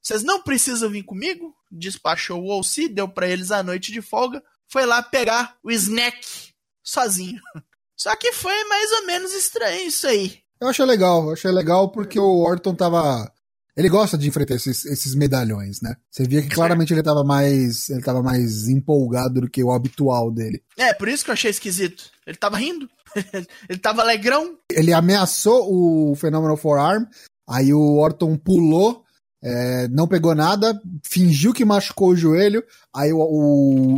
Vocês 0.00 0.22
não 0.22 0.40
precisam 0.40 0.88
vir 0.88 1.02
comigo. 1.02 1.52
Despachou 1.68 2.40
o 2.40 2.60
OC, 2.60 2.88
deu 2.88 3.08
pra 3.08 3.26
eles 3.26 3.50
a 3.50 3.64
noite 3.64 3.90
de 3.90 4.00
folga. 4.00 4.40
Foi 4.68 4.86
lá 4.86 5.02
pegar 5.02 5.56
o 5.64 5.70
snack 5.72 6.54
sozinho. 6.80 7.40
Só 7.96 8.14
que 8.14 8.32
foi 8.32 8.64
mais 8.64 8.92
ou 8.92 9.06
menos 9.06 9.32
estranho 9.32 9.88
isso 9.88 10.06
aí. 10.06 10.38
Eu 10.60 10.68
achei 10.68 10.84
legal, 10.84 11.24
eu 11.24 11.32
achei 11.32 11.50
legal 11.50 11.90
porque 11.90 12.20
o 12.20 12.38
Orton 12.44 12.74
tava. 12.74 13.32
Ele 13.76 13.88
gosta 13.88 14.18
de 14.18 14.28
enfrentar 14.28 14.54
esses, 14.54 14.84
esses 14.84 15.14
medalhões, 15.14 15.80
né? 15.80 15.96
Você 16.10 16.24
via 16.24 16.42
que 16.42 16.48
claramente 16.48 16.92
ele 16.92 17.02
tava 17.02 17.22
mais. 17.24 17.88
Ele 17.88 18.02
tava 18.02 18.22
mais 18.22 18.68
empolgado 18.68 19.40
do 19.42 19.50
que 19.50 19.62
o 19.62 19.72
habitual 19.72 20.30
dele. 20.30 20.62
É, 20.76 20.92
por 20.92 21.08
isso 21.08 21.24
que 21.24 21.30
eu 21.30 21.34
achei 21.34 21.50
esquisito. 21.50 22.10
Ele 22.26 22.36
tava 22.36 22.56
rindo. 22.58 22.88
Ele 23.68 23.78
tava 23.80 24.02
alegrão. 24.02 24.56
Ele 24.70 24.92
ameaçou 24.92 25.66
o 25.68 26.14
Phenomenal 26.14 26.56
Forearm, 26.56 27.04
aí 27.48 27.74
o 27.74 27.96
Orton 27.98 28.36
pulou, 28.36 29.02
é, 29.42 29.88
não 29.88 30.06
pegou 30.06 30.32
nada, 30.32 30.80
fingiu 31.04 31.52
que 31.52 31.64
machucou 31.64 32.10
o 32.10 32.16
joelho, 32.16 32.62
aí 32.94 33.12
o, 33.12 33.18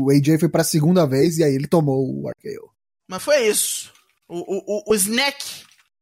o 0.06 0.10
AJ 0.10 0.38
foi 0.40 0.48
pra 0.48 0.64
segunda 0.64 1.04
vez 1.06 1.36
e 1.36 1.44
aí 1.44 1.54
ele 1.54 1.66
tomou 1.66 1.98
o 2.08 2.30
RKO. 2.30 2.70
Mas 3.06 3.22
foi 3.22 3.46
isso. 3.48 3.92
O, 4.26 4.38
o, 4.38 4.62
o, 4.88 4.92
o 4.92 4.94
Snack 4.94 5.44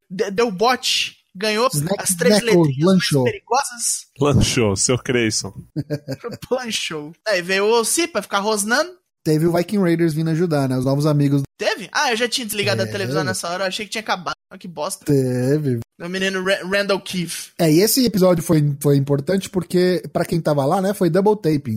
de- 0.09 0.31
deu 0.31 0.49
bote, 0.53 1.17
ganhou 1.35 1.69
Snack 1.73 2.03
as 2.03 2.15
três 2.15 2.37
Knuckles 2.41 2.57
letrinhas 2.57 2.85
mais 2.85 2.95
lanchou. 2.95 3.25
perigosas, 3.25 4.07
Lanchou, 4.21 4.77
seu 4.77 4.99
Creyson. 4.99 5.53
planchou. 6.49 7.13
Aí 7.27 7.43
veio 7.43 7.65
o 7.67 7.81
OC 7.81 8.09
pra 8.13 8.23
ficar 8.23 8.41
rosnando. 8.41 8.91
Teve 9.25 9.47
o 9.47 9.53
Viking 9.53 9.79
Raiders 9.79 10.15
vindo 10.15 10.31
ajudar, 10.31 10.67
né? 10.69 10.79
Os 10.79 10.85
novos 10.87 11.05
amigos 11.05 11.43
Teve? 11.59 11.91
Ah, 11.93 12.11
eu 12.11 12.17
já 12.17 12.27
tinha 12.27 12.47
desligado 12.47 12.81
É. 12.81 12.85
a 12.85 12.91
televisão 12.91 13.23
nessa 13.23 13.47
hora, 13.51 13.65
eu 13.65 13.69
achei 13.69 13.85
que 13.85 13.91
tinha 13.93 14.01
acabado. 14.01 14.35
Olha 14.51 14.59
que 14.59 14.67
bosta. 14.67 15.05
teve. 15.05 15.81
O 16.01 16.09
menino 16.09 16.43
Ra- 16.43 16.65
Randall 16.65 16.99
Keefe. 17.03 17.51
É, 17.59 17.71
e 17.71 17.81
esse 17.81 18.03
episódio 18.07 18.43
foi, 18.43 18.75
foi 18.83 18.97
importante 18.97 19.51
porque, 19.51 20.03
pra 20.11 20.25
quem 20.25 20.41
tava 20.41 20.65
lá, 20.65 20.81
né, 20.81 20.95
foi 20.95 21.11
double 21.11 21.37
taping. 21.37 21.77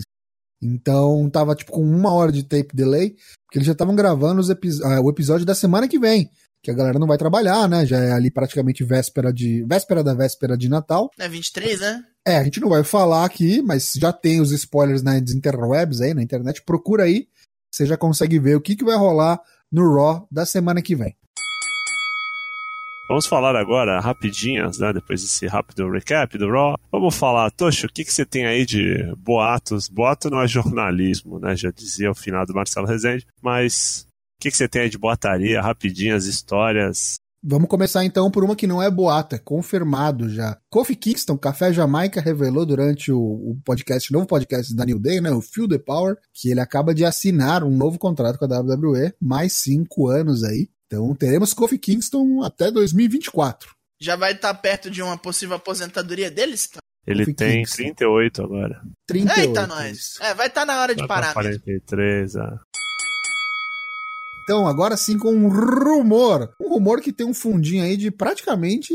Então, 0.61 1.29
tava, 1.29 1.53
tipo, 1.53 1.73
com 1.73 1.81
uma 1.83 2.13
hora 2.13 2.31
de 2.31 2.43
tape 2.43 2.73
delay, 2.73 3.09
porque 3.45 3.57
eles 3.57 3.65
já 3.65 3.73
estavam 3.73 3.93
gravando 3.93 4.39
os 4.39 4.49
epi- 4.49 4.69
ah, 4.85 5.01
o 5.01 5.09
episódio 5.09 5.45
da 5.45 5.53
semana 5.53 5.89
que 5.89 5.99
vem, 5.99 6.29
que 6.63 6.71
a 6.71 6.73
galera 6.73 6.97
não 6.97 7.07
vai 7.07 7.17
trabalhar, 7.17 7.67
né, 7.67 7.85
já 7.85 7.97
é 7.97 8.13
ali 8.13 8.31
praticamente 8.31 8.85
véspera 8.85 9.33
de, 9.33 9.65
véspera 9.65 10.01
da 10.01 10.13
véspera 10.13 10.57
de 10.57 10.69
Natal. 10.69 11.11
É 11.19 11.27
23, 11.27 11.81
né? 11.81 12.03
É, 12.25 12.37
a 12.37 12.43
gente 12.45 12.61
não 12.61 12.69
vai 12.69 12.85
falar 12.85 13.25
aqui, 13.25 13.61
mas 13.61 13.91
já 13.97 14.13
tem 14.13 14.39
os 14.39 14.51
spoilers 14.51 15.03
nas 15.03 15.31
interwebs 15.31 15.99
aí, 15.99 16.13
na 16.13 16.23
internet, 16.23 16.63
procura 16.63 17.03
aí, 17.03 17.27
você 17.69 17.85
já 17.85 17.97
consegue 17.97 18.39
ver 18.39 18.55
o 18.55 18.61
que, 18.61 18.77
que 18.77 18.85
vai 18.85 18.95
rolar 18.95 19.41
no 19.69 19.93
Raw 19.93 20.25
da 20.31 20.45
semana 20.45 20.81
que 20.81 20.95
vem. 20.95 21.13
Vamos 23.09 23.25
falar 23.25 23.53
agora 23.57 23.99
rapidinhas, 23.99 24.79
né? 24.79 24.93
Depois 24.93 25.21
desse 25.21 25.45
rápido 25.45 25.91
recap 25.91 26.37
do 26.37 26.49
Raw. 26.49 26.79
Vamos 26.89 27.15
falar, 27.15 27.51
Tocho, 27.51 27.87
o 27.87 27.89
que, 27.89 28.05
que 28.05 28.13
você 28.13 28.25
tem 28.25 28.45
aí 28.45 28.65
de 28.65 29.03
boatos? 29.17 29.89
Boato 29.89 30.29
não 30.29 30.41
é 30.41 30.47
jornalismo, 30.47 31.37
né? 31.39 31.55
Já 31.57 31.69
dizia 31.69 32.09
o 32.09 32.15
finado 32.15 32.53
Marcelo 32.53 32.87
Rezende. 32.87 33.27
Mas 33.41 34.07
que, 34.39 34.51
que 34.51 34.57
você 34.57 34.67
tem 34.67 34.83
aí 34.83 34.89
de 34.89 34.97
boataria? 34.97 35.61
Rapidinhas, 35.61 36.25
histórias. 36.25 37.15
Vamos 37.45 37.67
começar 37.67 38.05
então 38.05 38.31
por 38.31 38.41
uma 38.41 38.55
que 38.55 38.65
não 38.65 38.81
é 38.81 38.89
boata, 38.89 39.35
é 39.35 39.39
confirmado 39.39 40.29
já. 40.29 40.57
Kofi 40.69 40.95
Kingston, 40.95 41.37
Café 41.37 41.73
Jamaica, 41.73 42.21
revelou 42.21 42.65
durante 42.65 43.11
o, 43.11 43.19
o 43.19 43.57
podcast, 43.65 44.13
novo 44.13 44.25
podcast 44.25 44.73
da 44.73 44.85
New 44.85 44.97
Day, 44.97 45.19
né, 45.19 45.29
o 45.29 45.41
Feel 45.41 45.67
the 45.67 45.77
Power, 45.77 46.15
que 46.33 46.49
ele 46.49 46.61
acaba 46.61 46.95
de 46.95 47.03
assinar 47.03 47.61
um 47.61 47.75
novo 47.75 47.99
contrato 47.99 48.39
com 48.39 48.45
a 48.45 48.59
WWE, 48.59 49.13
mais 49.21 49.51
cinco 49.51 50.07
anos 50.07 50.41
aí. 50.41 50.69
Então 50.87 51.13
teremos 51.15 51.53
Kofi 51.53 51.77
Kingston 51.77 52.41
até 52.43 52.71
2024. 52.71 53.75
Já 53.99 54.15
vai 54.15 54.31
estar 54.31 54.53
perto 54.53 54.89
de 54.89 55.01
uma 55.01 55.17
possível 55.17 55.57
aposentadoria 55.57 56.31
deles? 56.31 56.67
Tá? 56.67 56.79
Ele 57.05 57.25
Kofi 57.25 57.35
tem 57.35 57.57
Kingston. 57.57 57.75
38 57.75 58.41
agora. 58.41 58.81
38. 59.05 59.39
Eita, 59.49 59.67
nós. 59.67 60.17
É, 60.21 60.33
vai 60.33 60.47
estar 60.47 60.65
na 60.65 60.81
hora 60.81 60.95
de 60.95 60.99
Vai 60.99 61.07
pra 61.07 61.33
parar 61.33 61.43
mesmo. 61.43 61.61
43, 61.61 62.37
ah. 62.37 62.59
Então, 64.43 64.67
agora 64.67 64.97
sim 64.97 65.17
com 65.17 65.33
um 65.33 65.47
rumor. 65.47 66.49
Um 66.59 66.69
rumor 66.69 66.99
que 67.01 67.13
tem 67.13 67.25
um 67.25 67.33
fundinho 67.33 67.83
aí 67.83 67.95
de 67.97 68.11
praticamente 68.11 68.93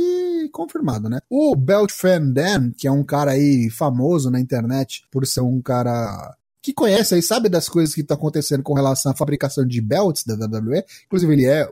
confirmado, 0.53 1.09
né? 1.09 1.21
O 1.31 1.55
Belt 1.57 1.91
Fan 1.93 2.31
Dan, 2.33 2.71
que 2.77 2.87
é 2.87 2.93
um 2.93 3.03
cara 3.05 3.33
aí 3.33 3.71
famoso 3.71 4.31
na 4.31 4.41
internet 4.41 5.03
por 5.11 5.27
ser 5.27 5.41
um 5.41 5.61
cara 5.61 6.35
que 6.63 6.73
conhece 6.75 7.15
aí, 7.15 7.23
sabe 7.23 7.49
das 7.49 7.69
coisas 7.69 7.95
que 7.95 8.03
estão 8.03 8.17
acontecendo 8.17 8.63
com 8.63 8.75
relação 8.75 9.13
à 9.13 9.17
fabricação 9.17 9.67
de 9.67 9.81
belts 9.81 10.25
da 10.25 10.35
WWE. 10.35 10.85
Inclusive, 11.07 11.33
ele 11.33 11.47
é. 11.47 11.71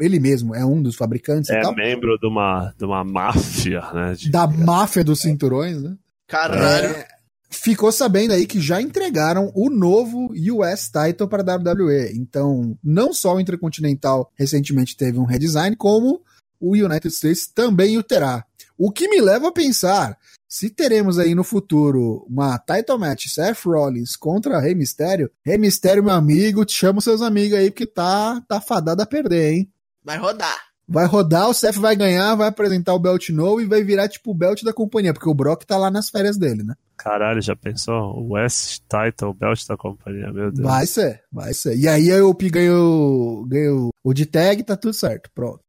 Ele 0.00 0.20
mesmo 0.20 0.54
é 0.54 0.64
um 0.64 0.80
dos 0.80 0.94
fabricantes 0.94 1.50
e 1.50 1.54
É 1.54 1.60
tal. 1.60 1.74
membro 1.74 2.16
de 2.18 2.26
uma, 2.28 2.72
de 2.78 2.84
uma 2.84 3.02
máfia, 3.02 3.80
né? 3.92 4.14
de- 4.14 4.30
Da 4.30 4.46
máfia 4.46 5.02
dos 5.02 5.20
cinturões, 5.20 5.82
né? 5.82 5.96
Caralho. 6.28 6.86
É, 6.90 7.08
ficou 7.48 7.90
sabendo 7.90 8.32
aí 8.32 8.46
que 8.46 8.60
já 8.60 8.80
entregaram 8.80 9.50
o 9.54 9.70
novo 9.70 10.32
US 10.32 10.90
Title 10.90 11.28
para 11.28 11.42
a 11.42 11.56
WWE. 11.56 12.12
Então, 12.14 12.78
não 12.82 13.12
só 13.12 13.34
o 13.34 13.40
Intercontinental 13.40 14.30
recentemente 14.34 14.96
teve 14.96 15.18
um 15.18 15.24
redesign, 15.24 15.74
como 15.76 16.22
o 16.60 16.72
United 16.72 17.08
States 17.08 17.46
também 17.46 17.96
o 17.96 18.02
terá. 18.02 18.44
O 18.76 18.92
que 18.92 19.08
me 19.08 19.20
leva 19.20 19.48
a 19.48 19.52
pensar 19.52 20.16
se 20.48 20.70
teremos 20.70 21.18
aí 21.18 21.34
no 21.34 21.44
futuro 21.44 22.24
uma 22.28 22.58
title 22.58 22.98
match 22.98 23.26
Seth 23.28 23.64
Rollins 23.66 24.16
contra 24.16 24.60
Rey 24.60 24.74
Mysterio. 24.74 25.30
Rey 25.44 25.58
Mysterio, 25.58 26.02
meu 26.02 26.14
amigo, 26.14 26.64
te 26.64 26.72
chama 26.72 27.00
seus 27.00 27.20
amigos 27.20 27.58
aí 27.58 27.70
porque 27.70 27.86
tá, 27.86 28.40
tá 28.48 28.60
fadado 28.60 29.02
a 29.02 29.06
perder, 29.06 29.52
hein? 29.52 29.72
Vai 30.02 30.16
rodar. 30.16 30.67
Vai 30.90 31.06
rodar, 31.06 31.48
o 31.50 31.54
Seth 31.54 31.76
vai 31.76 31.94
ganhar, 31.94 32.34
vai 32.34 32.48
apresentar 32.48 32.94
o 32.94 32.98
belt 32.98 33.28
novo 33.28 33.60
e 33.60 33.66
vai 33.66 33.82
virar 33.84 34.08
tipo 34.08 34.30
o 34.30 34.34
belt 34.34 34.62
da 34.62 34.72
companhia, 34.72 35.12
porque 35.12 35.28
o 35.28 35.34
Brock 35.34 35.64
tá 35.64 35.76
lá 35.76 35.90
nas 35.90 36.08
férias 36.08 36.38
dele, 36.38 36.62
né? 36.62 36.74
Caralho, 36.96 37.42
já 37.42 37.54
pensou? 37.54 38.16
O 38.18 38.32
West 38.32 38.80
Title 38.88 39.34
Belt 39.34 39.60
da 39.68 39.76
companhia, 39.76 40.32
meu 40.32 40.50
Deus. 40.50 40.66
Vai 40.66 40.86
ser, 40.86 41.22
vai 41.30 41.52
ser. 41.52 41.76
E 41.76 41.86
aí 41.86 42.10
a 42.10 42.24
UP 42.24 42.48
ganhou, 42.50 43.44
ganhou 43.46 43.90
o 44.02 44.14
de 44.14 44.24
tag, 44.26 44.62
tá 44.64 44.76
tudo 44.76 44.94
certo, 44.94 45.30
pronto. 45.34 45.60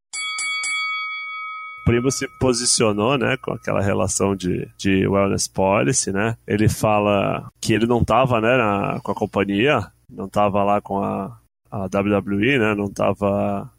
O 1.82 1.86
primo 1.91 2.12
se 2.12 2.26
posicionou, 2.39 3.18
né, 3.18 3.36
com 3.44 3.52
aquela 3.52 3.82
relação 3.82 4.36
de, 4.36 4.68
de 4.78 5.08
wellness 5.08 5.48
policy, 5.48 6.12
né? 6.12 6.38
Ele 6.48 6.70
fala 6.70 7.50
que 7.60 7.74
ele 7.74 7.88
não 7.88 8.04
tava, 8.04 8.39
né, 8.39 8.56
na- 8.58 9.00
com 9.04 9.12
a 9.12 9.16
companhia, 9.16 9.88
não 10.10 10.30
tava 10.30 10.64
lá 10.64 10.80
com 10.82 11.00
a, 11.04 11.36
a 11.72 11.86
WWE, 11.86 12.60
né, 12.60 12.76
não 12.76 12.89
tava 12.91 13.70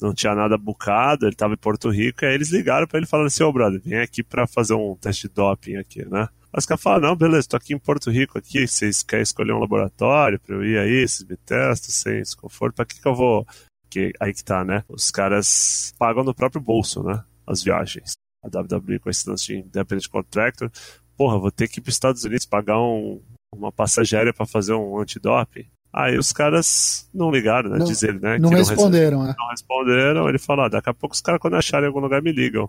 não 0.00 0.12
tinha 0.12 0.34
nada 0.34 0.56
bucado, 0.58 1.26
ele 1.26 1.36
tava 1.36 1.54
em 1.54 1.58
Porto 1.58 1.90
Rico, 1.90 2.24
e 2.24 2.28
aí 2.28 2.34
eles 2.34 2.50
ligaram 2.50 2.86
para 2.86 2.98
ele 2.98 3.06
falando 3.06 3.26
assim, 3.26 3.42
ô 3.42 3.48
oh, 3.48 3.52
brother, 3.52 3.80
vem 3.80 3.98
aqui 3.98 4.22
para 4.22 4.46
fazer 4.46 4.74
um 4.74 4.96
teste 4.96 5.28
de 5.28 5.34
doping 5.34 5.76
aqui, 5.76 6.04
né? 6.04 6.28
Os 6.56 6.66
caras 6.66 6.82
falaram, 6.82 7.08
não, 7.08 7.16
beleza, 7.16 7.48
tô 7.48 7.56
aqui 7.56 7.74
em 7.74 7.78
Porto 7.78 8.10
Rico 8.10 8.38
aqui, 8.38 8.66
vocês 8.66 9.02
querem 9.02 9.22
escolher 9.22 9.52
um 9.52 9.58
laboratório 9.58 10.38
pra 10.38 10.54
eu 10.54 10.64
ir 10.64 10.78
aí, 10.78 11.06
vocês 11.06 11.28
me 11.28 11.36
testam 11.36 11.90
sem 11.90 12.22
desconforto, 12.22 12.76
pra 12.76 12.84
que 12.84 13.00
que 13.00 13.08
eu 13.08 13.14
vou... 13.14 13.46
Que, 13.90 14.12
aí 14.18 14.32
que 14.32 14.42
tá, 14.42 14.64
né? 14.64 14.82
Os 14.88 15.10
caras 15.10 15.94
pagam 15.98 16.24
no 16.24 16.34
próprio 16.34 16.60
bolso, 16.60 17.02
né? 17.02 17.22
As 17.46 17.62
viagens. 17.62 18.12
A 18.42 18.48
WWE 18.48 18.98
com 18.98 19.08
esse 19.08 19.28
lance 19.28 19.46
de 19.46 19.56
independent 19.58 20.08
contractor, 20.08 20.70
porra, 21.16 21.38
vou 21.38 21.50
ter 21.50 21.68
que 21.68 21.78
ir 21.78 21.82
para 21.82 21.90
os 21.90 21.94
Estados 21.94 22.24
Unidos 22.24 22.44
pagar 22.44 22.80
um, 22.80 23.20
uma 23.54 23.72
passageira 23.72 24.32
para 24.32 24.46
fazer 24.46 24.74
um 24.74 24.98
antidoping. 24.98 25.66
Aí 25.96 26.18
os 26.18 26.32
caras 26.32 27.08
não 27.14 27.30
ligaram, 27.30 27.70
né? 27.70 27.78
Não, 27.78 27.86
Diz 27.86 28.02
ele, 28.02 28.18
né? 28.18 28.36
Não 28.36 28.50
responderam, 28.50 29.22
não, 29.22 29.30
é. 29.30 29.34
não 29.38 29.48
responderam. 29.48 30.28
Ele 30.28 30.40
falou: 30.40 30.64
ah, 30.64 30.68
daqui 30.68 30.90
a 30.90 30.94
pouco 30.94 31.14
os 31.14 31.20
caras, 31.20 31.40
quando 31.40 31.54
acharem 31.54 31.86
algum 31.86 32.00
lugar, 32.00 32.20
me 32.20 32.32
ligam. 32.32 32.68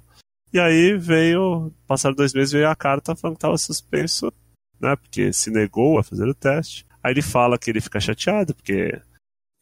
E 0.53 0.59
aí 0.59 0.95
veio, 0.95 1.71
passaram 1.87 2.15
dois 2.15 2.33
meses, 2.33 2.51
veio 2.51 2.69
a 2.69 2.75
carta 2.75 3.15
falando 3.15 3.35
que 3.35 3.39
estava 3.39 3.57
suspenso, 3.57 4.31
né? 4.79 4.95
Porque 4.95 5.33
se 5.33 5.49
negou 5.49 5.97
a 5.97 6.03
fazer 6.03 6.27
o 6.27 6.35
teste. 6.35 6.85
Aí 7.03 7.13
ele 7.13 7.23
fala 7.23 7.57
que 7.57 7.71
ele 7.71 7.81
fica 7.81 7.99
chateado, 7.99 8.53
porque. 8.53 9.01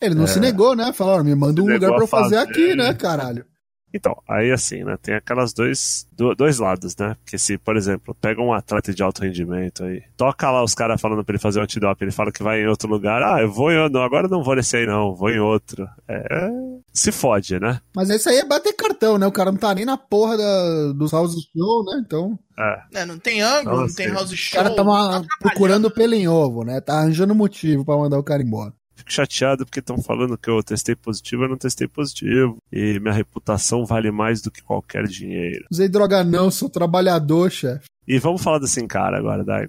Ele 0.01 0.13
não 0.13 0.25
é, 0.25 0.27
se 0.27 0.41
negou, 0.41 0.75
né? 0.75 0.91
Falaram, 0.91 1.23
me 1.23 1.33
manda 1.33 1.61
um 1.61 1.65
lugar 1.65 1.89
pra 1.93 2.03
eu 2.03 2.07
fazer, 2.07 2.35
fazer 2.35 2.49
aqui, 2.49 2.75
né, 2.75 2.93
caralho? 2.93 3.45
Então, 3.93 4.17
aí 4.27 4.51
assim, 4.51 4.83
né, 4.83 4.97
tem 4.99 5.13
aquelas 5.13 5.53
dois, 5.53 6.07
do, 6.11 6.33
dois 6.33 6.57
lados, 6.57 6.95
né? 6.97 7.15
Porque 7.23 7.37
se, 7.37 7.59
por 7.59 7.77
exemplo, 7.77 8.15
pega 8.19 8.41
um 8.41 8.51
atleta 8.51 8.91
de 8.91 9.03
alto 9.03 9.21
rendimento 9.21 9.83
aí, 9.83 10.01
toca 10.17 10.49
lá 10.49 10.63
os 10.63 10.73
caras 10.73 10.99
falando 10.99 11.23
pra 11.23 11.33
ele 11.33 11.41
fazer 11.41 11.59
um 11.59 11.63
antidoping, 11.63 12.05
ele 12.05 12.11
fala 12.11 12.31
que 12.31 12.41
vai 12.41 12.61
em 12.61 12.67
outro 12.67 12.89
lugar, 12.89 13.21
ah, 13.21 13.41
eu 13.41 13.51
vou 13.51 13.71
em 13.71 13.77
outro, 13.77 14.01
agora 14.01 14.27
não 14.27 14.43
vou 14.43 14.55
nesse 14.55 14.77
aí 14.77 14.87
não, 14.87 15.13
vou 15.13 15.29
em 15.29 15.39
outro. 15.39 15.87
É, 16.07 16.49
se 16.91 17.11
fode, 17.11 17.59
né? 17.59 17.79
Mas 17.95 18.09
esse 18.09 18.27
aí 18.29 18.37
é 18.37 18.45
bater 18.45 18.73
cartão, 18.73 19.19
né? 19.19 19.27
O 19.27 19.31
cara 19.31 19.51
não 19.51 19.59
tá 19.59 19.75
nem 19.75 19.85
na 19.85 19.97
porra 19.97 20.37
da, 20.37 20.93
dos 20.93 21.11
house 21.11 21.35
show, 21.55 21.85
né? 21.85 22.01
Então... 22.03 22.39
É. 22.57 23.01
é 23.01 23.05
não 23.05 23.19
tem 23.19 23.41
ângulo, 23.41 23.75
não, 23.75 23.87
não 23.87 23.93
tem 23.93 24.07
house 24.09 24.33
show. 24.33 24.59
O 24.59 24.63
cara 24.63 24.75
tá, 24.75 24.83
tá 24.83 25.23
procurando 25.39 25.91
pelo 25.91 26.15
em 26.15 26.27
ovo, 26.27 26.63
né? 26.63 26.81
Tá 26.81 26.99
arranjando 26.99 27.35
motivo 27.35 27.85
pra 27.85 27.97
mandar 27.97 28.17
o 28.17 28.23
cara 28.23 28.41
embora. 28.41 28.73
Fico 29.03 29.11
chateado 29.11 29.65
porque 29.65 29.79
estão 29.79 30.01
falando 30.01 30.37
que 30.37 30.49
eu 30.49 30.63
testei 30.63 30.95
positivo, 30.95 31.43
eu 31.43 31.49
não 31.49 31.57
testei 31.57 31.87
positivo. 31.87 32.57
E 32.71 32.99
minha 32.99 33.13
reputação 33.13 33.85
vale 33.85 34.11
mais 34.11 34.41
do 34.41 34.49
que 34.49 34.63
qualquer 34.63 35.03
dinheiro. 35.03 35.65
Usei 35.69 35.89
droga 35.89 36.23
não, 36.23 36.49
sou 36.49 36.69
trabalhador, 36.69 37.51
chefe. 37.51 37.85
E 38.07 38.17
vamos 38.17 38.41
falar 38.41 38.59
do 38.59 38.67
Sincara 38.67 39.17
agora, 39.17 39.43
Dai. 39.43 39.67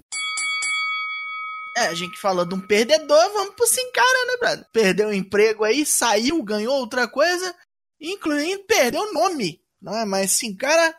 É, 1.77 1.87
a 1.87 1.93
gente 1.93 2.17
falou 2.17 2.45
de 2.45 2.55
um 2.55 2.59
perdedor, 2.61 3.33
vamos 3.33 3.55
pro 3.55 3.67
Sincara, 3.67 4.25
né, 4.27 4.37
brother? 4.39 4.65
Perdeu 4.71 5.09
o 5.09 5.13
emprego 5.13 5.65
aí, 5.65 5.85
saiu, 5.85 6.41
ganhou 6.41 6.75
outra 6.75 7.05
coisa, 7.05 7.53
incluindo 7.99 8.63
perdeu 8.63 9.01
o 9.01 9.13
nome. 9.13 9.59
Não 9.81 9.97
é? 9.97 10.05
Mas 10.05 10.31
Sincara, 10.31 10.95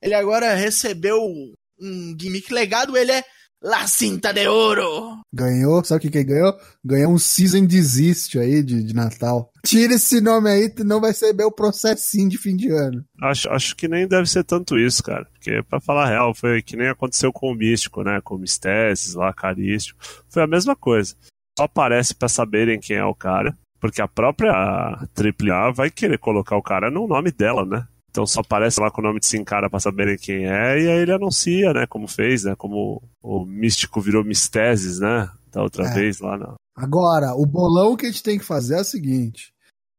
ele 0.00 0.14
agora 0.14 0.54
recebeu 0.54 1.18
um 1.80 2.16
gimmick 2.16 2.52
legado, 2.52 2.96
ele 2.96 3.10
é 3.10 3.24
La 3.62 3.86
Cinta 3.86 4.32
de 4.32 4.48
Ouro. 4.48 5.20
Ganhou, 5.30 5.84
sabe 5.84 5.98
o 5.98 6.00
que 6.02 6.10
que 6.10 6.24
ganhou? 6.24 6.56
Ganhou 6.82 7.12
um 7.12 7.18
Season 7.18 7.66
Desist 7.66 8.38
aí 8.38 8.62
de, 8.62 8.82
de 8.82 8.94
Natal. 8.94 9.52
Tira 9.66 9.94
esse 9.94 10.18
nome 10.18 10.48
aí, 10.48 10.72
não 10.78 10.98
vai 10.98 11.12
ser 11.12 11.34
bem 11.34 11.44
o 11.44 11.52
processinho 11.52 12.30
de 12.30 12.38
fim 12.38 12.56
de 12.56 12.70
ano. 12.70 13.04
Acho, 13.20 13.50
acho 13.50 13.76
que 13.76 13.86
nem 13.86 14.08
deve 14.08 14.26
ser 14.26 14.44
tanto 14.44 14.78
isso, 14.78 15.02
cara. 15.02 15.26
Porque, 15.26 15.62
pra 15.68 15.78
falar 15.78 16.04
a 16.04 16.08
real, 16.08 16.34
foi 16.34 16.62
que 16.62 16.74
nem 16.74 16.88
aconteceu 16.88 17.30
com 17.30 17.52
o 17.52 17.54
Místico, 17.54 18.02
né? 18.02 18.18
Com 18.24 18.36
o 18.36 18.38
Misteses 18.38 19.12
lá, 19.12 19.30
Carístico. 19.30 20.00
Foi 20.30 20.42
a 20.42 20.46
mesma 20.46 20.74
coisa. 20.74 21.14
Só 21.58 21.64
aparece 21.64 22.14
para 22.14 22.28
saberem 22.28 22.80
quem 22.80 22.96
é 22.96 23.04
o 23.04 23.14
cara. 23.14 23.54
Porque 23.78 24.00
a 24.00 24.08
própria 24.08 24.52
AAA 24.52 25.72
vai 25.72 25.90
querer 25.90 26.18
colocar 26.18 26.56
o 26.56 26.62
cara 26.62 26.90
no 26.90 27.06
nome 27.06 27.30
dela, 27.30 27.66
né? 27.66 27.86
Então 28.10 28.26
só 28.26 28.40
aparece 28.40 28.80
lá 28.80 28.90
com 28.90 29.00
o 29.00 29.04
nome 29.04 29.20
de 29.20 29.26
Sincara 29.26 29.70
pra 29.70 29.78
saberem 29.78 30.18
quem 30.18 30.44
é, 30.46 30.80
e 30.80 30.88
aí 30.88 30.98
ele 30.98 31.12
anuncia, 31.12 31.72
né, 31.72 31.86
como 31.86 32.08
fez, 32.08 32.44
né, 32.44 32.54
como 32.56 33.02
o 33.22 33.44
místico 33.44 34.00
virou 34.00 34.24
Misteses, 34.24 34.98
né, 34.98 35.30
da 35.52 35.62
outra 35.62 35.86
é. 35.86 35.94
vez 35.94 36.18
lá. 36.18 36.36
Não. 36.36 36.54
Agora, 36.76 37.34
o 37.34 37.46
bolão 37.46 37.96
que 37.96 38.06
a 38.06 38.10
gente 38.10 38.22
tem 38.22 38.38
que 38.38 38.44
fazer 38.44 38.78
é 38.78 38.80
o 38.80 38.84
seguinte, 38.84 39.52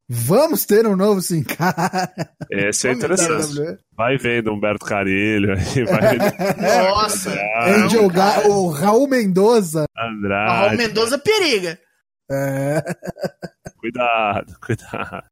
vamos 0.10 0.66
ter 0.66 0.86
um 0.86 0.96
novo 0.98 1.22
Sincara. 1.22 2.12
Esse 2.50 2.90
é 2.90 2.92
interessante. 2.92 3.80
Vai 3.96 4.18
vendo 4.18 4.52
Humberto 4.52 4.86
Carilho, 4.86 5.54
aí 5.54 5.84
vai 5.86 6.18
vendo... 6.18 6.90
Nossa! 6.90 7.34
Angel 7.62 8.10
Ga 8.10 8.46
o 8.50 8.70
Raul 8.72 9.08
Mendoza. 9.08 9.86
Andrade. 9.98 10.52
O 10.52 10.66
Raul 10.66 10.78
Mendoza 10.78 11.18
periga. 11.18 11.80
É. 12.30 12.84
Cuidado, 13.78 14.58
cuidado. 14.64 15.31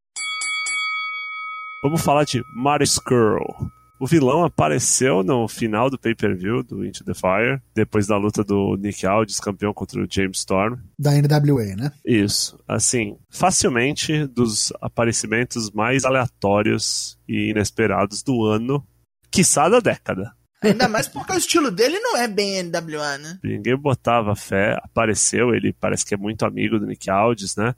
Vamos 1.82 2.02
falar 2.02 2.26
de 2.26 2.44
Mario 2.54 2.84
Skrull. 2.84 3.72
O 4.02 4.06
vilão 4.06 4.44
apareceu 4.44 5.24
no 5.24 5.48
final 5.48 5.90
do 5.90 5.98
pay-per-view 5.98 6.62
do 6.62 6.86
Into 6.86 7.06
the 7.06 7.14
Fire, 7.14 7.62
depois 7.74 8.06
da 8.06 8.18
luta 8.18 8.44
do 8.44 8.76
Nick 8.76 9.06
Aldis, 9.06 9.40
campeão 9.40 9.74
contra 9.74 10.02
o 10.02 10.08
James 10.10 10.40
Storm. 10.40 10.78
Da 10.98 11.12
NWA, 11.12 11.76
né? 11.78 11.92
Isso. 12.06 12.60
Assim, 12.68 13.18
facilmente 13.30 14.26
dos 14.28 14.74
aparecimentos 14.82 15.72
mais 15.72 16.04
aleatórios 16.04 17.18
e 17.28 17.50
inesperados 17.50 18.24
do 18.24 18.44
ano, 18.44 18.86
quiçá 19.32 19.70
da 19.70 19.80
década. 19.80 20.34
Ainda 20.62 20.90
mais 20.90 21.08
porque 21.08 21.32
o 21.32 21.38
estilo 21.38 21.72
dele 21.72 21.98
não 22.00 22.18
é 22.18 22.28
bem 22.28 22.62
NWA, 22.62 23.18
né? 23.18 23.40
Ninguém 23.42 23.78
botava 23.78 24.36
fé, 24.36 24.78
apareceu, 24.84 25.56
ele 25.56 25.72
parece 25.72 26.06
que 26.06 26.14
é 26.14 26.18
muito 26.18 26.46
amigo 26.46 26.78
do 26.78 26.86
Nick 26.86 27.10
Aldis, 27.10 27.56
né? 27.56 27.74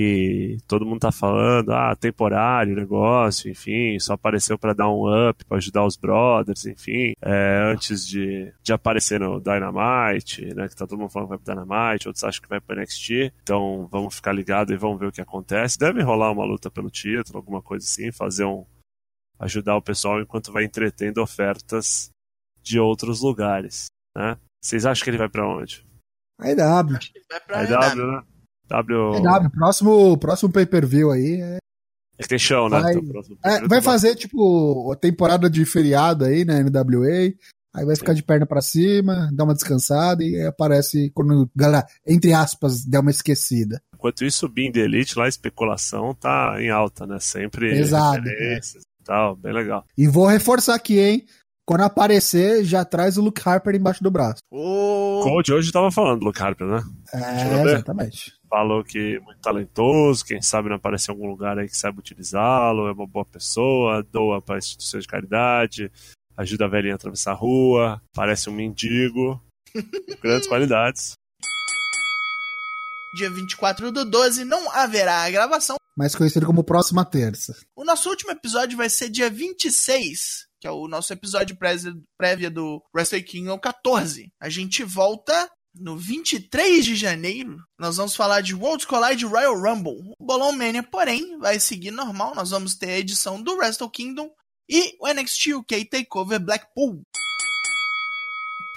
E 0.00 0.58
todo 0.68 0.86
mundo 0.86 1.00
tá 1.00 1.10
falando, 1.10 1.72
ah, 1.72 1.96
temporário 1.96 2.76
negócio, 2.76 3.50
enfim, 3.50 3.98
só 3.98 4.12
apareceu 4.12 4.56
para 4.56 4.72
dar 4.72 4.88
um 4.88 5.28
up, 5.28 5.44
para 5.44 5.56
ajudar 5.56 5.84
os 5.84 5.96
brothers, 5.96 6.66
enfim, 6.66 7.14
é, 7.20 7.72
antes 7.72 8.06
de, 8.06 8.54
de 8.62 8.72
aparecer 8.72 9.18
no 9.18 9.40
Dynamite, 9.40 10.54
né, 10.54 10.68
que 10.68 10.76
tá 10.76 10.86
todo 10.86 11.00
mundo 11.00 11.10
falando 11.10 11.26
que 11.26 11.30
vai 11.30 11.38
pro 11.38 11.52
Dynamite, 11.52 12.06
outros 12.06 12.22
acham 12.22 12.40
que 12.40 12.48
vai 12.48 12.60
pro 12.60 12.80
NXT, 12.80 13.32
então 13.42 13.88
vamos 13.90 14.14
ficar 14.14 14.30
ligados 14.30 14.72
e 14.72 14.76
vamos 14.76 15.00
ver 15.00 15.06
o 15.06 15.12
que 15.12 15.20
acontece. 15.20 15.76
Deve 15.76 16.00
rolar 16.00 16.30
uma 16.30 16.44
luta 16.44 16.70
pelo 16.70 16.90
título, 16.90 17.38
alguma 17.38 17.60
coisa 17.60 17.84
assim, 17.84 18.12
fazer 18.12 18.44
um 18.44 18.64
ajudar 19.36 19.76
o 19.76 19.82
pessoal 19.82 20.20
enquanto 20.20 20.52
vai 20.52 20.62
entretendo 20.62 21.18
ofertas 21.18 22.08
de 22.62 22.78
outros 22.78 23.20
lugares, 23.20 23.86
né? 24.16 24.38
Vocês 24.62 24.86
acham 24.86 25.02
que 25.02 25.10
ele 25.10 25.18
vai 25.18 25.28
para 25.28 25.48
onde? 25.48 25.84
A 26.40 26.50
EW. 26.50 26.96
Acho 26.96 27.12
que 27.12 27.18
ele 27.18 27.26
vai 27.28 27.40
pra 27.40 27.64
EW, 27.64 28.12
né? 28.12 28.22
W. 28.68 29.16
É 29.16 29.20
w 29.20 29.50
próximo, 29.50 30.18
próximo 30.18 30.52
pay-per-view 30.52 31.10
aí 31.10 31.40
é. 31.40 31.58
É 32.18 32.38
show, 32.38 32.68
né? 32.68 32.80
Vai, 32.80 32.94
é, 33.44 33.68
vai 33.68 33.80
fazer, 33.80 34.16
tipo, 34.16 34.90
a 34.92 34.96
temporada 34.96 35.48
de 35.48 35.64
feriado 35.64 36.24
aí, 36.24 36.44
né? 36.44 36.64
NWA. 36.64 37.32
Aí 37.74 37.84
vai 37.84 37.94
ficar 37.94 38.12
Sim. 38.12 38.16
de 38.16 38.22
perna 38.24 38.44
para 38.44 38.60
cima, 38.60 39.30
dá 39.32 39.44
uma 39.44 39.54
descansada 39.54 40.24
e 40.24 40.40
aparece 40.42 41.12
quando, 41.14 41.48
galera, 41.54 41.86
entre 42.04 42.32
aspas, 42.32 42.84
der 42.84 42.98
uma 42.98 43.10
esquecida. 43.10 43.80
Enquanto 43.94 44.24
isso, 44.24 44.48
Bing 44.48 44.72
the 44.72 44.80
Elite 44.80 45.16
lá, 45.16 45.26
a 45.26 45.28
especulação 45.28 46.12
tá 46.14 46.56
em 46.58 46.70
alta, 46.70 47.06
né? 47.06 47.18
Sempre 47.20 47.78
Exato, 47.78 48.26
é. 48.26 48.58
tal, 49.04 49.36
bem 49.36 49.52
legal. 49.52 49.84
E 49.96 50.08
vou 50.08 50.26
reforçar 50.26 50.74
aqui, 50.74 50.98
hein? 50.98 51.24
Quando 51.68 51.82
aparecer, 51.82 52.64
já 52.64 52.82
traz 52.84 53.18
o 53.18 53.22
Luke 53.22 53.42
Harper 53.44 53.74
embaixo 53.74 54.02
do 54.02 54.10
braço. 54.10 54.38
O 54.50 55.20
coach 55.22 55.52
hoje 55.52 55.70
tava 55.70 55.90
falando 55.92 56.20
do 56.20 56.24
Luke 56.24 56.42
Harper, 56.42 56.66
né? 56.66 56.82
É, 57.12 57.62
exatamente. 57.62 58.32
Falou 58.48 58.82
que 58.82 59.16
é 59.16 59.20
muito 59.20 59.40
talentoso, 59.40 60.24
quem 60.24 60.40
sabe 60.40 60.68
não 60.68 60.76
aparecer 60.76 61.10
em 61.10 61.14
algum 61.14 61.28
lugar 61.28 61.58
aí 61.58 61.68
que 61.68 61.76
saiba 61.76 62.00
utilizá-lo, 62.00 62.88
é 62.88 62.92
uma 62.92 63.06
boa 63.06 63.24
pessoa, 63.24 64.02
doa 64.02 64.40
para 64.40 64.58
instituições 64.58 65.04
de 65.04 65.08
caridade, 65.08 65.92
ajuda 66.36 66.64
a 66.64 66.68
velhinha 66.68 66.94
a 66.94 66.96
atravessar 66.96 67.32
a 67.32 67.34
rua, 67.34 68.00
parece 68.14 68.48
um 68.48 68.54
mendigo, 68.54 69.42
grandes 70.22 70.48
qualidades. 70.48 71.12
Dia 73.16 73.30
24 73.30 73.92
do 73.92 74.04
12 74.04 74.44
não 74.44 74.70
haverá 74.70 75.24
a 75.24 75.30
gravação. 75.30 75.76
Mais 75.96 76.14
conhecido 76.14 76.46
como 76.46 76.64
próxima 76.64 77.04
terça. 77.04 77.54
O 77.76 77.84
nosso 77.84 78.08
último 78.08 78.30
episódio 78.30 78.76
vai 78.76 78.88
ser 78.88 79.10
dia 79.10 79.28
26 79.28 80.48
que 80.60 80.66
é 80.66 80.70
o 80.70 80.88
nosso 80.88 81.12
episódio 81.12 81.56
prévia 82.16 82.50
do 82.50 82.82
Wrestle 82.94 83.22
Kingdom 83.22 83.58
14. 83.58 84.28
A 84.40 84.48
gente 84.48 84.82
volta 84.82 85.48
no 85.78 85.96
23 85.96 86.84
de 86.84 86.94
janeiro. 86.94 87.56
Nós 87.78 87.96
vamos 87.96 88.14
falar 88.16 88.40
de 88.40 88.54
World 88.54 88.86
Collide 88.86 89.24
Royal 89.24 89.54
Rumble. 89.54 90.14
O 90.18 90.24
Bolão 90.24 90.52
Mania, 90.52 90.82
porém, 90.82 91.38
vai 91.38 91.60
seguir 91.60 91.90
normal. 91.90 92.34
Nós 92.34 92.50
vamos 92.50 92.74
ter 92.74 92.90
a 92.90 92.98
edição 92.98 93.40
do 93.42 93.56
Wrestle 93.56 93.90
Kingdom 93.90 94.30
e 94.68 94.94
o 95.00 95.08
NXT 95.08 95.54
UK 95.54 95.84
Takeover 95.86 96.40
Blackpool. 96.40 97.02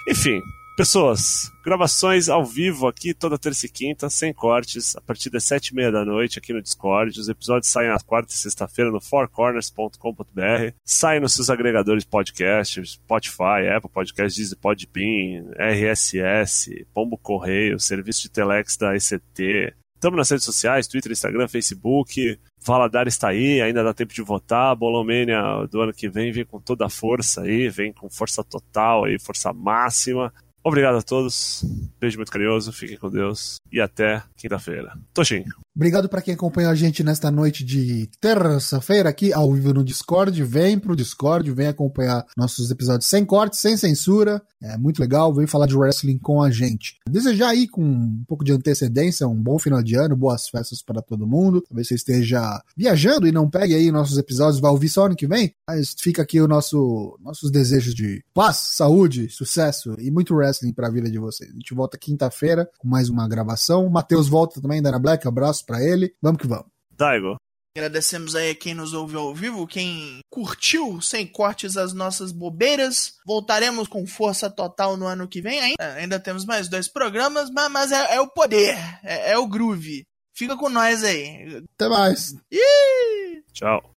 Enfim, 0.08 0.40
Pessoas, 0.74 1.52
gravações 1.62 2.30
ao 2.30 2.46
vivo 2.46 2.88
aqui 2.88 3.12
toda 3.12 3.38
terça 3.38 3.66
e 3.66 3.68
quinta, 3.68 4.08
sem 4.08 4.32
cortes, 4.32 4.96
a 4.96 5.02
partir 5.02 5.28
das 5.28 5.44
sete 5.44 5.68
e 5.68 5.74
meia 5.74 5.92
da 5.92 6.02
noite 6.02 6.38
aqui 6.38 6.50
no 6.50 6.62
Discord. 6.62 7.20
Os 7.20 7.28
episódios 7.28 7.70
saem 7.70 7.90
às 7.90 8.02
quarta 8.02 8.32
e 8.32 8.36
sexta-feira 8.36 8.90
no 8.90 8.98
fourcorners.com.br. 8.98 10.74
Saem 10.82 11.20
nos 11.20 11.34
seus 11.34 11.50
agregadores 11.50 12.04
de 12.04 12.08
podcast, 12.08 12.82
Spotify, 12.86 13.68
Apple 13.76 13.90
Podcast, 13.90 14.34
Disney 14.34 14.58
Podbean, 14.58 15.44
RSS, 15.58 16.86
Pombo 16.94 17.18
Correio, 17.18 17.78
serviço 17.78 18.22
de 18.22 18.30
telex 18.30 18.78
da 18.78 18.96
ECT, 18.96 19.74
Estamos 20.02 20.18
nas 20.18 20.30
redes 20.30 20.44
sociais, 20.44 20.88
Twitter, 20.88 21.12
Instagram, 21.12 21.46
Facebook. 21.46 22.36
Valadar 22.66 23.06
está 23.06 23.28
aí, 23.28 23.60
ainda 23.60 23.84
dá 23.84 23.94
tempo 23.94 24.12
de 24.12 24.20
votar. 24.20 24.74
Bolomania 24.74 25.64
do 25.70 25.80
ano 25.80 25.92
que 25.92 26.08
vem 26.08 26.32
vem 26.32 26.44
com 26.44 26.60
toda 26.60 26.86
a 26.86 26.90
força 26.90 27.42
aí, 27.42 27.68
vem 27.68 27.92
com 27.92 28.10
força 28.10 28.42
total 28.42 29.04
aí, 29.04 29.16
força 29.16 29.52
máxima. 29.52 30.34
Obrigado 30.64 30.96
a 30.96 31.02
todos. 31.02 31.64
Beijo 32.00 32.18
muito 32.18 32.30
carinhoso, 32.30 32.72
fiquem 32.72 32.96
com 32.96 33.10
Deus 33.10 33.56
e 33.70 33.80
até 33.80 34.22
quinta-feira. 34.36 34.92
Toshin. 35.12 35.44
Obrigado 35.74 36.08
para 36.08 36.20
quem 36.20 36.34
acompanhou 36.34 36.70
a 36.70 36.74
gente 36.74 37.02
nesta 37.02 37.30
noite 37.30 37.64
de 37.64 38.08
terça-feira 38.20 39.08
aqui 39.08 39.32
ao 39.32 39.50
vivo 39.52 39.72
no 39.72 39.82
Discord. 39.82 40.42
Vem 40.44 40.78
pro 40.78 40.94
Discord, 40.94 41.50
vem 41.50 41.66
acompanhar 41.66 42.26
nossos 42.36 42.70
episódios 42.70 43.08
sem 43.08 43.24
corte, 43.24 43.56
sem 43.56 43.76
censura. 43.76 44.42
É 44.62 44.76
muito 44.76 45.00
legal, 45.00 45.32
vem 45.34 45.46
falar 45.46 45.66
de 45.66 45.76
wrestling 45.76 46.18
com 46.18 46.42
a 46.42 46.50
gente. 46.50 46.98
Desejar 47.08 47.48
aí 47.48 47.66
com 47.66 47.82
um 47.82 48.22
pouco 48.28 48.44
de 48.44 48.52
antecedência 48.52 49.26
um 49.26 49.42
bom 49.42 49.58
final 49.58 49.82
de 49.82 49.96
ano, 49.96 50.14
boas 50.14 50.48
festas 50.48 50.82
para 50.82 51.00
todo 51.00 51.26
mundo. 51.26 51.62
Talvez 51.66 51.88
você 51.88 51.94
esteja 51.94 52.62
viajando 52.76 53.26
e 53.26 53.32
não 53.32 53.48
pegue 53.48 53.74
aí 53.74 53.90
nossos 53.90 54.18
episódios, 54.18 54.60
vai 54.60 54.70
ouvir 54.70 54.90
só 54.90 55.06
ano 55.06 55.16
que 55.16 55.26
vem. 55.26 55.54
Mas 55.66 55.94
fica 55.98 56.20
aqui 56.20 56.40
o 56.40 56.46
nosso 56.46 57.18
nossos 57.22 57.50
desejos 57.50 57.94
de 57.94 58.22
paz, 58.34 58.56
saúde, 58.76 59.30
sucesso 59.30 59.96
e 59.98 60.10
muito 60.10 60.34
wrestling 60.34 60.51
para 60.74 60.88
a 60.88 60.90
vida 60.90 61.10
de 61.10 61.18
vocês. 61.18 61.50
A 61.50 61.54
gente 61.54 61.74
volta 61.74 61.98
quinta-feira 61.98 62.68
com 62.78 62.88
mais 62.88 63.08
uma 63.08 63.28
gravação. 63.28 63.86
O 63.86 63.90
Matheus 63.90 64.28
volta 64.28 64.60
também, 64.60 64.82
Dana 64.82 64.98
Black, 64.98 65.26
abraço 65.26 65.64
para 65.64 65.82
ele. 65.82 66.14
Vamos 66.20 66.40
que 66.40 66.46
vamos. 66.46 66.66
Daigo. 66.90 67.36
Agradecemos 67.74 68.36
aí 68.36 68.50
a 68.50 68.54
quem 68.54 68.74
nos 68.74 68.92
ouviu 68.92 69.20
ao 69.20 69.34
vivo, 69.34 69.66
quem 69.66 70.20
curtiu 70.30 71.00
sem 71.00 71.26
cortes 71.26 71.78
as 71.78 71.94
nossas 71.94 72.30
bobeiras. 72.30 73.14
Voltaremos 73.26 73.88
com 73.88 74.06
força 74.06 74.50
total 74.50 74.94
no 74.96 75.06
ano 75.06 75.26
que 75.26 75.40
vem. 75.40 75.58
Ainda, 75.58 75.94
ainda 75.94 76.20
temos 76.20 76.44
mais 76.44 76.68
dois 76.68 76.86
programas, 76.86 77.50
mas, 77.50 77.72
mas 77.72 77.90
é, 77.90 78.16
é, 78.16 78.20
o 78.20 78.28
poder, 78.28 78.76
é, 79.02 79.32
é, 79.32 79.38
o 79.38 79.48
groove. 79.48 80.04
Fica 80.34 80.54
com 80.54 80.68
nós 80.68 81.02
aí. 81.02 81.64
Até 81.74 81.88
mais. 81.88 82.34
Ih! 82.50 83.42
Tchau. 83.54 83.91